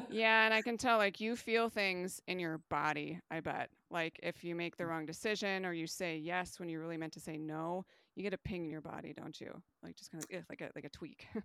Yeah 0.10 0.46
and 0.46 0.54
i 0.54 0.62
can 0.68 0.78
tell 0.78 0.98
like 0.98 1.20
you 1.20 1.36
feel 1.36 1.70
things 1.70 2.22
in 2.28 2.40
your 2.40 2.60
body 2.70 3.20
i 3.32 3.40
bet. 3.40 3.70
Like 3.92 4.20
if 4.24 4.44
you 4.44 4.56
make 4.56 4.78
the 4.78 4.84
mm. 4.84 4.90
wrong 4.90 5.06
decision 5.06 5.66
or 5.66 5.74
you 5.74 5.88
say 5.88 6.18
yes 6.18 6.60
when 6.60 6.70
you 6.70 6.80
really 6.80 6.98
meant 6.98 7.14
to 7.14 7.20
say 7.20 7.38
no 7.38 7.86
you 8.16 8.24
get 8.24 8.34
a 8.34 8.38
ping 8.38 8.66
in 8.66 8.72
your 8.72 8.82
body 8.82 9.14
don't 9.14 9.40
you? 9.40 9.52
Like 9.84 9.96
just 9.96 10.12
kind 10.12 10.24
of 10.24 10.46
like 10.50 10.62
a 10.62 10.70
like 10.76 10.86
a 10.86 10.90
tweak. 10.90 11.28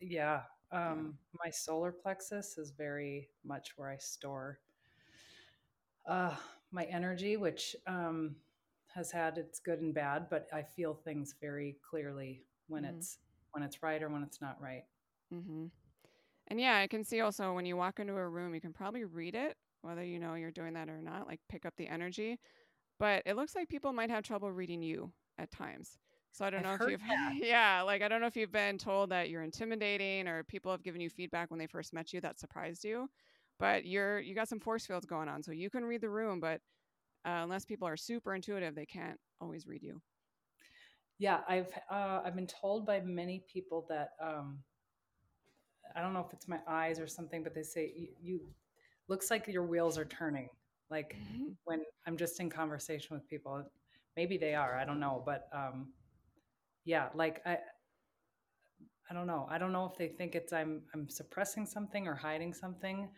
Yeah 0.00 0.42
um 0.70 1.16
yeah. 1.32 1.38
my 1.44 1.50
solar 1.50 1.92
plexus 1.92 2.58
is 2.58 2.70
very 2.70 3.28
much 3.44 3.72
where 3.76 3.90
i 3.90 3.96
store 3.96 4.58
uh 6.06 6.34
my 6.72 6.84
energy 6.84 7.36
which 7.36 7.74
um 7.86 8.36
has 8.94 9.10
had 9.10 9.38
its 9.38 9.58
good 9.58 9.80
and 9.80 9.94
bad 9.94 10.26
but 10.28 10.46
i 10.52 10.62
feel 10.62 10.94
things 10.94 11.34
very 11.40 11.76
clearly 11.88 12.42
when 12.68 12.84
mm 12.84 12.96
it's 12.96 13.18
when 13.52 13.62
it's 13.62 13.82
right 13.82 14.02
or 14.02 14.10
when 14.10 14.22
it's 14.22 14.42
not 14.42 14.60
right 14.60 14.84
Mm-hmm. 15.32 15.66
And 16.48 16.60
yeah, 16.60 16.78
I 16.78 16.86
can 16.86 17.04
see 17.04 17.20
also 17.20 17.52
when 17.52 17.66
you 17.66 17.76
walk 17.76 18.00
into 18.00 18.16
a 18.16 18.28
room, 18.28 18.54
you 18.54 18.60
can 18.60 18.72
probably 18.72 19.04
read 19.04 19.34
it, 19.34 19.56
whether 19.82 20.02
you 20.02 20.18
know 20.18 20.34
you're 20.34 20.50
doing 20.50 20.74
that 20.74 20.88
or 20.88 21.02
not, 21.02 21.26
like 21.26 21.40
pick 21.48 21.66
up 21.66 21.74
the 21.76 21.86
energy. 21.86 22.38
But 22.98 23.22
it 23.26 23.36
looks 23.36 23.54
like 23.54 23.68
people 23.68 23.92
might 23.92 24.10
have 24.10 24.24
trouble 24.24 24.50
reading 24.50 24.82
you 24.82 25.12
at 25.38 25.50
times. 25.50 25.98
So 26.32 26.44
I 26.44 26.50
don't 26.50 26.64
I've 26.64 26.80
know 26.80 26.86
if 26.86 26.90
you've, 26.90 27.00
yeah, 27.42 27.82
like 27.82 28.02
I 28.02 28.08
don't 28.08 28.20
know 28.20 28.26
if 28.26 28.36
you've 28.36 28.52
been 28.52 28.78
told 28.78 29.10
that 29.10 29.30
you're 29.30 29.42
intimidating 29.42 30.26
or 30.26 30.42
people 30.44 30.72
have 30.72 30.82
given 30.82 31.00
you 31.00 31.10
feedback 31.10 31.50
when 31.50 31.58
they 31.58 31.66
first 31.66 31.92
met 31.92 32.12
you 32.12 32.20
that 32.22 32.38
surprised 32.38 32.84
you. 32.84 33.08
But 33.58 33.84
you're 33.84 34.20
you 34.20 34.34
got 34.34 34.48
some 34.48 34.60
force 34.60 34.86
fields 34.86 35.04
going 35.04 35.28
on, 35.28 35.42
so 35.42 35.52
you 35.52 35.68
can 35.68 35.84
read 35.84 36.00
the 36.00 36.08
room. 36.08 36.40
But 36.40 36.60
uh, 37.24 37.42
unless 37.42 37.64
people 37.64 37.88
are 37.88 37.96
super 37.96 38.34
intuitive, 38.34 38.74
they 38.74 38.86
can't 38.86 39.18
always 39.40 39.66
read 39.66 39.82
you. 39.82 40.00
Yeah, 41.18 41.40
I've 41.48 41.72
uh, 41.90 42.20
I've 42.24 42.36
been 42.36 42.46
told 42.46 42.86
by 42.86 43.00
many 43.00 43.44
people 43.52 43.86
that 43.88 44.10
um, 44.22 44.60
I 45.96 46.00
don't 46.00 46.12
know 46.12 46.24
if 46.26 46.32
it's 46.32 46.48
my 46.48 46.60
eyes 46.66 46.98
or 47.00 47.06
something, 47.06 47.42
but 47.42 47.54
they 47.54 47.62
say 47.62 47.92
you, 47.96 48.08
you 48.22 48.40
looks 49.08 49.30
like 49.30 49.46
your 49.48 49.64
wheels 49.64 49.98
are 49.98 50.04
turning. 50.04 50.48
Like 50.90 51.16
mm-hmm. 51.16 51.50
when 51.64 51.82
I'm 52.06 52.16
just 52.16 52.40
in 52.40 52.48
conversation 52.48 53.14
with 53.16 53.28
people, 53.28 53.62
maybe 54.16 54.38
they 54.38 54.54
are. 54.54 54.76
I 54.76 54.84
don't 54.84 55.00
know, 55.00 55.22
but 55.24 55.48
um, 55.52 55.88
yeah, 56.84 57.08
like 57.14 57.42
I, 57.44 57.58
I 59.10 59.14
don't 59.14 59.26
know. 59.26 59.46
I 59.50 59.58
don't 59.58 59.72
know 59.72 59.86
if 59.86 59.96
they 59.96 60.08
think 60.08 60.34
it's 60.34 60.52
I'm 60.52 60.82
I'm 60.94 61.08
suppressing 61.08 61.66
something 61.66 62.06
or 62.06 62.14
hiding 62.14 62.52
something. 62.54 63.08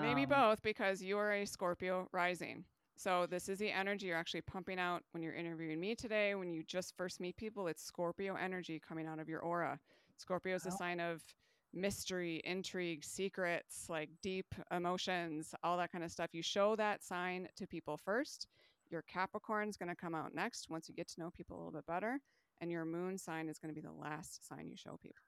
Maybe 0.00 0.22
um, 0.22 0.28
both 0.28 0.62
because 0.62 1.02
you're 1.02 1.32
a 1.32 1.44
Scorpio 1.44 2.08
rising. 2.12 2.64
So 2.96 3.26
this 3.30 3.48
is 3.48 3.58
the 3.58 3.70
energy 3.70 4.06
you're 4.06 4.16
actually 4.16 4.40
pumping 4.40 4.78
out 4.78 5.02
when 5.12 5.22
you're 5.22 5.34
interviewing 5.34 5.78
me 5.78 5.94
today. 5.94 6.34
When 6.34 6.50
you 6.50 6.64
just 6.64 6.96
first 6.96 7.20
meet 7.20 7.36
people, 7.36 7.68
it's 7.68 7.82
Scorpio 7.82 8.34
energy 8.34 8.80
coming 8.86 9.06
out 9.06 9.20
of 9.20 9.28
your 9.28 9.40
aura. 9.40 9.78
Scorpio 10.16 10.56
is 10.56 10.66
a 10.66 10.72
sign 10.72 10.98
of 10.98 11.22
mystery, 11.72 12.40
intrigue, 12.44 13.04
secrets, 13.04 13.86
like 13.88 14.10
deep 14.22 14.54
emotions, 14.70 15.54
all 15.62 15.76
that 15.78 15.92
kind 15.92 16.04
of 16.04 16.10
stuff. 16.10 16.30
You 16.32 16.42
show 16.42 16.76
that 16.76 17.04
sign 17.04 17.48
to 17.56 17.66
people 17.66 17.96
first. 17.96 18.46
Your 18.90 19.02
Capricorn 19.02 19.68
is 19.68 19.76
going 19.76 19.90
to 19.90 19.96
come 19.96 20.14
out 20.14 20.34
next 20.34 20.70
once 20.70 20.88
you 20.88 20.94
get 20.94 21.08
to 21.08 21.20
know 21.20 21.30
people 21.30 21.56
a 21.56 21.58
little 21.58 21.72
bit 21.72 21.86
better. 21.86 22.20
And 22.60 22.70
your 22.70 22.84
moon 22.84 23.18
sign 23.18 23.48
is 23.48 23.58
going 23.58 23.72
to 23.72 23.80
be 23.80 23.86
the 23.86 23.92
last 23.92 24.46
sign 24.46 24.68
you 24.68 24.76
show 24.76 24.98
people. 25.00 25.22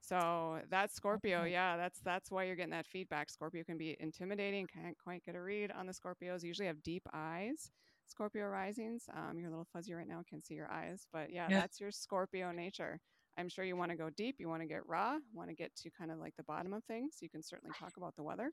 So 0.00 0.60
that's 0.70 0.94
Scorpio. 0.94 1.44
Yeah, 1.44 1.76
that's 1.76 2.00
that's 2.00 2.30
why 2.30 2.44
you're 2.44 2.56
getting 2.56 2.72
that 2.72 2.86
feedback. 2.86 3.30
Scorpio 3.30 3.62
can 3.64 3.78
be 3.78 3.96
intimidating, 4.00 4.66
can't 4.66 4.96
quite 4.98 5.24
get 5.24 5.36
a 5.36 5.40
read 5.40 5.70
on 5.70 5.86
the 5.86 5.92
Scorpios. 5.92 6.42
Usually 6.42 6.66
have 6.66 6.82
deep 6.82 7.06
eyes. 7.12 7.70
Scorpio 8.06 8.46
risings. 8.46 9.04
Um, 9.14 9.38
you're 9.38 9.48
a 9.48 9.50
little 9.50 9.68
fuzzy 9.72 9.94
right 9.94 10.08
now, 10.08 10.22
can't 10.28 10.44
see 10.44 10.54
your 10.54 10.70
eyes, 10.70 11.06
but 11.12 11.30
yeah, 11.32 11.46
yeah. 11.48 11.60
that's 11.60 11.80
your 11.80 11.92
Scorpio 11.92 12.50
nature. 12.50 12.98
I'm 13.38 13.48
sure 13.48 13.64
you 13.64 13.76
want 13.76 13.90
to 13.90 13.96
go 13.96 14.10
deep, 14.10 14.36
you 14.38 14.48
want 14.48 14.62
to 14.62 14.68
get 14.68 14.86
raw, 14.86 15.16
want 15.32 15.48
to 15.48 15.54
get 15.54 15.74
to 15.76 15.90
kind 15.90 16.10
of 16.10 16.18
like 16.18 16.36
the 16.36 16.42
bottom 16.44 16.72
of 16.72 16.84
things. 16.84 17.16
You 17.20 17.28
can 17.28 17.42
certainly 17.42 17.74
talk 17.78 17.96
about 17.96 18.16
the 18.16 18.22
weather, 18.22 18.52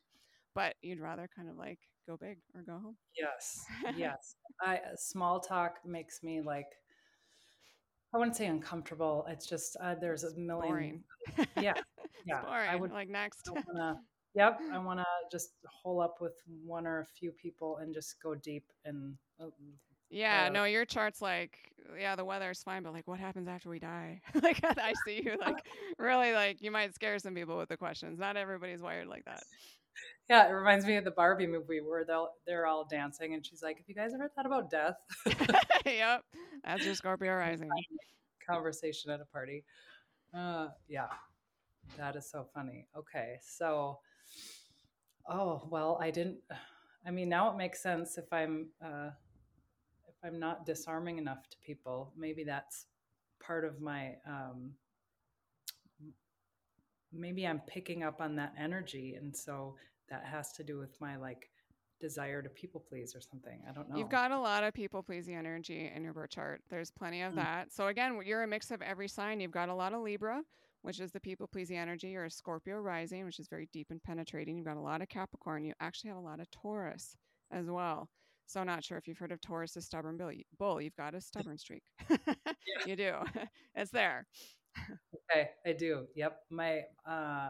but 0.55 0.75
you'd 0.81 0.99
rather 0.99 1.29
kind 1.35 1.49
of 1.49 1.57
like 1.57 1.79
go 2.07 2.17
big 2.17 2.37
or 2.55 2.61
go 2.63 2.79
home. 2.79 2.97
Yes. 3.17 3.65
Yes. 3.97 4.35
I 4.61 4.79
small 4.95 5.39
talk 5.39 5.75
makes 5.85 6.23
me 6.23 6.41
like 6.41 6.67
I 8.13 8.17
wouldn't 8.17 8.37
say 8.37 8.47
uncomfortable. 8.47 9.25
It's 9.27 9.45
just 9.45 9.75
uh, 9.81 9.95
there's 9.99 10.23
a 10.23 10.35
million. 10.37 10.69
Boring. 10.69 11.03
Yeah, 11.61 11.73
yeah. 12.25 12.41
I 12.47 12.75
would 12.75 12.91
like 12.91 13.09
next. 13.09 13.49
I 13.49 13.61
wanna, 13.67 13.99
yep, 14.33 14.59
I 14.71 14.77
want 14.79 14.99
to 14.99 15.05
just 15.29 15.49
hole 15.65 15.99
up 15.99 16.15
with 16.21 16.33
one 16.65 16.87
or 16.87 17.01
a 17.01 17.05
few 17.05 17.31
people 17.31 17.77
and 17.77 17.93
just 17.93 18.21
go 18.21 18.33
deep 18.35 18.65
and. 18.85 19.15
Uh, 19.39 19.47
yeah, 20.09 20.45
uh, 20.47 20.49
no, 20.49 20.63
your 20.65 20.85
chart's 20.85 21.21
like, 21.21 21.57
yeah, 21.99 22.15
the 22.15 22.25
weather 22.25 22.49
is 22.51 22.61
fine, 22.63 22.83
but 22.83 22.93
like, 22.93 23.07
what 23.07 23.19
happens 23.19 23.47
after 23.47 23.69
we 23.69 23.79
die? 23.79 24.21
like, 24.41 24.59
I 24.63 24.93
see 25.05 25.21
you 25.23 25.37
like, 25.39 25.65
really, 25.97 26.33
like, 26.33 26.61
you 26.61 26.71
might 26.71 26.93
scare 26.93 27.17
some 27.19 27.33
people 27.33 27.57
with 27.57 27.69
the 27.69 27.77
questions. 27.77 28.19
Not 28.19 28.37
everybody's 28.37 28.81
wired 28.81 29.07
like 29.07 29.25
that. 29.25 29.43
Yeah, 30.29 30.47
it 30.47 30.51
reminds 30.51 30.85
me 30.85 30.95
of 30.97 31.05
the 31.05 31.11
Barbie 31.11 31.47
movie 31.47 31.79
where 31.79 32.03
they'll 32.05 32.33
they're 32.45 32.67
all 32.67 32.85
dancing, 32.85 33.33
and 33.33 33.43
she's 33.43 33.63
like, 33.63 33.77
"Have 33.77 33.87
you 33.87 33.95
guys 33.95 34.13
ever 34.13 34.29
thought 34.29 34.45
about 34.45 34.69
death?" 34.69 34.95
yep, 35.85 36.21
that's 36.63 36.85
your 36.85 36.93
Scorpio 36.93 37.33
rising 37.33 37.69
conversation 38.47 39.11
at 39.11 39.19
a 39.21 39.25
party. 39.25 39.63
Uh, 40.33 40.67
yeah, 40.87 41.07
that 41.97 42.15
is 42.15 42.29
so 42.29 42.47
funny. 42.53 42.87
Okay, 42.95 43.37
so, 43.41 43.99
oh 45.29 45.67
well, 45.69 45.97
I 46.01 46.11
didn't. 46.11 46.37
I 47.05 47.11
mean, 47.11 47.29
now 47.29 47.49
it 47.49 47.57
makes 47.57 47.81
sense 47.81 48.17
if 48.17 48.25
I'm 48.33 48.67
uh, 48.83 49.11
I'm 50.23 50.39
not 50.39 50.65
disarming 50.65 51.17
enough 51.17 51.49
to 51.49 51.57
people. 51.65 52.11
Maybe 52.17 52.43
that's 52.43 52.85
part 53.39 53.65
of 53.65 53.81
my 53.81 54.15
um, 54.27 54.71
maybe 57.13 57.47
I'm 57.47 57.61
picking 57.67 58.03
up 58.03 58.21
on 58.21 58.35
that 58.35 58.53
energy. 58.59 59.15
And 59.15 59.35
so 59.35 59.75
that 60.09 60.25
has 60.25 60.51
to 60.53 60.63
do 60.63 60.77
with 60.77 60.99
my 61.01 61.17
like 61.17 61.49
desire 61.99 62.41
to 62.41 62.49
people 62.49 62.83
please 62.87 63.15
or 63.15 63.21
something. 63.21 63.59
I 63.67 63.73
don't 63.73 63.89
know. 63.89 63.97
You've 63.97 64.09
got 64.09 64.31
a 64.31 64.39
lot 64.39 64.63
of 64.63 64.73
people 64.73 65.01
pleasing 65.01 65.35
energy 65.35 65.91
in 65.93 66.03
your 66.03 66.13
birth 66.13 66.31
chart. 66.31 66.61
There's 66.69 66.91
plenty 66.91 67.21
of 67.21 67.33
mm. 67.33 67.37
that. 67.37 67.73
So 67.73 67.87
again, 67.87 68.19
you're 68.25 68.43
a 68.43 68.47
mix 68.47 68.71
of 68.71 68.81
every 68.81 69.07
sign. 69.07 69.39
You've 69.39 69.51
got 69.51 69.69
a 69.69 69.73
lot 69.73 69.93
of 69.93 70.01
Libra, 70.01 70.41
which 70.83 70.99
is 70.99 71.11
the 71.11 71.19
people 71.19 71.47
pleasing 71.47 71.77
energy. 71.77 72.09
You're 72.09 72.25
a 72.25 72.31
Scorpio 72.31 72.77
rising, 72.77 73.25
which 73.25 73.39
is 73.39 73.47
very 73.47 73.67
deep 73.73 73.87
and 73.89 74.01
penetrating. 74.03 74.57
You've 74.57 74.65
got 74.65 74.77
a 74.77 74.81
lot 74.81 75.01
of 75.01 75.09
Capricorn. 75.09 75.65
You 75.65 75.73
actually 75.79 76.09
have 76.09 76.17
a 76.17 76.21
lot 76.21 76.39
of 76.39 76.49
Taurus 76.51 77.15
as 77.51 77.67
well. 77.67 78.09
So 78.47 78.63
not 78.63 78.83
sure 78.83 78.97
if 78.97 79.07
you've 79.07 79.17
heard 79.17 79.31
of 79.31 79.41
Taurus, 79.41 79.75
a 79.75 79.81
stubborn 79.81 80.19
bull. 80.57 80.81
You've 80.81 80.95
got 80.95 81.13
a 81.13 81.21
stubborn 81.21 81.57
streak. 81.57 81.83
you 82.85 82.95
do. 82.95 83.15
it's 83.75 83.91
there 83.91 84.25
okay, 85.31 85.49
I 85.65 85.73
do. 85.73 86.07
Yep. 86.15 86.39
My 86.49 86.83
uh 87.05 87.49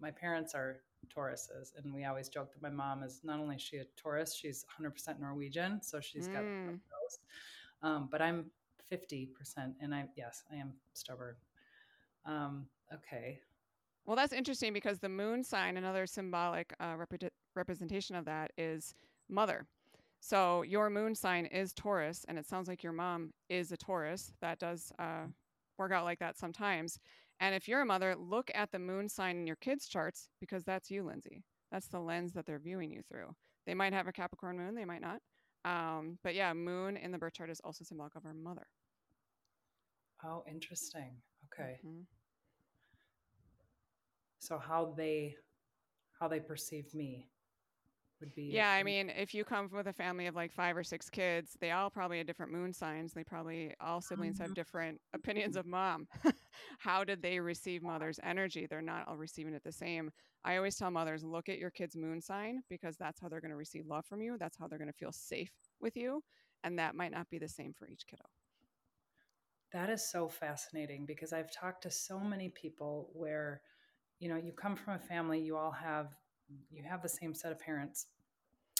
my 0.00 0.10
parents 0.10 0.54
are 0.54 0.80
Tauruses, 1.14 1.72
and 1.76 1.94
we 1.94 2.04
always 2.04 2.28
joke 2.28 2.52
that 2.52 2.62
my 2.62 2.70
mom 2.70 3.02
is 3.02 3.20
not 3.22 3.38
only 3.38 3.58
she 3.58 3.76
a 3.76 3.84
Taurus, 3.96 4.34
she's 4.34 4.64
100% 4.80 5.20
Norwegian, 5.20 5.80
so 5.82 6.00
she's 6.00 6.26
got 6.26 6.42
mm. 6.42 6.68
those. 6.68 7.18
Um, 7.82 8.08
but 8.10 8.22
I'm 8.22 8.46
50%, 8.90 9.28
and 9.80 9.94
I 9.94 10.06
yes, 10.16 10.42
I 10.50 10.56
am 10.56 10.72
stubborn. 10.94 11.36
Um, 12.26 12.66
okay. 12.92 13.40
Well, 14.06 14.16
that's 14.16 14.32
interesting 14.32 14.72
because 14.72 14.98
the 14.98 15.08
moon 15.08 15.44
sign, 15.44 15.76
another 15.76 16.06
symbolic 16.06 16.74
uh, 16.80 16.94
rep- 16.96 17.32
representation 17.54 18.16
of 18.16 18.24
that, 18.24 18.50
is 18.58 18.94
mother. 19.28 19.66
So 20.24 20.62
your 20.62 20.88
moon 20.88 21.14
sign 21.14 21.44
is 21.44 21.74
Taurus, 21.74 22.24
and 22.26 22.38
it 22.38 22.46
sounds 22.46 22.66
like 22.66 22.82
your 22.82 22.94
mom 22.94 23.34
is 23.50 23.72
a 23.72 23.76
Taurus. 23.76 24.32
That 24.40 24.58
does 24.58 24.90
uh, 24.98 25.26
work 25.76 25.92
out 25.92 26.04
like 26.04 26.18
that 26.20 26.38
sometimes. 26.38 26.98
And 27.40 27.54
if 27.54 27.68
you're 27.68 27.82
a 27.82 27.86
mother, 27.86 28.16
look 28.16 28.50
at 28.54 28.72
the 28.72 28.78
moon 28.78 29.06
sign 29.06 29.36
in 29.36 29.46
your 29.46 29.56
kids' 29.56 29.86
charts 29.86 30.30
because 30.40 30.64
that's 30.64 30.90
you, 30.90 31.02
Lindsay. 31.04 31.44
That's 31.70 31.88
the 31.88 32.00
lens 32.00 32.32
that 32.32 32.46
they're 32.46 32.58
viewing 32.58 32.90
you 32.90 33.02
through. 33.06 33.34
They 33.66 33.74
might 33.74 33.92
have 33.92 34.06
a 34.06 34.12
Capricorn 34.12 34.56
moon, 34.56 34.74
they 34.74 34.86
might 34.86 35.02
not. 35.02 35.20
Um, 35.66 36.18
but 36.24 36.34
yeah, 36.34 36.54
moon 36.54 36.96
in 36.96 37.12
the 37.12 37.18
birth 37.18 37.34
chart 37.34 37.50
is 37.50 37.60
also 37.62 37.84
symbolic 37.84 38.14
of 38.14 38.24
our 38.24 38.32
mother. 38.32 38.66
Oh, 40.24 40.42
interesting. 40.50 41.16
Okay. 41.52 41.80
Mm-hmm. 41.84 42.00
So 44.38 44.56
how 44.56 44.94
they 44.96 45.36
how 46.18 46.28
they 46.28 46.40
perceive 46.40 46.94
me 46.94 47.28
would 48.20 48.34
be 48.34 48.44
yeah 48.44 48.70
i 48.70 48.82
mean 48.82 49.10
if 49.10 49.34
you 49.34 49.44
come 49.44 49.68
with 49.72 49.86
a 49.86 49.92
family 49.92 50.26
of 50.26 50.34
like 50.34 50.52
five 50.52 50.76
or 50.76 50.84
six 50.84 51.10
kids 51.10 51.56
they 51.60 51.72
all 51.72 51.90
probably 51.90 52.18
have 52.18 52.26
different 52.26 52.52
moon 52.52 52.72
signs 52.72 53.12
they 53.12 53.24
probably 53.24 53.74
all 53.80 54.00
siblings 54.00 54.38
have 54.38 54.48
mm-hmm. 54.48 54.54
different 54.54 55.00
opinions 55.12 55.56
of 55.56 55.66
mom. 55.66 56.06
How 56.78 57.04
did 57.04 57.22
they 57.22 57.40
receive 57.40 57.82
mother's 57.82 58.20
energy? 58.22 58.66
They're 58.66 58.82
not 58.82 59.08
all 59.08 59.16
receiving 59.16 59.54
it 59.54 59.62
the 59.64 59.72
same. 59.72 60.10
I 60.44 60.56
always 60.56 60.76
tell 60.76 60.90
mothers 60.90 61.24
look 61.24 61.48
at 61.48 61.58
your 61.58 61.70
kid's 61.70 61.96
moon 61.96 62.20
sign 62.20 62.60
because 62.68 62.96
that's 62.96 63.20
how 63.20 63.28
they're 63.28 63.40
going 63.40 63.50
to 63.50 63.56
receive 63.56 63.86
love 63.86 64.04
from 64.06 64.20
you 64.20 64.36
that's 64.38 64.58
how 64.58 64.68
they're 64.68 64.78
going 64.78 64.90
to 64.90 64.98
feel 64.98 65.12
safe 65.12 65.52
with 65.80 65.96
you 65.96 66.22
and 66.62 66.78
that 66.78 66.94
might 66.94 67.12
not 67.12 67.28
be 67.30 67.38
the 67.38 67.48
same 67.48 67.72
for 67.72 67.88
each 67.88 68.06
kiddo. 68.06 68.24
That 69.72 69.90
is 69.90 70.08
so 70.08 70.28
fascinating 70.28 71.04
because 71.04 71.32
i've 71.32 71.52
talked 71.52 71.82
to 71.82 71.90
so 71.90 72.20
many 72.20 72.50
people 72.50 73.10
where 73.12 73.60
you 74.20 74.28
know 74.28 74.36
you 74.36 74.52
come 74.52 74.76
from 74.76 74.94
a 74.94 74.98
family 74.98 75.40
you 75.40 75.56
all 75.56 75.72
have 75.72 76.14
you 76.70 76.82
have 76.82 77.02
the 77.02 77.08
same 77.08 77.34
set 77.34 77.52
of 77.52 77.58
parents 77.58 78.06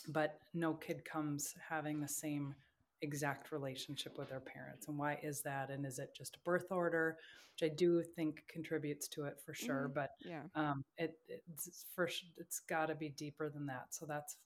but 0.09 0.39
no 0.53 0.75
kid 0.75 1.05
comes 1.05 1.55
having 1.69 2.01
the 2.01 2.09
same 2.09 2.55
exact 3.03 3.53
relationship 3.53 4.19
with 4.19 4.31
their 4.31 4.41
parents. 4.41 4.89
And 4.89 4.99
why 4.99 5.19
is 5.23 5.41
that? 5.43 5.71
And 5.71 5.85
is 5.85 5.99
it 5.99 6.15
just 6.17 6.37
a 6.37 6.39
birth 6.41 6.71
order 6.71 7.19
which 7.53 7.71
i 7.71 7.73
do 7.73 8.03
think 8.03 8.43
contributes 8.49 9.07
to 9.07 9.23
it 9.27 9.39
for 9.47 9.55
sure 9.55 9.89
mm, 9.89 9.95
but 9.95 10.11
yeah. 10.25 10.43
um 10.57 10.83
it 10.99 11.17
it's 11.29 11.85
first 11.95 12.25
it's 12.37 12.59
got 12.59 12.87
to 12.87 12.97
be 12.97 13.11
deeper 13.11 13.49
than 13.49 13.65
that. 13.67 13.87
So 13.91 14.07
that's 14.07 14.39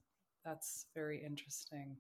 that's 0.45 0.87
very 0.95 1.25
interesting. 1.25 1.97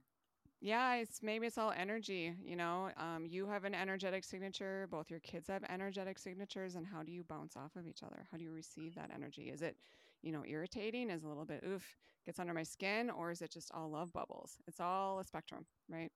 Yeah 0.60 0.96
it's 0.96 1.22
maybe 1.22 1.46
it's 1.46 1.56
all 1.56 1.72
energy 1.74 2.34
you 2.44 2.56
know? 2.56 2.90
Um, 2.98 3.24
you 3.24 3.46
have 3.46 3.64
an 3.64 3.74
energetic 3.74 4.22
signature 4.22 4.86
both 4.90 5.10
your 5.10 5.20
kids 5.20 5.48
have 5.48 5.64
energetic 5.70 6.18
signatures 6.18 6.74
and 6.74 6.86
how 6.86 7.02
do 7.02 7.10
you 7.10 7.22
bounce 7.22 7.56
off 7.56 7.74
of 7.76 7.86
each 7.86 8.02
other? 8.02 8.26
How 8.30 8.36
do 8.36 8.44
you 8.44 8.52
receive 8.52 8.94
that 8.96 9.10
energy? 9.14 9.44
Is 9.48 9.62
it 9.62 9.76
you 10.22 10.32
know, 10.32 10.44
irritating, 10.46 11.10
is 11.10 11.24
a 11.24 11.28
little 11.28 11.44
bit 11.44 11.64
oof, 11.66 11.84
gets 12.26 12.38
under 12.38 12.54
my 12.54 12.62
skin, 12.62 13.10
or 13.10 13.30
is 13.30 13.42
it 13.42 13.52
just 13.52 13.70
all 13.72 13.90
love 13.90 14.12
bubbles? 14.12 14.56
It's 14.66 14.80
all 14.80 15.20
a 15.20 15.24
spectrum, 15.24 15.66
right? 15.88 16.10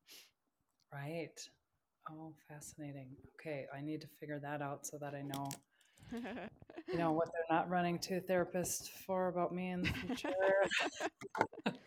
Right. 0.92 1.38
Oh, 2.10 2.34
fascinating. 2.48 3.08
Okay, 3.40 3.66
I 3.76 3.80
need 3.80 4.00
to 4.00 4.08
figure 4.18 4.40
that 4.40 4.60
out 4.60 4.86
so 4.86 4.98
that 4.98 5.14
I 5.14 5.22
know 5.22 5.48
you 6.12 6.98
know 6.98 7.12
what 7.12 7.28
they're 7.32 7.56
not 7.56 7.70
running 7.70 7.98
to 8.00 8.16
a 8.16 8.20
therapist 8.20 8.90
for 9.06 9.28
about 9.28 9.54
me 9.54 9.70
in 9.70 9.82
the 9.82 9.88
future. 9.88 10.30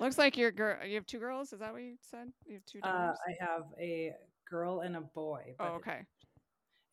Looks 0.00 0.18
like 0.18 0.36
you're 0.36 0.50
girl. 0.50 0.84
You 0.84 0.94
have 0.96 1.06
two 1.06 1.18
girls. 1.18 1.52
Is 1.52 1.60
that 1.60 1.72
what 1.72 1.82
you 1.82 1.96
said? 2.00 2.28
You 2.46 2.54
have 2.54 2.64
two. 2.64 2.80
Uh, 2.82 3.12
I 3.12 3.36
have 3.40 3.64
a 3.80 4.12
girl 4.48 4.80
and 4.80 4.96
a 4.96 5.00
boy. 5.00 5.54
Oh, 5.60 5.74
okay. 5.76 6.00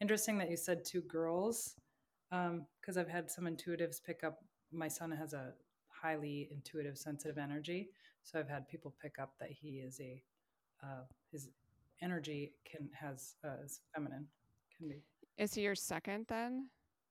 Interesting 0.01 0.37
that 0.37 0.49
you 0.49 0.57
said 0.57 0.85
two 0.85 1.01
girls 1.01 1.75
because 2.29 2.97
um, 2.97 2.99
I've 2.99 3.09
had 3.09 3.29
some 3.29 3.45
intuitives 3.45 4.03
pick 4.03 4.23
up. 4.23 4.39
My 4.71 4.87
son 4.87 5.11
has 5.11 5.33
a 5.33 5.53
highly 5.87 6.49
intuitive, 6.51 6.97
sensitive 6.97 7.37
energy, 7.37 7.89
so 8.23 8.39
I've 8.39 8.49
had 8.49 8.67
people 8.67 8.93
pick 9.01 9.19
up 9.19 9.33
that 9.39 9.49
he 9.51 9.79
is 9.79 9.99
a 9.99 10.21
uh, 10.83 11.03
his 11.31 11.49
energy 12.01 12.53
can 12.69 12.89
has 12.93 13.35
uh, 13.43 13.63
is 13.63 13.81
feminine 13.93 14.27
can 14.77 14.87
be. 14.87 15.03
Is 15.37 15.53
he 15.53 15.61
your 15.61 15.75
second 15.75 16.25
then? 16.27 16.69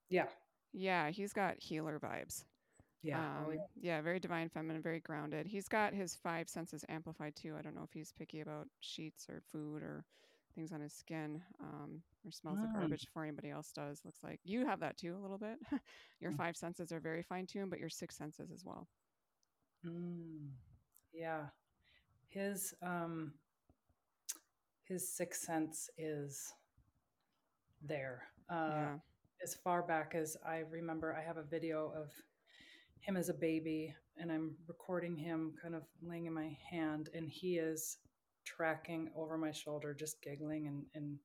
Yeah. 0.08 0.26
Yeah, 0.72 1.10
he's 1.10 1.32
got 1.32 1.54
healer 1.58 1.98
vibes. 1.98 2.44
Yeah. 3.02 3.18
Um, 3.18 3.46
oh, 3.46 3.50
yeah. 3.52 3.60
yeah, 3.80 4.00
very 4.02 4.18
divine 4.18 4.48
feminine, 4.48 4.82
very 4.82 5.00
grounded. 5.00 5.46
He's 5.46 5.68
got 5.68 5.94
his 5.94 6.14
five 6.14 6.48
senses 6.48 6.84
amplified 6.88 7.36
too. 7.36 7.54
I 7.58 7.62
don't 7.62 7.74
know 7.74 7.84
if 7.84 7.92
he's 7.92 8.12
picky 8.12 8.40
about 8.40 8.68
sheets 8.80 9.26
or 9.28 9.40
food 9.52 9.82
or 9.82 10.04
things 10.58 10.72
on 10.72 10.80
his 10.82 10.92
skin 10.94 11.42
um, 11.62 12.02
or 12.26 12.32
smells 12.32 12.62
of 12.62 12.72
Mm, 12.72 12.72
garbage 12.72 13.06
before 13.06 13.24
anybody 13.24 13.50
else 13.50 13.72
does. 13.72 14.02
Looks 14.04 14.24
like 14.24 14.40
you 14.44 14.66
have 14.66 14.80
that 14.80 14.98
too 14.98 15.16
a 15.16 15.22
little 15.22 15.38
bit. 15.38 15.58
your 16.20 16.30
mm, 16.30 16.38
five 16.38 16.56
senses 16.56 16.92
are 16.92 17.00
very 17.00 17.22
fine 17.22 17.46
tuned, 17.46 17.70
but 17.70 17.80
your 17.80 17.90
six 17.90 18.16
senses 18.16 18.50
as 18.52 18.64
well. 18.64 18.88
mm. 19.84 20.50
Yeah. 21.12 21.48
His 22.28 22.74
um 22.82 23.34
his 24.84 25.08
sixth 25.16 25.42
sense 25.42 25.90
is 25.98 26.54
there. 27.82 28.22
Uh 28.50 28.86
Yeah. 28.86 28.98
as 29.42 29.54
far 29.54 29.82
back 29.82 30.14
as 30.14 30.36
I 30.46 30.58
remember, 30.70 31.14
I 31.14 31.22
have 31.22 31.36
a 31.38 31.42
video 31.44 31.92
of 31.96 32.10
him 33.00 33.16
as 33.16 33.28
a 33.28 33.34
baby, 33.34 33.94
and 34.18 34.32
I'm 34.32 34.56
recording 34.66 35.16
him 35.16 35.54
kind 35.62 35.74
of 35.74 35.82
laying 36.02 36.26
in 36.26 36.34
my 36.34 36.56
hand, 36.70 37.10
and 37.14 37.28
he 37.28 37.58
is 37.58 37.98
tracking 38.56 39.10
over 39.16 39.36
my 39.36 39.52
shoulder, 39.52 39.94
just 39.94 40.22
giggling 40.22 40.66
and, 40.66 40.84
and 40.94 41.18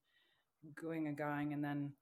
going 0.82 1.08
and 1.08 1.18
going. 1.18 1.54
And 1.54 1.64
then 1.64 1.94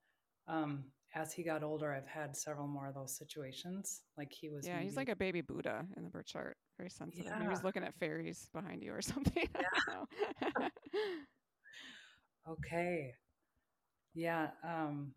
um, 0.48 0.86
as 1.16 1.34
he 1.34 1.44
got 1.44 1.64
older, 1.64 1.94
I've 1.94 2.08
had 2.08 2.36
several 2.36 2.68
more 2.68 2.88
of 2.88 2.96
those 2.96 3.18
situations. 3.18 4.02
Like 4.18 4.32
he 4.32 4.50
was 4.50 4.66
Yeah, 4.66 4.82
he's 4.82 4.98
like 4.98 5.10
a 5.10 5.16
baby 5.16 5.42
Buddha 5.42 5.86
in 5.98 6.04
the 6.04 6.10
birth 6.10 6.28
chart. 6.28 6.58
Very 6.78 6.90
sensitive. 6.90 7.32
Maybe 7.34 7.46
yeah, 7.46 7.56
he's 7.56 7.64
looking 7.64 7.84
at 7.84 7.94
fairies 7.96 8.50
behind 8.54 8.84
you 8.84 8.94
or 8.94 9.02
something. 9.02 9.48
Yeah, 9.60 10.50
okay, 12.50 13.14
yeah, 14.14 14.50
um, 14.64 15.14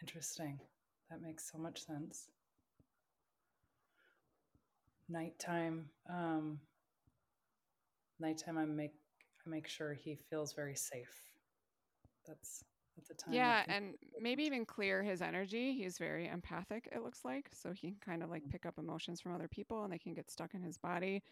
interesting. 0.00 0.58
That 1.10 1.22
makes 1.22 1.50
so 1.50 1.58
much 1.58 1.84
sense. 1.84 2.28
Nighttime, 5.08 5.90
um, 6.08 6.58
nighttime, 8.22 8.58
I 8.58 8.64
make 8.66 8.94
I 9.46 9.50
make 9.50 9.68
sure 9.68 9.94
he 9.94 10.16
feels 10.16 10.54
very 10.54 10.76
safe. 10.76 11.34
That's 12.26 12.64
that's 12.96 13.10
a 13.10 13.14
time 13.14 13.30
Yeah, 13.30 13.64
and 13.68 13.96
maybe 14.18 14.44
even 14.44 14.66
clear 14.66 15.02
his 15.02 15.22
energy. 15.22 15.72
He's 15.74 15.96
very 15.98 16.26
empathic, 16.28 16.88
it 16.92 17.02
looks 17.02 17.24
like. 17.24 17.48
So 17.52 17.72
he 17.72 17.88
can 17.92 17.98
kind 18.00 18.22
of 18.22 18.30
like 18.30 18.48
pick 18.48 18.66
up 18.66 18.78
emotions 18.78 19.20
from 19.20 19.34
other 19.34 19.48
people 19.48 19.84
and 19.84 19.92
they 19.92 19.98
can 19.98 20.12
get 20.14 20.30
stuck 20.30 20.54
in 20.54 20.62
his 20.62 20.76
body. 20.76 21.22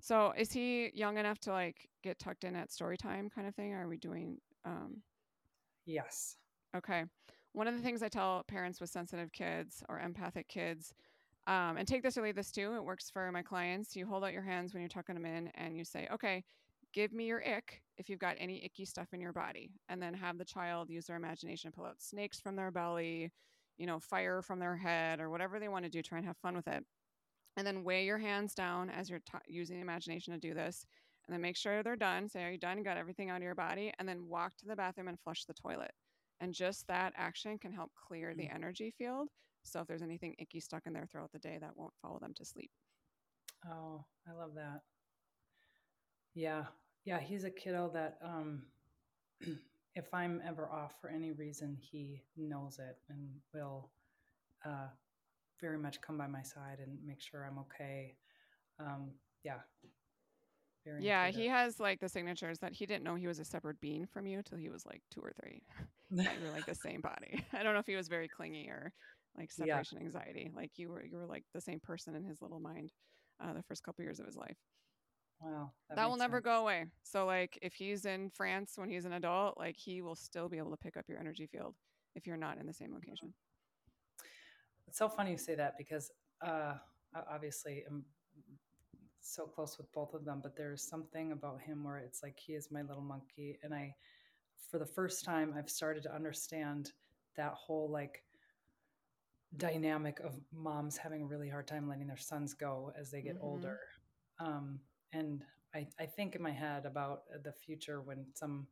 So 0.00 0.32
is 0.36 0.52
he 0.52 0.90
young 0.94 1.18
enough 1.18 1.38
to 1.40 1.52
like 1.52 1.88
get 2.02 2.18
tucked 2.18 2.44
in 2.44 2.56
at 2.56 2.72
story 2.72 2.96
time 2.96 3.28
kind 3.28 3.46
of 3.46 3.54
thing? 3.54 3.74
Are 3.74 3.88
we 3.88 3.98
doing 3.98 4.38
um 4.64 5.02
yes. 5.84 6.36
okay. 6.76 7.04
One 7.52 7.66
of 7.66 7.74
the 7.74 7.82
things 7.82 8.02
I 8.02 8.08
tell 8.08 8.44
parents 8.44 8.80
with 8.80 8.90
sensitive 8.90 9.32
kids 9.32 9.82
or 9.88 9.98
empathic 9.98 10.48
kids, 10.48 10.94
um, 11.50 11.76
and 11.76 11.88
take 11.88 12.02
this 12.02 12.16
or 12.16 12.22
leave 12.22 12.36
this 12.36 12.52
too, 12.52 12.74
it 12.76 12.84
works 12.84 13.10
for 13.10 13.30
my 13.32 13.42
clients. 13.42 13.96
You 13.96 14.06
hold 14.06 14.24
out 14.24 14.32
your 14.32 14.42
hands 14.42 14.72
when 14.72 14.82
you're 14.82 14.88
tucking 14.88 15.16
them 15.16 15.26
in 15.26 15.48
and 15.56 15.76
you 15.76 15.84
say, 15.84 16.08
okay, 16.12 16.44
give 16.94 17.12
me 17.12 17.26
your 17.26 17.42
ick 17.46 17.82
if 17.98 18.08
you've 18.08 18.18
got 18.20 18.36
any 18.38 18.64
icky 18.64 18.84
stuff 18.84 19.08
in 19.12 19.20
your 19.20 19.32
body 19.32 19.70
and 19.88 20.02
then 20.02 20.14
have 20.14 20.38
the 20.38 20.44
child 20.44 20.90
use 20.90 21.06
their 21.06 21.16
imagination 21.16 21.72
pull 21.72 21.84
out 21.84 22.00
snakes 22.00 22.40
from 22.40 22.56
their 22.56 22.70
belly 22.70 23.30
you 23.78 23.86
know 23.86 24.00
fire 24.00 24.42
from 24.42 24.58
their 24.58 24.76
head 24.76 25.20
or 25.20 25.30
whatever 25.30 25.60
they 25.60 25.68
want 25.68 25.84
to 25.84 25.90
do 25.90 26.02
try 26.02 26.18
and 26.18 26.26
have 26.26 26.36
fun 26.38 26.56
with 26.56 26.66
it 26.68 26.84
and 27.56 27.66
then 27.66 27.84
weigh 27.84 28.04
your 28.04 28.18
hands 28.18 28.54
down 28.54 28.90
as 28.90 29.10
you're 29.10 29.20
t- 29.20 29.38
using 29.48 29.76
the 29.76 29.82
imagination 29.82 30.34
to 30.34 30.40
do 30.40 30.54
this 30.54 30.86
and 31.26 31.34
then 31.34 31.40
make 31.40 31.56
sure 31.56 31.82
they're 31.82 31.96
done 31.96 32.28
say 32.28 32.44
are 32.44 32.50
you 32.52 32.58
done 32.58 32.82
got 32.82 32.96
everything 32.96 33.30
out 33.30 33.36
of 33.38 33.42
your 33.44 33.54
body 33.54 33.92
and 33.98 34.08
then 34.08 34.26
walk 34.28 34.56
to 34.56 34.66
the 34.66 34.76
bathroom 34.76 35.08
and 35.08 35.20
flush 35.20 35.44
the 35.44 35.54
toilet 35.54 35.92
and 36.40 36.54
just 36.54 36.86
that 36.88 37.12
action 37.16 37.58
can 37.58 37.72
help 37.72 37.92
clear 37.94 38.34
the 38.34 38.48
Mm. 38.48 38.54
energy 38.54 38.90
field 38.98 39.28
so 39.64 39.80
if 39.80 39.86
there's 39.86 40.02
anything 40.02 40.34
icky 40.38 40.60
stuck 40.60 40.86
in 40.86 40.92
there 40.92 41.06
throughout 41.06 41.32
the 41.32 41.38
day 41.38 41.58
that 41.60 41.76
won't 41.76 41.94
follow 42.02 42.18
them 42.18 42.34
to 42.34 42.44
sleep 42.44 42.70
Oh, 43.66 44.04
I 44.28 44.32
love 44.32 44.54
that. 44.54 44.82
Yeah. 46.34 46.64
Yeah, 47.04 47.18
he's 47.20 47.44
a 47.44 47.50
kiddo 47.50 47.90
that 47.94 48.18
um 48.22 48.62
if 49.94 50.12
I'm 50.14 50.40
ever 50.46 50.68
off 50.70 50.94
for 51.00 51.08
any 51.10 51.32
reason, 51.32 51.76
he 51.80 52.22
knows 52.36 52.78
it 52.78 52.98
and 53.08 53.28
will 53.52 53.90
uh 54.64 54.88
very 55.60 55.78
much 55.78 56.00
come 56.00 56.18
by 56.18 56.26
my 56.26 56.42
side 56.42 56.78
and 56.80 56.98
make 57.04 57.20
sure 57.20 57.44
I'm 57.44 57.58
okay. 57.60 58.16
Um 58.78 59.12
yeah, 59.44 59.60
very 60.84 61.04
Yeah, 61.04 61.20
intuitive. 61.20 61.34
he 61.40 61.46
has 61.48 61.80
like 61.80 62.00
the 62.00 62.08
signatures 62.08 62.58
that 62.60 62.72
he 62.72 62.86
didn't 62.86 63.04
know 63.04 63.14
he 63.14 63.26
was 63.26 63.38
a 63.38 63.44
separate 63.44 63.80
being 63.80 64.06
from 64.06 64.26
you 64.26 64.42
till 64.42 64.58
he 64.58 64.68
was 64.70 64.84
like 64.86 65.02
two 65.10 65.20
or 65.20 65.32
three. 65.40 65.62
You 66.32 66.40
were 66.40 66.50
like 66.50 66.66
the 66.66 66.74
same 66.74 67.00
body. 67.00 67.44
I 67.52 67.62
don't 67.62 67.72
know 67.74 67.80
if 67.80 67.86
he 67.86 67.96
was 67.96 68.08
very 68.08 68.28
clingy 68.28 68.68
or 68.68 68.92
like 69.36 69.50
Yeah. 69.58 69.66
separation 69.66 69.98
anxiety. 69.98 70.50
Like 70.54 70.72
you 70.76 70.90
were, 70.90 71.04
you 71.04 71.16
were 71.16 71.26
like 71.26 71.44
the 71.54 71.60
same 71.60 71.80
person 71.80 72.14
in 72.14 72.24
his 72.24 72.40
little 72.42 72.60
mind 72.60 72.92
uh, 73.42 73.52
the 73.52 73.62
first 73.62 73.82
couple 73.82 74.04
years 74.04 74.20
of 74.20 74.26
his 74.26 74.36
life. 74.36 74.56
Wow, 75.40 75.72
that 75.88 75.96
That 75.96 76.04
will 76.04 76.10
makes 76.12 76.18
never 76.18 76.40
go 76.40 76.60
away. 76.62 76.86
So 77.02 77.26
like 77.26 77.58
if 77.62 77.74
he's 77.74 78.04
in 78.04 78.30
France 78.30 78.72
when 78.76 78.90
he's 78.90 79.04
an 79.06 79.12
adult, 79.14 79.56
like 79.58 79.76
he 79.76 80.02
will 80.02 80.16
still 80.16 80.48
be 80.48 80.58
able 80.58 80.70
to 80.70 80.76
pick 80.76 80.96
up 80.96 81.06
your 81.08 81.18
energy 81.18 81.46
field 81.46 81.74
if 82.14 82.26
you're 82.26 82.36
not 82.36 82.58
in 82.58 82.66
the 82.66 82.74
same 82.74 82.92
location. 82.92 83.32
It's 84.86 84.98
so 84.98 85.08
funny 85.08 85.30
you 85.32 85.38
say 85.38 85.54
that 85.54 85.78
because 85.78 86.10
uh 86.42 86.74
obviously 87.30 87.84
I'm 87.88 88.04
so 89.20 89.46
close 89.46 89.76
with 89.78 89.92
both 89.92 90.14
of 90.14 90.24
them, 90.24 90.40
but 90.42 90.56
there's 90.56 90.82
something 90.82 91.32
about 91.32 91.60
him 91.60 91.84
where 91.84 91.98
it's 91.98 92.22
like 92.22 92.38
he 92.38 92.54
is 92.54 92.70
my 92.70 92.82
little 92.82 93.02
monkey 93.02 93.58
and 93.62 93.74
I 93.74 93.94
for 94.70 94.78
the 94.78 94.86
first 94.86 95.24
time 95.24 95.54
I've 95.56 95.70
started 95.70 96.02
to 96.04 96.14
understand 96.14 96.92
that 97.36 97.52
whole 97.54 97.88
like 97.90 98.22
dynamic 99.56 100.20
of 100.20 100.38
moms 100.52 100.96
having 100.96 101.22
a 101.22 101.26
really 101.26 101.48
hard 101.48 101.66
time 101.66 101.88
letting 101.88 102.06
their 102.06 102.16
sons 102.16 102.54
go 102.54 102.92
as 102.98 103.10
they 103.10 103.22
get 103.22 103.36
hmm 103.36 103.44
older. 103.46 103.80
Um, 104.38 104.80
and 105.12 105.42
I, 105.74 105.86
I 105.98 106.06
think 106.06 106.34
in 106.34 106.42
my 106.42 106.52
head 106.52 106.86
about 106.86 107.22
the 107.44 107.52
future 107.52 108.00
when 108.00 108.26
some, 108.34 108.66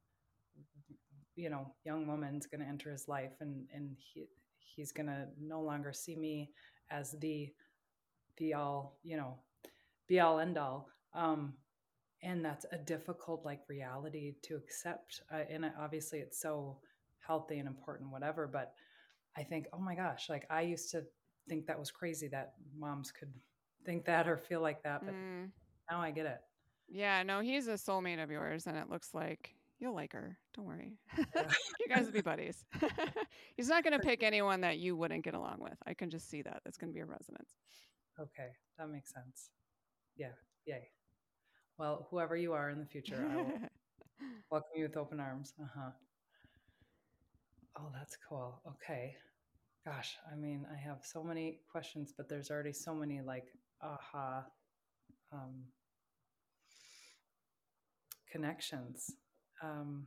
you 1.36 1.50
know, 1.50 1.74
young 1.84 2.06
woman's 2.06 2.46
going 2.46 2.60
to 2.60 2.66
enter 2.66 2.90
his 2.90 3.08
life 3.08 3.34
and, 3.40 3.66
and 3.74 3.96
he, 3.98 4.26
he's 4.58 4.92
going 4.92 5.06
to 5.06 5.26
no 5.40 5.60
longer 5.60 5.92
see 5.92 6.16
me 6.16 6.50
as 6.90 7.12
the, 7.20 7.52
the 8.38 8.54
all, 8.54 8.98
you 9.02 9.16
know, 9.16 9.34
be 10.06 10.20
all 10.20 10.38
end 10.38 10.58
all. 10.58 10.88
Um, 11.14 11.54
and 12.22 12.44
that's 12.44 12.66
a 12.72 12.78
difficult 12.78 13.44
like 13.44 13.60
reality 13.68 14.34
to 14.42 14.56
accept. 14.56 15.22
Uh, 15.32 15.42
and 15.50 15.70
obviously 15.78 16.20
it's 16.20 16.40
so 16.40 16.78
healthy 17.20 17.58
and 17.58 17.68
important, 17.68 18.10
whatever, 18.10 18.46
but 18.46 18.74
I 19.39 19.45
think, 19.45 19.66
oh 19.72 19.78
my 19.78 19.95
gosh, 19.95 20.28
like 20.28 20.47
I 20.51 20.62
used 20.62 20.91
to 20.91 21.05
think 21.49 21.66
that 21.66 21.78
was 21.78 21.91
crazy 21.93 22.26
that 22.28 22.55
moms 22.76 23.12
could 23.12 23.32
think 23.86 24.05
that 24.07 24.28
or 24.28 24.36
feel 24.36 24.61
like 24.61 24.82
that, 24.82 25.07
but 25.07 25.14
Mm, 25.14 25.51
now 25.91 26.01
I 26.01 26.11
get 26.11 26.26
it. 26.26 26.41
yeah, 26.89 27.22
no, 27.22 27.41
he's 27.41 27.68
a 27.68 27.74
soulmate 27.74 28.22
of 28.22 28.30
yours, 28.30 28.66
and 28.66 28.76
it 28.76 28.91
looks 28.91 29.14
like 29.14 29.55
you'll 29.78 29.95
like 29.95 30.12
her. 30.12 30.36
Don't 30.55 30.66
worry. 30.66 30.99
Yeah. 31.36 31.49
you 31.80 31.86
guys 31.89 32.07
will 32.07 32.12
be 32.12 32.20
buddies. 32.20 32.64
he's 33.57 33.68
not 33.68 33.84
going 33.84 33.93
to 33.93 34.05
pick 34.05 34.22
anyone 34.24 34.61
that 34.62 34.78
you 34.78 34.97
wouldn't 34.97 35.22
get 35.24 35.34
along 35.34 35.59
with. 35.61 35.76
I 35.86 35.95
can 35.95 36.11
just 36.11 36.28
see 36.28 36.43
that. 36.43 36.61
That's 36.64 36.76
going 36.76 36.91
to 36.91 36.95
be 36.95 37.01
a 37.01 37.07
resonance. 37.07 37.53
Okay, 38.18 38.49
that 38.76 38.89
makes 38.89 39.12
sense. 39.14 39.51
Yeah, 40.16 40.32
yay. 40.66 40.89
Well, 41.78 42.09
whoever 42.11 42.36
you 42.36 42.55
are 42.55 42.70
in 42.70 42.80
the 42.80 42.86
future, 42.86 43.24
I 43.30 43.36
will 43.36 43.53
welcome 44.51 44.70
you 44.76 44.82
with 44.82 44.97
open 44.97 45.20
arms. 45.20 45.55
Uh 45.62 45.66
huh. 45.72 45.91
Oh, 47.78 47.91
that's 47.95 48.16
cool. 48.28 48.61
Okay. 48.66 49.14
Gosh, 49.89 50.18
I 50.30 50.36
mean, 50.36 50.66
I 50.70 50.76
have 50.76 50.99
so 51.03 51.22
many 51.22 51.61
questions, 51.72 52.12
but 52.14 52.28
there's 52.28 52.51
already 52.51 52.74
so 52.74 52.95
many 52.95 53.22
like 53.22 53.47
aha 53.80 54.45
um, 55.32 55.64
connections. 58.30 59.11
Um, 59.62 60.07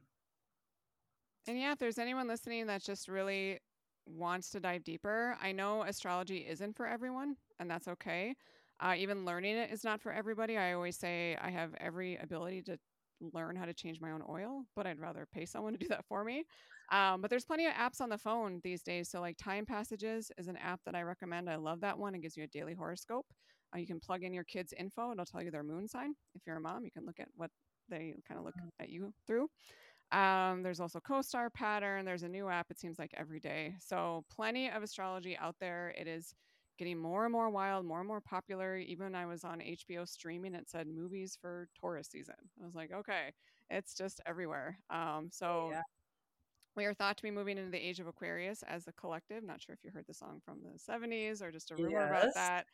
And 1.47 1.57
yeah, 1.57 1.71
if 1.71 1.79
there's 1.79 1.97
anyone 1.97 2.27
listening 2.27 2.67
that 2.67 2.83
just 2.83 3.07
really 3.07 3.59
wants 4.05 4.51
to 4.51 4.59
dive 4.59 4.83
deeper, 4.83 5.35
I 5.41 5.51
know 5.51 5.81
astrology 5.81 6.45
isn't 6.47 6.75
for 6.75 6.85
everyone, 6.85 7.37
and 7.59 7.69
that's 7.69 7.87
okay. 7.87 8.35
Uh, 8.79 8.93
even 8.97 9.25
learning 9.25 9.57
it 9.57 9.71
is 9.71 9.83
not 9.83 9.99
for 10.01 10.11
everybody. 10.11 10.57
I 10.57 10.73
always 10.73 10.97
say 10.97 11.35
I 11.41 11.49
have 11.49 11.73
every 11.79 12.17
ability 12.17 12.61
to 12.63 12.77
learn 13.33 13.55
how 13.55 13.65
to 13.65 13.73
change 13.73 14.01
my 14.01 14.11
own 14.11 14.23
oil, 14.29 14.65
but 14.75 14.87
I'd 14.87 14.99
rather 14.99 15.27
pay 15.31 15.45
someone 15.45 15.73
to 15.73 15.79
do 15.79 15.87
that 15.89 16.05
for 16.05 16.23
me. 16.23 16.45
Um, 16.91 17.21
but 17.21 17.29
there's 17.29 17.45
plenty 17.45 17.67
of 17.67 17.73
apps 17.73 18.01
on 18.01 18.09
the 18.09 18.17
phone 18.17 18.59
these 18.63 18.83
days. 18.83 19.09
So, 19.09 19.21
like 19.21 19.37
Time 19.37 19.65
Passages 19.65 20.31
is 20.37 20.47
an 20.47 20.57
app 20.57 20.81
that 20.85 20.95
I 20.95 21.03
recommend. 21.03 21.49
I 21.49 21.55
love 21.55 21.81
that 21.81 21.97
one. 21.97 22.15
It 22.15 22.21
gives 22.21 22.35
you 22.35 22.43
a 22.43 22.47
daily 22.47 22.73
horoscope. 22.73 23.25
Uh, 23.73 23.79
you 23.79 23.87
can 23.87 23.99
plug 23.99 24.23
in 24.23 24.33
your 24.33 24.43
kids' 24.43 24.73
info, 24.77 25.11
it'll 25.11 25.25
tell 25.25 25.41
you 25.41 25.51
their 25.51 25.63
moon 25.63 25.87
sign. 25.87 26.13
If 26.35 26.41
you're 26.45 26.57
a 26.57 26.61
mom, 26.61 26.83
you 26.83 26.91
can 26.91 27.05
look 27.05 27.19
at 27.19 27.29
what 27.35 27.49
they 27.89 28.13
kind 28.27 28.37
of 28.37 28.45
look 28.45 28.55
at 28.79 28.89
you 28.89 29.13
through. 29.27 29.47
Um, 30.11 30.61
there's 30.61 30.81
also 30.81 30.99
CoStar 30.99 31.53
Pattern. 31.53 32.03
There's 32.03 32.23
a 32.23 32.29
new 32.29 32.49
app, 32.49 32.67
it 32.69 32.79
seems 32.79 32.99
like 32.99 33.11
every 33.15 33.39
day. 33.39 33.75
So, 33.79 34.25
plenty 34.29 34.69
of 34.69 34.83
astrology 34.83 35.37
out 35.37 35.55
there. 35.61 35.93
It 35.97 36.07
is 36.07 36.33
getting 36.81 36.97
more 36.97 37.25
and 37.25 37.31
more 37.31 37.47
wild, 37.51 37.85
more 37.85 37.99
and 37.99 38.07
more 38.07 38.19
popular. 38.19 38.75
Even 38.75 39.05
when 39.05 39.15
I 39.15 39.27
was 39.27 39.43
on 39.43 39.59
HBO 39.59 40.09
streaming, 40.09 40.55
it 40.55 40.67
said 40.67 40.87
movies 40.87 41.37
for 41.39 41.67
Taurus 41.79 42.07
season. 42.07 42.33
I 42.59 42.65
was 42.65 42.73
like, 42.73 42.91
okay, 42.91 43.33
it's 43.69 43.93
just 43.93 44.19
everywhere. 44.25 44.79
Um, 44.89 45.25
oh, 45.25 45.29
so, 45.31 45.69
yeah. 45.73 45.81
We 46.75 46.85
are 46.85 46.93
thought 46.93 47.17
to 47.17 47.23
be 47.23 47.29
moving 47.29 47.57
into 47.59 47.69
the 47.69 47.77
age 47.77 47.99
of 47.99 48.07
Aquarius 48.07 48.63
as 48.63 48.87
a 48.87 48.93
collective. 48.93 49.43
Not 49.43 49.61
sure 49.61 49.75
if 49.75 49.83
you 49.83 49.91
heard 49.91 50.05
the 50.07 50.13
song 50.13 50.41
from 50.43 50.59
the 50.63 50.79
70s 50.79 51.41
or 51.41 51.51
just 51.51 51.69
a 51.69 51.75
rumor 51.75 52.09
yes. 52.11 52.23
about 52.23 52.33
that. 52.33 52.65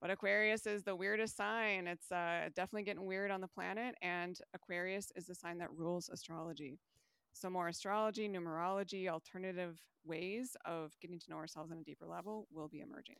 But 0.00 0.10
Aquarius 0.10 0.66
is 0.66 0.84
the 0.84 0.94
weirdest 0.94 1.36
sign. 1.36 1.88
It's 1.88 2.12
uh, 2.12 2.50
definitely 2.54 2.84
getting 2.84 3.06
weird 3.06 3.32
on 3.32 3.40
the 3.40 3.48
planet. 3.48 3.96
And 4.00 4.38
Aquarius 4.54 5.10
is 5.16 5.26
the 5.26 5.34
sign 5.34 5.58
that 5.58 5.72
rules 5.72 6.10
astrology. 6.10 6.78
So, 7.32 7.50
more 7.50 7.68
astrology, 7.68 8.28
numerology, 8.28 9.08
alternative 9.08 9.80
ways 10.04 10.54
of 10.66 10.92
getting 11.00 11.18
to 11.18 11.30
know 11.30 11.36
ourselves 11.36 11.72
on 11.72 11.78
a 11.78 11.82
deeper 11.82 12.06
level 12.06 12.46
will 12.52 12.68
be 12.68 12.80
emerging. 12.80 13.16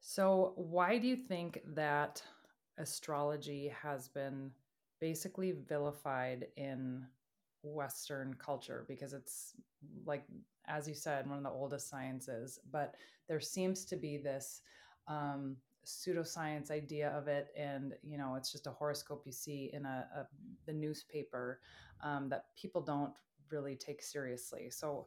So, 0.00 0.52
why 0.56 0.98
do 0.98 1.06
you 1.06 1.16
think 1.16 1.60
that 1.74 2.22
astrology 2.78 3.72
has 3.82 4.08
been 4.08 4.50
basically 5.00 5.52
vilified 5.68 6.46
in 6.56 7.04
Western 7.62 8.34
culture 8.34 8.84
because 8.88 9.12
it's 9.12 9.54
like, 10.04 10.24
as 10.66 10.88
you 10.88 10.94
said, 10.94 11.28
one 11.28 11.38
of 11.38 11.44
the 11.44 11.50
oldest 11.50 11.88
sciences. 11.88 12.58
But 12.70 12.94
there 13.28 13.40
seems 13.40 13.84
to 13.86 13.96
be 13.96 14.16
this 14.16 14.62
um, 15.06 15.56
pseudoscience 15.86 16.70
idea 16.70 17.10
of 17.10 17.28
it, 17.28 17.48
and 17.56 17.94
you 18.02 18.18
know, 18.18 18.34
it's 18.36 18.52
just 18.52 18.66
a 18.66 18.70
horoscope 18.72 19.22
you 19.24 19.32
see 19.32 19.70
in 19.72 19.84
a, 19.84 20.06
a 20.16 20.26
the 20.66 20.72
newspaper 20.72 21.60
um, 22.02 22.28
that 22.28 22.44
people 22.60 22.80
don't 22.80 23.12
really 23.50 23.76
take 23.76 24.02
seriously. 24.02 24.70
So, 24.70 25.06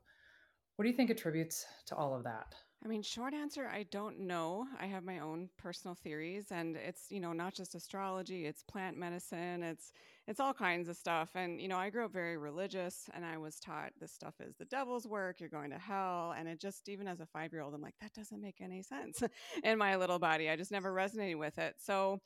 what 0.76 0.84
do 0.84 0.90
you 0.90 0.96
think 0.96 1.10
attributes 1.10 1.66
to 1.88 1.96
all 1.96 2.16
of 2.16 2.24
that? 2.24 2.56
I 2.84 2.88
mean, 2.88 3.04
short 3.04 3.36
answer, 3.36 3.68
I 3.68 3.84
don't 3.92 4.22
know. 4.22 4.66
I 4.80 4.88
have 4.88 5.04
my 5.04 5.20
own 5.20 5.50
personal 5.58 5.94
theories 5.94 6.48
and 6.50 6.76
it's, 6.76 7.12
you 7.12 7.20
know, 7.20 7.32
not 7.32 7.54
just 7.54 7.76
astrology, 7.76 8.48
it's 8.48 8.64
plant 8.64 8.98
medicine, 8.98 9.62
it's 9.62 9.94
it's 10.28 10.40
all 10.40 10.54
kinds 10.54 10.90
of 10.90 10.96
stuff. 10.96 11.30
And, 11.36 11.62
you 11.62 11.68
know, 11.68 11.78
I 11.78 11.92
grew 11.92 12.06
up 12.06 12.14
very 12.14 12.38
religious 12.38 13.08
and 13.14 13.24
I 13.24 13.38
was 13.38 13.60
taught 13.60 13.92
this 14.00 14.12
stuff 14.12 14.36
is 14.40 14.56
the 14.56 14.66
devil's 14.66 15.06
work, 15.06 15.40
you're 15.40 15.50
going 15.50 15.70
to 15.72 15.78
hell. 15.78 16.34
And 16.36 16.48
it 16.48 16.60
just 16.60 16.90
even 16.90 17.08
as 17.08 17.20
a 17.20 17.28
5-year-old, 17.38 17.74
I'm 17.74 17.82
like, 17.82 17.96
that 18.02 18.14
doesn't 18.14 18.42
make 18.42 18.62
any 18.62 18.82
sense 18.82 19.22
in 19.64 19.78
my 19.78 19.96
little 19.96 20.20
body. 20.20 20.50
I 20.50 20.56
just 20.56 20.72
never 20.72 20.92
resonated 20.92 21.38
with 21.38 21.60
it. 21.60 21.76
So, 21.78 22.20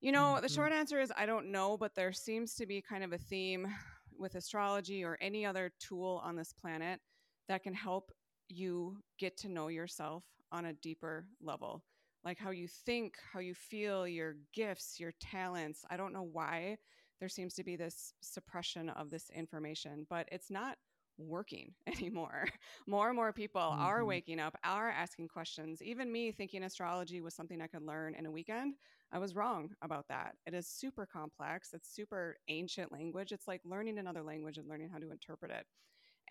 you 0.00 0.12
know, 0.12 0.34
mm-hmm. 0.34 0.42
the 0.42 0.48
short 0.48 0.70
answer 0.70 1.00
is 1.00 1.12
I 1.16 1.26
don't 1.26 1.50
know, 1.50 1.76
but 1.76 1.96
there 1.96 2.12
seems 2.12 2.54
to 2.54 2.66
be 2.66 2.80
kind 2.82 3.02
of 3.02 3.12
a 3.12 3.18
theme 3.18 3.66
with 4.16 4.36
astrology 4.36 5.04
or 5.04 5.18
any 5.20 5.44
other 5.44 5.72
tool 5.80 6.20
on 6.24 6.36
this 6.36 6.52
planet 6.52 7.00
that 7.48 7.62
can 7.62 7.74
help 7.74 8.12
you 8.48 8.96
get 9.18 9.36
to 9.38 9.48
know 9.48 9.68
yourself 9.68 10.24
on 10.52 10.66
a 10.66 10.72
deeper 10.74 11.26
level. 11.42 11.82
Like 12.24 12.38
how 12.38 12.50
you 12.50 12.66
think 12.68 13.14
how 13.32 13.40
you 13.40 13.54
feel 13.54 14.06
your 14.06 14.36
gifts 14.52 14.98
your 14.98 15.12
talents. 15.20 15.84
I 15.90 15.96
don't 15.96 16.12
know 16.12 16.28
why 16.32 16.76
there 17.20 17.28
seems 17.28 17.54
to 17.54 17.64
be 17.64 17.76
this 17.76 18.12
suppression 18.20 18.90
of 18.90 19.10
this 19.10 19.30
information 19.34 20.06
but 20.08 20.28
it's 20.30 20.50
not 20.50 20.76
working 21.18 21.72
anymore. 21.86 22.46
More 22.86 23.08
and 23.08 23.16
more 23.16 23.32
people 23.32 23.60
mm-hmm. 23.60 23.82
are 23.82 24.04
waking 24.04 24.40
up 24.40 24.56
are 24.64 24.90
asking 24.90 25.28
questions. 25.28 25.82
Even 25.82 26.10
me 26.12 26.32
thinking 26.32 26.64
astrology 26.64 27.20
was 27.20 27.34
something 27.34 27.60
i 27.60 27.66
could 27.66 27.82
learn 27.82 28.14
in 28.14 28.26
a 28.26 28.30
weekend 28.30 28.74
i 29.12 29.18
was 29.18 29.34
wrong 29.34 29.70
about 29.82 30.06
that. 30.08 30.34
It 30.46 30.54
is 30.54 30.66
super 30.66 31.06
complex. 31.06 31.70
It's 31.72 31.94
super 31.94 32.36
ancient 32.48 32.92
language. 32.92 33.32
It's 33.32 33.48
like 33.48 33.60
learning 33.64 33.98
another 33.98 34.22
language 34.22 34.58
and 34.58 34.68
learning 34.68 34.90
how 34.92 34.98
to 34.98 35.10
interpret 35.10 35.50
it 35.50 35.66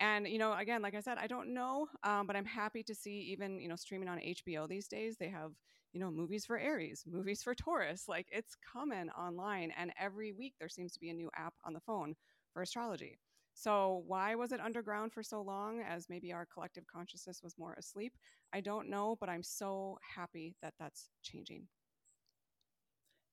and 0.00 0.26
you 0.28 0.38
know 0.38 0.52
again 0.54 0.82
like 0.82 0.94
i 0.94 1.00
said 1.00 1.18
i 1.18 1.26
don't 1.26 1.52
know 1.52 1.86
um, 2.04 2.26
but 2.26 2.36
i'm 2.36 2.44
happy 2.44 2.82
to 2.82 2.94
see 2.94 3.18
even 3.32 3.60
you 3.60 3.68
know 3.68 3.76
streaming 3.76 4.08
on 4.08 4.18
hbo 4.18 4.68
these 4.68 4.88
days 4.88 5.16
they 5.18 5.28
have 5.28 5.52
you 5.92 6.00
know 6.00 6.10
movies 6.10 6.44
for 6.44 6.58
aries 6.58 7.04
movies 7.06 7.42
for 7.42 7.54
taurus 7.54 8.04
like 8.08 8.26
it's 8.30 8.56
coming 8.72 9.08
online 9.10 9.72
and 9.76 9.92
every 9.98 10.32
week 10.32 10.54
there 10.58 10.68
seems 10.68 10.92
to 10.92 11.00
be 11.00 11.10
a 11.10 11.14
new 11.14 11.30
app 11.36 11.54
on 11.64 11.72
the 11.72 11.80
phone 11.80 12.14
for 12.52 12.62
astrology. 12.62 13.18
So 13.54 14.04
why 14.06 14.34
was 14.34 14.52
it 14.52 14.60
underground 14.60 15.12
for 15.12 15.22
so 15.22 15.42
long 15.42 15.80
as 15.80 16.08
maybe 16.08 16.32
our 16.32 16.46
collective 16.46 16.84
consciousness 16.86 17.40
was 17.42 17.58
more 17.58 17.74
asleep? 17.74 18.12
I 18.52 18.60
don't 18.60 18.88
know 18.88 19.16
but 19.20 19.28
i'm 19.28 19.42
so 19.42 19.98
happy 20.16 20.56
that 20.62 20.74
that's 20.78 21.10
changing. 21.22 21.66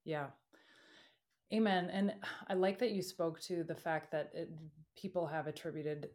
Yeah. 0.04 0.28
Amen. 1.54 1.90
And 1.92 2.14
I 2.48 2.54
like 2.54 2.80
that 2.80 2.92
you 2.92 3.02
spoke 3.02 3.40
to 3.42 3.64
the 3.64 3.76
fact 3.76 4.12
that 4.12 4.32
it, 4.34 4.50
people 4.96 5.28
have 5.28 5.48
attributed 5.48 6.10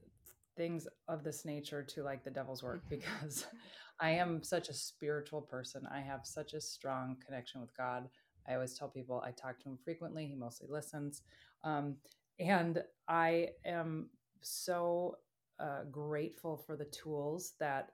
things 0.61 0.87
of 1.09 1.25
this 1.25 1.47
nature 1.47 1.83
to 1.83 2.03
like 2.03 2.23
the 2.23 2.31
devil's 2.31 2.63
work 2.63 2.83
mm-hmm. 2.85 2.97
because 2.97 3.47
I 4.01 4.11
am 4.11 4.43
such 4.43 4.69
a 4.69 4.75
spiritual 4.75 5.41
person. 5.41 5.89
I 5.91 6.01
have 6.01 6.27
such 6.27 6.53
a 6.53 6.61
strong 6.61 7.17
connection 7.27 7.63
with 7.63 7.75
God. 7.75 8.11
I 8.47 8.55
always 8.55 8.75
tell 8.79 8.89
people 8.89 9.23
I 9.25 9.31
talk 9.31 9.59
to 9.61 9.71
him 9.71 9.79
frequently. 9.83 10.27
He 10.27 10.35
mostly 10.35 10.69
listens. 10.69 11.23
Um, 11.65 11.97
and 12.39 12.83
I 13.09 13.49
am 13.65 14.11
so 14.43 15.17
uh, 15.59 15.85
grateful 15.91 16.59
for 16.59 16.77
the 16.77 16.87
tools 16.87 17.55
that 17.59 17.93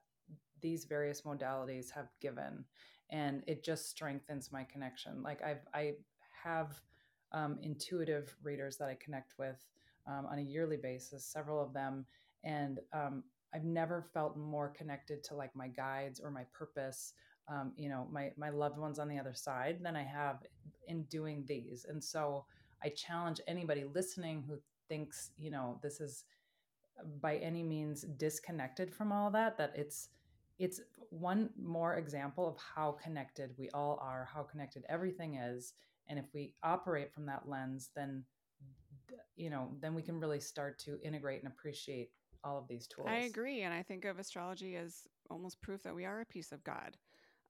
these 0.61 0.87
various 0.87 1.23
modalities 1.23 1.93
have 1.93 2.09
given. 2.21 2.65
And 3.11 3.45
it 3.47 3.63
just 3.63 3.89
strengthens 3.89 4.51
my 4.51 4.65
connection. 4.65 5.23
Like 5.23 5.41
I've, 5.41 5.65
I 5.73 5.95
have 6.43 6.81
um, 7.31 7.59
intuitive 7.63 8.35
readers 8.43 8.77
that 8.79 8.89
I 8.89 8.97
connect 9.01 9.35
with 9.39 9.65
um, 10.09 10.27
on 10.27 10.39
a 10.39 10.43
yearly 10.43 10.77
basis, 10.77 11.25
several 11.25 11.63
of 11.63 11.73
them 11.73 12.07
and 12.45 12.81
um, 12.93 13.23
I've 13.55 13.65
never 13.65 14.03
felt 14.13 14.37
more 14.37 14.69
connected 14.69 15.23
to 15.25 15.35
like 15.35 15.55
my 15.55 15.69
guides 15.69 16.21
or 16.21 16.31
my 16.31 16.45
purpose, 16.53 17.15
um, 17.49 17.73
you 17.77 17.89
know, 17.89 18.07
my 18.11 18.33
my 18.37 18.51
loved 18.51 18.79
ones 18.79 18.99
on 18.99 19.09
the 19.09 19.19
other 19.19 19.35
side 19.35 19.79
than 19.83 19.97
I 19.97 20.03
have 20.03 20.43
in 20.89 21.05
doing 21.05 21.45
these. 21.47 21.87
And 21.89 22.03
so 22.03 22.45
I 22.85 22.91
challenge 22.91 23.41
anybody 23.47 23.85
listening 23.85 24.45
who 24.47 24.59
thinks, 24.89 25.31
you 25.39 25.51
know, 25.51 25.79
this 25.83 26.01
is 26.01 26.25
by 27.21 27.37
any 27.37 27.63
means 27.63 28.03
disconnected 28.17 28.95
from 28.95 29.13
all 29.13 29.31
that 29.31 29.59
that 29.59 29.73
it's 29.75 30.09
it's 30.59 30.81
one 31.11 31.51
more 31.61 31.97
example 31.97 32.49
of 32.49 32.57
how 32.75 32.93
connected 32.93 33.55
we 33.59 33.69
all 33.71 33.99
are, 34.03 34.29
how 34.33 34.43
connected 34.43 34.85
everything 34.89 35.37
is, 35.37 35.75
and 36.09 36.19
if 36.19 36.27
we 36.35 36.53
operate 36.63 37.13
from 37.13 37.27
that 37.27 37.49
lens, 37.49 37.91
then 37.95 38.25
you 39.37 39.51
know, 39.51 39.71
then 39.81 39.95
we 39.95 40.03
can 40.03 40.19
really 40.19 40.41
start 40.41 40.79
to 40.81 40.99
integrate 41.03 41.43
and 41.43 41.53
appreciate 41.53 42.11
all 42.47 42.59
of 42.59 42.69
these 42.69 42.87
tools. 42.87 43.09
I 43.11 43.19
agree. 43.21 43.63
And 43.63 43.75
I 43.75 43.83
think 43.83 44.05
of 44.05 44.19
astrology 44.19 44.77
as 44.77 45.03
almost 45.31 45.61
proof 45.61 45.83
that 45.83 45.95
we 45.95 46.05
are 46.05 46.21
a 46.21 46.27
piece 46.27 46.53
of 46.53 46.63
God. 46.65 46.97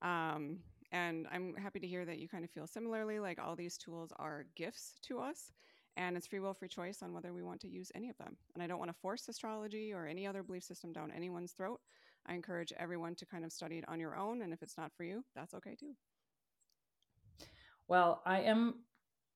Um, 0.02 0.58
and 0.92 1.26
I'm 1.30 1.54
happy 1.56 1.80
to 1.80 1.86
hear 1.86 2.04
that 2.04 2.18
you 2.18 2.28
kind 2.28 2.44
of 2.44 2.50
feel 2.50 2.66
similarly 2.66 3.18
like 3.18 3.38
all 3.38 3.56
these 3.56 3.76
tools 3.76 4.12
are 4.16 4.46
gifts 4.56 4.94
to 5.02 5.18
us. 5.18 5.52
And 5.98 6.16
it's 6.16 6.26
free 6.26 6.40
will, 6.40 6.54
free 6.54 6.68
choice 6.68 7.02
on 7.02 7.12
whether 7.12 7.32
we 7.32 7.42
want 7.42 7.60
to 7.62 7.68
use 7.68 7.90
any 7.94 8.10
of 8.10 8.18
them. 8.18 8.36
And 8.54 8.62
I 8.62 8.66
don't 8.66 8.78
want 8.78 8.90
to 8.90 8.96
force 9.00 9.28
astrology 9.28 9.92
or 9.92 10.06
any 10.06 10.26
other 10.26 10.42
belief 10.42 10.62
system 10.62 10.92
down 10.92 11.10
anyone's 11.14 11.52
throat. 11.52 11.80
I 12.26 12.34
encourage 12.34 12.72
everyone 12.78 13.14
to 13.16 13.26
kind 13.26 13.44
of 13.44 13.52
study 13.52 13.78
it 13.78 13.88
on 13.88 14.00
your 14.00 14.16
own. 14.16 14.42
And 14.42 14.52
if 14.52 14.62
it's 14.62 14.76
not 14.76 14.92
for 14.96 15.04
you, 15.04 15.24
that's 15.34 15.54
okay 15.54 15.74
too. 15.74 15.94
Well, 17.88 18.20
I 18.26 18.40
am 18.40 18.80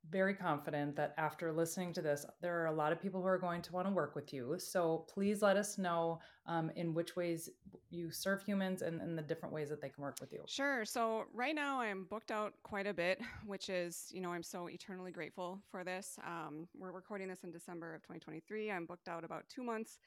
very 0.08 0.34
confident 0.34 0.96
that 0.96 1.14
after 1.18 1.52
listening 1.52 1.92
to 1.92 2.02
this, 2.02 2.24
there 2.40 2.60
are 2.60 2.66
a 2.66 2.72
lot 2.72 2.92
of 2.92 3.00
people 3.00 3.20
who 3.20 3.26
are 3.26 3.38
going 3.38 3.62
to 3.62 3.72
want 3.72 3.86
to 3.86 3.92
work 3.92 4.14
with 4.14 4.32
you. 4.32 4.56
So 4.58 5.06
please 5.12 5.42
let 5.42 5.56
us 5.56 5.78
know 5.78 6.20
um, 6.46 6.70
in 6.76 6.94
which 6.94 7.16
ways 7.16 7.50
you 7.90 8.10
serve 8.10 8.42
humans 8.42 8.82
and, 8.82 9.00
and 9.00 9.16
the 9.16 9.22
different 9.22 9.54
ways 9.54 9.68
that 9.68 9.80
they 9.80 9.88
can 9.88 10.02
work 10.02 10.16
with 10.20 10.32
you. 10.32 10.42
Sure. 10.46 10.84
So 10.84 11.24
right 11.34 11.54
now 11.54 11.80
I'm 11.80 12.04
booked 12.04 12.30
out 12.30 12.54
quite 12.62 12.86
a 12.86 12.94
bit, 12.94 13.20
which 13.46 13.68
is, 13.68 14.08
you 14.12 14.20
know, 14.20 14.32
I'm 14.32 14.42
so 14.42 14.68
eternally 14.68 15.12
grateful 15.12 15.60
for 15.70 15.84
this. 15.84 16.18
Um, 16.26 16.66
we're 16.76 16.92
recording 16.92 17.28
this 17.28 17.44
in 17.44 17.50
December 17.50 17.94
of 17.94 18.02
2023. 18.02 18.70
I'm 18.70 18.86
booked 18.86 19.08
out 19.08 19.24
about 19.24 19.44
two 19.48 19.62
months 19.62 19.98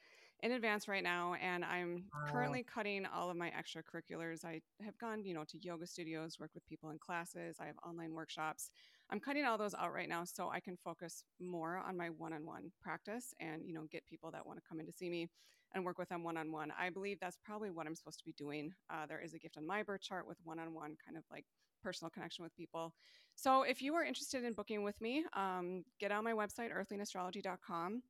in 0.42 0.52
advance 0.52 0.88
right 0.88 1.02
now 1.02 1.34
and 1.40 1.64
i'm 1.64 2.04
wow. 2.12 2.30
currently 2.30 2.62
cutting 2.62 3.06
all 3.06 3.30
of 3.30 3.36
my 3.36 3.50
extracurriculars 3.50 4.44
i 4.44 4.60
have 4.84 4.98
gone 4.98 5.24
you 5.24 5.32
know 5.32 5.44
to 5.44 5.56
yoga 5.62 5.86
studios 5.86 6.38
worked 6.38 6.54
with 6.54 6.66
people 6.66 6.90
in 6.90 6.98
classes 6.98 7.56
i 7.60 7.66
have 7.66 7.76
online 7.86 8.12
workshops 8.12 8.70
I'm 9.10 9.20
cutting 9.20 9.44
all 9.44 9.58
those 9.58 9.74
out 9.74 9.92
right 9.92 10.08
now 10.08 10.24
so 10.24 10.50
I 10.50 10.60
can 10.60 10.76
focus 10.82 11.24
more 11.40 11.78
on 11.78 11.96
my 11.96 12.08
one-on-one 12.08 12.72
practice 12.80 13.34
and 13.40 13.62
you 13.66 13.74
know 13.74 13.86
get 13.90 14.06
people 14.06 14.30
that 14.32 14.46
want 14.46 14.58
to 14.58 14.64
come 14.68 14.80
in 14.80 14.86
to 14.86 14.92
see 14.92 15.10
me 15.10 15.28
and 15.74 15.84
work 15.84 15.98
with 15.98 16.08
them 16.08 16.22
one-on-one. 16.22 16.72
I 16.78 16.90
believe 16.90 17.18
that's 17.20 17.38
probably 17.44 17.70
what 17.70 17.86
I'm 17.86 17.96
supposed 17.96 18.18
to 18.18 18.24
be 18.24 18.32
doing. 18.32 18.72
Uh, 18.90 19.06
there 19.06 19.20
is 19.20 19.34
a 19.34 19.38
gift 19.38 19.56
on 19.56 19.66
my 19.66 19.82
birth 19.82 20.02
chart 20.02 20.26
with 20.26 20.38
one-on-one 20.44 20.96
kind 21.04 21.16
of 21.16 21.24
like 21.30 21.44
personal 21.82 22.10
connection 22.10 22.44
with 22.44 22.54
people. 22.56 22.94
So 23.36 23.62
if 23.62 23.82
you 23.82 23.94
are 23.94 24.04
interested 24.04 24.44
in 24.44 24.52
booking 24.52 24.84
with 24.84 25.00
me, 25.00 25.24
um, 25.34 25.84
get 25.98 26.12
on 26.12 26.24
my 26.24 26.32
website 26.32 26.70
earthlingastrology.com. 26.72 28.02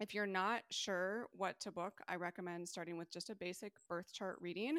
If 0.00 0.14
you're 0.14 0.26
not 0.26 0.62
sure 0.70 1.26
what 1.32 1.60
to 1.60 1.70
book, 1.70 2.00
I 2.08 2.16
recommend 2.16 2.68
starting 2.68 2.96
with 2.96 3.12
just 3.12 3.30
a 3.30 3.36
basic 3.36 3.72
birth 3.88 4.12
chart 4.12 4.36
reading, 4.40 4.78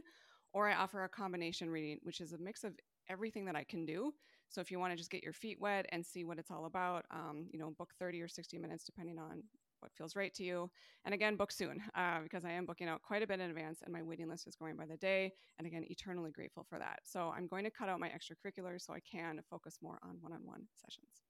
or 0.53 0.67
I 0.67 0.75
offer 0.75 1.03
a 1.03 1.09
combination 1.09 1.69
reading, 1.69 1.99
which 2.01 2.19
is 2.19 2.33
a 2.33 2.37
mix 2.37 2.63
of 2.63 2.73
everything 3.09 3.45
that 3.45 3.55
I 3.55 3.63
can 3.63 3.85
do 3.85 4.13
so 4.53 4.61
if 4.61 4.69
you 4.69 4.79
want 4.79 4.91
to 4.91 4.97
just 4.97 5.09
get 5.09 5.23
your 5.23 5.33
feet 5.33 5.59
wet 5.59 5.87
and 5.89 6.05
see 6.05 6.23
what 6.23 6.37
it's 6.37 6.51
all 6.51 6.65
about, 6.65 7.05
um, 7.09 7.47
you 7.51 7.57
know, 7.57 7.71
book 7.71 7.89
30 7.99 8.21
or 8.21 8.27
60 8.27 8.59
minutes 8.59 8.83
depending 8.83 9.17
on 9.17 9.41
what 9.79 9.91
feels 9.91 10.15
right 10.15 10.33
to 10.35 10.43
you. 10.43 10.69
And 11.05 11.13
again, 11.13 11.35
book 11.35 11.51
soon 11.51 11.81
uh, 11.95 12.19
because 12.21 12.45
I 12.45 12.51
am 12.51 12.65
booking 12.65 12.87
out 12.87 13.01
quite 13.01 13.23
a 13.23 13.27
bit 13.27 13.39
in 13.39 13.49
advance 13.49 13.79
and 13.83 13.91
my 13.91 14.03
waiting 14.03 14.29
list 14.29 14.47
is 14.47 14.55
growing 14.55 14.77
by 14.77 14.85
the 14.85 14.97
day. 14.97 15.31
And 15.57 15.67
again, 15.67 15.83
eternally 15.89 16.31
grateful 16.31 16.65
for 16.69 16.77
that. 16.77 16.99
So 17.03 17.33
I'm 17.35 17.47
going 17.47 17.63
to 17.63 17.71
cut 17.71 17.89
out 17.89 17.99
my 17.99 18.09
extracurriculars 18.09 18.85
so 18.85 18.93
I 18.93 18.99
can 18.99 19.41
focus 19.49 19.79
more 19.81 19.97
on 20.03 20.17
one 20.21 20.33
on 20.33 20.41
one 20.43 20.61
sessions. 20.85 21.23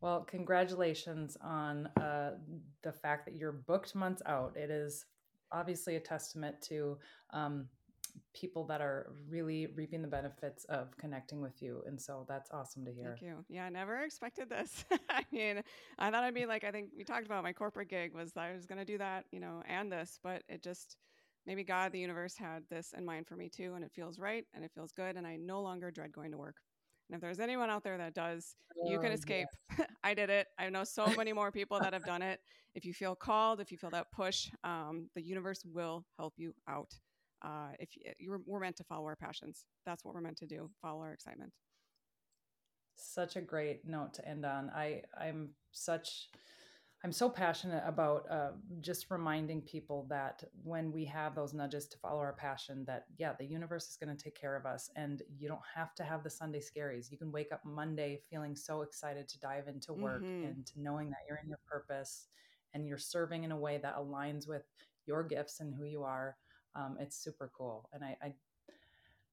Well, 0.00 0.20
congratulations 0.20 1.36
on 1.42 1.88
uh, 2.00 2.34
the 2.84 2.92
fact 2.92 3.26
that 3.26 3.34
you're 3.34 3.50
booked 3.50 3.96
months 3.96 4.22
out. 4.26 4.56
It 4.56 4.70
is 4.70 5.04
obviously 5.50 5.96
a 5.96 6.00
testament 6.00 6.62
to 6.68 6.98
um, 7.32 7.66
people 8.34 8.64
that 8.66 8.80
are 8.80 9.12
really 9.28 9.66
reaping 9.66 10.02
the 10.02 10.08
benefits 10.08 10.64
of 10.64 10.96
connecting 10.96 11.40
with 11.40 11.62
you. 11.62 11.82
And 11.86 12.00
so 12.00 12.24
that's 12.28 12.50
awesome 12.50 12.84
to 12.84 12.92
hear. 12.92 13.16
Thank 13.18 13.22
you. 13.22 13.44
Yeah, 13.48 13.64
I 13.64 13.68
never 13.70 14.02
expected 14.02 14.48
this. 14.48 14.84
I 15.10 15.24
mean, 15.32 15.62
I 15.98 16.10
thought 16.10 16.24
I'd 16.24 16.34
be 16.34 16.46
like, 16.46 16.64
I 16.64 16.70
think 16.70 16.90
we 16.96 17.04
talked 17.04 17.26
about 17.26 17.42
my 17.42 17.52
corporate 17.52 17.88
gig 17.88 18.14
was 18.14 18.32
that 18.32 18.44
I 18.44 18.52
was 18.52 18.66
going 18.66 18.78
to 18.78 18.84
do 18.84 18.98
that, 18.98 19.24
you 19.30 19.40
know, 19.40 19.62
and 19.68 19.90
this, 19.90 20.18
but 20.22 20.42
it 20.48 20.62
just, 20.62 20.96
maybe 21.46 21.64
God, 21.64 21.92
the 21.92 22.00
universe 22.00 22.36
had 22.36 22.62
this 22.70 22.94
in 22.96 23.04
mind 23.04 23.26
for 23.26 23.36
me 23.36 23.48
too. 23.48 23.74
And 23.74 23.84
it 23.84 23.92
feels 23.92 24.18
right 24.18 24.44
and 24.54 24.64
it 24.64 24.72
feels 24.74 24.92
good. 24.92 25.16
And 25.16 25.26
I 25.26 25.36
no 25.36 25.60
longer 25.60 25.90
dread 25.90 26.12
going 26.12 26.32
to 26.32 26.38
work. 26.38 26.56
And 27.08 27.16
if 27.16 27.22
there's 27.22 27.40
anyone 27.40 27.70
out 27.70 27.84
there 27.84 27.96
that 27.96 28.14
does, 28.14 28.54
oh, 28.78 28.90
you 28.90 28.98
can 28.98 29.10
oh, 29.10 29.14
escape. 29.14 29.46
Yes. 29.78 29.88
I 30.04 30.14
did 30.14 30.30
it. 30.30 30.46
I 30.58 30.68
know 30.68 30.84
so 30.84 31.06
many 31.16 31.32
more 31.32 31.50
people 31.50 31.80
that 31.80 31.92
have 31.92 32.04
done 32.04 32.22
it. 32.22 32.40
If 32.74 32.84
you 32.84 32.92
feel 32.92 33.14
called, 33.14 33.60
if 33.60 33.72
you 33.72 33.78
feel 33.78 33.90
that 33.90 34.12
push, 34.12 34.50
um, 34.62 35.08
the 35.14 35.22
universe 35.22 35.64
will 35.64 36.04
help 36.18 36.34
you 36.36 36.54
out. 36.68 36.94
Uh, 37.44 37.70
if 37.78 37.90
you're, 38.18 38.40
we're 38.46 38.60
meant 38.60 38.76
to 38.76 38.84
follow 38.84 39.04
our 39.06 39.16
passions, 39.16 39.64
that's 39.86 40.04
what 40.04 40.14
we're 40.14 40.20
meant 40.20 40.38
to 40.38 40.46
do. 40.46 40.70
Follow 40.82 41.00
our 41.00 41.12
excitement. 41.12 41.52
Such 42.96 43.36
a 43.36 43.40
great 43.40 43.86
note 43.86 44.14
to 44.14 44.28
end 44.28 44.44
on. 44.44 44.70
I 44.70 45.02
I'm 45.16 45.50
such 45.70 46.28
I'm 47.04 47.12
so 47.12 47.30
passionate 47.30 47.84
about 47.86 48.24
uh, 48.28 48.50
just 48.80 49.06
reminding 49.08 49.62
people 49.62 50.06
that 50.08 50.42
when 50.64 50.90
we 50.90 51.04
have 51.04 51.36
those 51.36 51.54
nudges 51.54 51.86
to 51.88 51.98
follow 51.98 52.18
our 52.18 52.32
passion, 52.32 52.84
that 52.88 53.04
yeah, 53.18 53.34
the 53.38 53.46
universe 53.46 53.88
is 53.88 53.96
going 53.96 54.14
to 54.14 54.20
take 54.20 54.38
care 54.38 54.56
of 54.56 54.66
us, 54.66 54.90
and 54.96 55.22
you 55.38 55.46
don't 55.48 55.60
have 55.76 55.94
to 55.94 56.02
have 56.02 56.24
the 56.24 56.30
Sunday 56.30 56.60
scaries. 56.60 57.10
You 57.12 57.18
can 57.18 57.30
wake 57.30 57.52
up 57.52 57.64
Monday 57.64 58.20
feeling 58.28 58.56
so 58.56 58.82
excited 58.82 59.28
to 59.28 59.38
dive 59.38 59.68
into 59.68 59.92
work 59.92 60.24
mm-hmm. 60.24 60.46
and 60.46 60.72
knowing 60.76 61.08
that 61.10 61.20
you're 61.28 61.38
in 61.40 61.48
your 61.48 61.60
purpose 61.70 62.26
and 62.74 62.84
you're 62.84 62.98
serving 62.98 63.44
in 63.44 63.52
a 63.52 63.56
way 63.56 63.78
that 63.80 63.96
aligns 63.96 64.48
with 64.48 64.64
your 65.06 65.22
gifts 65.22 65.60
and 65.60 65.72
who 65.72 65.84
you 65.84 66.02
are. 66.02 66.36
Um, 66.74 66.96
it's 67.00 67.16
super 67.16 67.50
cool, 67.56 67.88
and 67.92 68.04
I, 68.04 68.16
I 68.22 68.34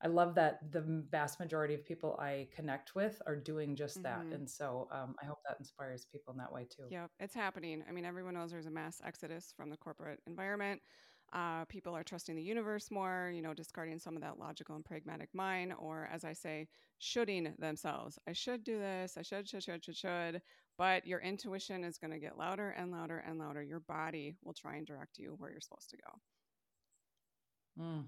I 0.01 0.07
love 0.07 0.35
that 0.35 0.71
the 0.71 0.81
vast 1.09 1.39
majority 1.39 1.73
of 1.73 1.85
people 1.85 2.15
I 2.19 2.47
connect 2.53 2.95
with 2.95 3.21
are 3.25 3.35
doing 3.35 3.75
just 3.75 4.03
that. 4.03 4.19
Mm-hmm. 4.19 4.33
And 4.33 4.49
so 4.49 4.87
um, 4.91 5.15
I 5.21 5.25
hope 5.25 5.39
that 5.47 5.57
inspires 5.57 6.05
people 6.11 6.33
in 6.33 6.37
that 6.37 6.51
way 6.51 6.67
too. 6.69 6.83
Yep, 6.89 7.11
it's 7.19 7.33
happening. 7.33 7.83
I 7.87 7.91
mean, 7.91 8.05
everyone 8.05 8.33
knows 8.33 8.51
there's 8.51 8.65
a 8.65 8.71
mass 8.71 9.01
exodus 9.05 9.53
from 9.55 9.69
the 9.69 9.77
corporate 9.77 10.19
environment. 10.27 10.81
Uh, 11.33 11.65
people 11.65 11.95
are 11.95 12.03
trusting 12.03 12.35
the 12.35 12.43
universe 12.43 12.91
more, 12.91 13.31
you 13.33 13.41
know, 13.41 13.53
discarding 13.53 13.97
some 13.97 14.15
of 14.15 14.21
that 14.21 14.37
logical 14.37 14.75
and 14.75 14.85
pragmatic 14.85 15.29
mind, 15.33 15.73
or 15.79 16.07
as 16.13 16.23
I 16.23 16.33
say, 16.33 16.67
shoulding 16.99 17.53
themselves. 17.57 18.19
I 18.27 18.33
should 18.33 18.63
do 18.63 18.77
this. 18.77 19.17
I 19.17 19.21
should, 19.21 19.49
should, 19.49 19.63
should, 19.63 19.83
should, 19.83 19.97
should. 19.97 20.41
But 20.77 21.07
your 21.07 21.21
intuition 21.21 21.83
is 21.83 21.97
going 21.97 22.11
to 22.11 22.19
get 22.19 22.37
louder 22.37 22.69
and 22.77 22.91
louder 22.91 23.23
and 23.27 23.39
louder. 23.39 23.63
Your 23.63 23.79
body 23.79 24.35
will 24.43 24.53
try 24.53 24.75
and 24.75 24.85
direct 24.85 25.17
you 25.17 25.35
where 25.39 25.49
you're 25.49 25.61
supposed 25.61 25.89
to 25.91 25.97
go. 25.97 26.19
Mm. 27.79 28.05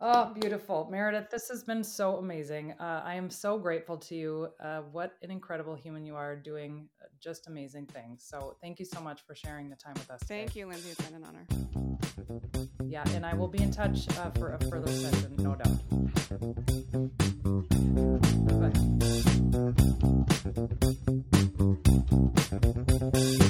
Oh, 0.00 0.32
beautiful. 0.32 0.86
Meredith, 0.90 1.28
this 1.28 1.48
has 1.48 1.64
been 1.64 1.82
so 1.82 2.16
amazing. 2.16 2.72
Uh, 2.78 3.02
I 3.04 3.14
am 3.14 3.28
so 3.30 3.58
grateful 3.58 3.96
to 3.96 4.14
you. 4.14 4.48
Uh, 4.60 4.82
what 4.92 5.16
an 5.22 5.32
incredible 5.32 5.74
human 5.74 6.04
you 6.04 6.14
are 6.14 6.36
doing 6.36 6.88
uh, 7.02 7.06
just 7.20 7.48
amazing 7.48 7.86
things. 7.86 8.24
So, 8.24 8.56
thank 8.62 8.78
you 8.78 8.84
so 8.84 9.00
much 9.00 9.22
for 9.26 9.34
sharing 9.34 9.68
the 9.68 9.74
time 9.74 9.94
with 9.94 10.08
us. 10.08 10.20
Thank 10.22 10.50
today. 10.50 10.60
you, 10.60 10.66
Lindsay. 10.68 10.90
It's 10.90 11.00
been 11.00 11.16
an 11.16 11.24
honor. 11.24 11.44
Yeah, 12.86 13.02
and 13.08 13.26
I 13.26 13.34
will 13.34 13.48
be 13.48 13.60
in 13.60 13.72
touch 13.72 14.08
uh, 14.18 14.30
for 14.30 14.54
a 14.54 14.58
further 14.66 14.86
session, 14.92 15.34
no 15.38 15.56
doubt. 15.56 15.78
Bye. 23.40 23.47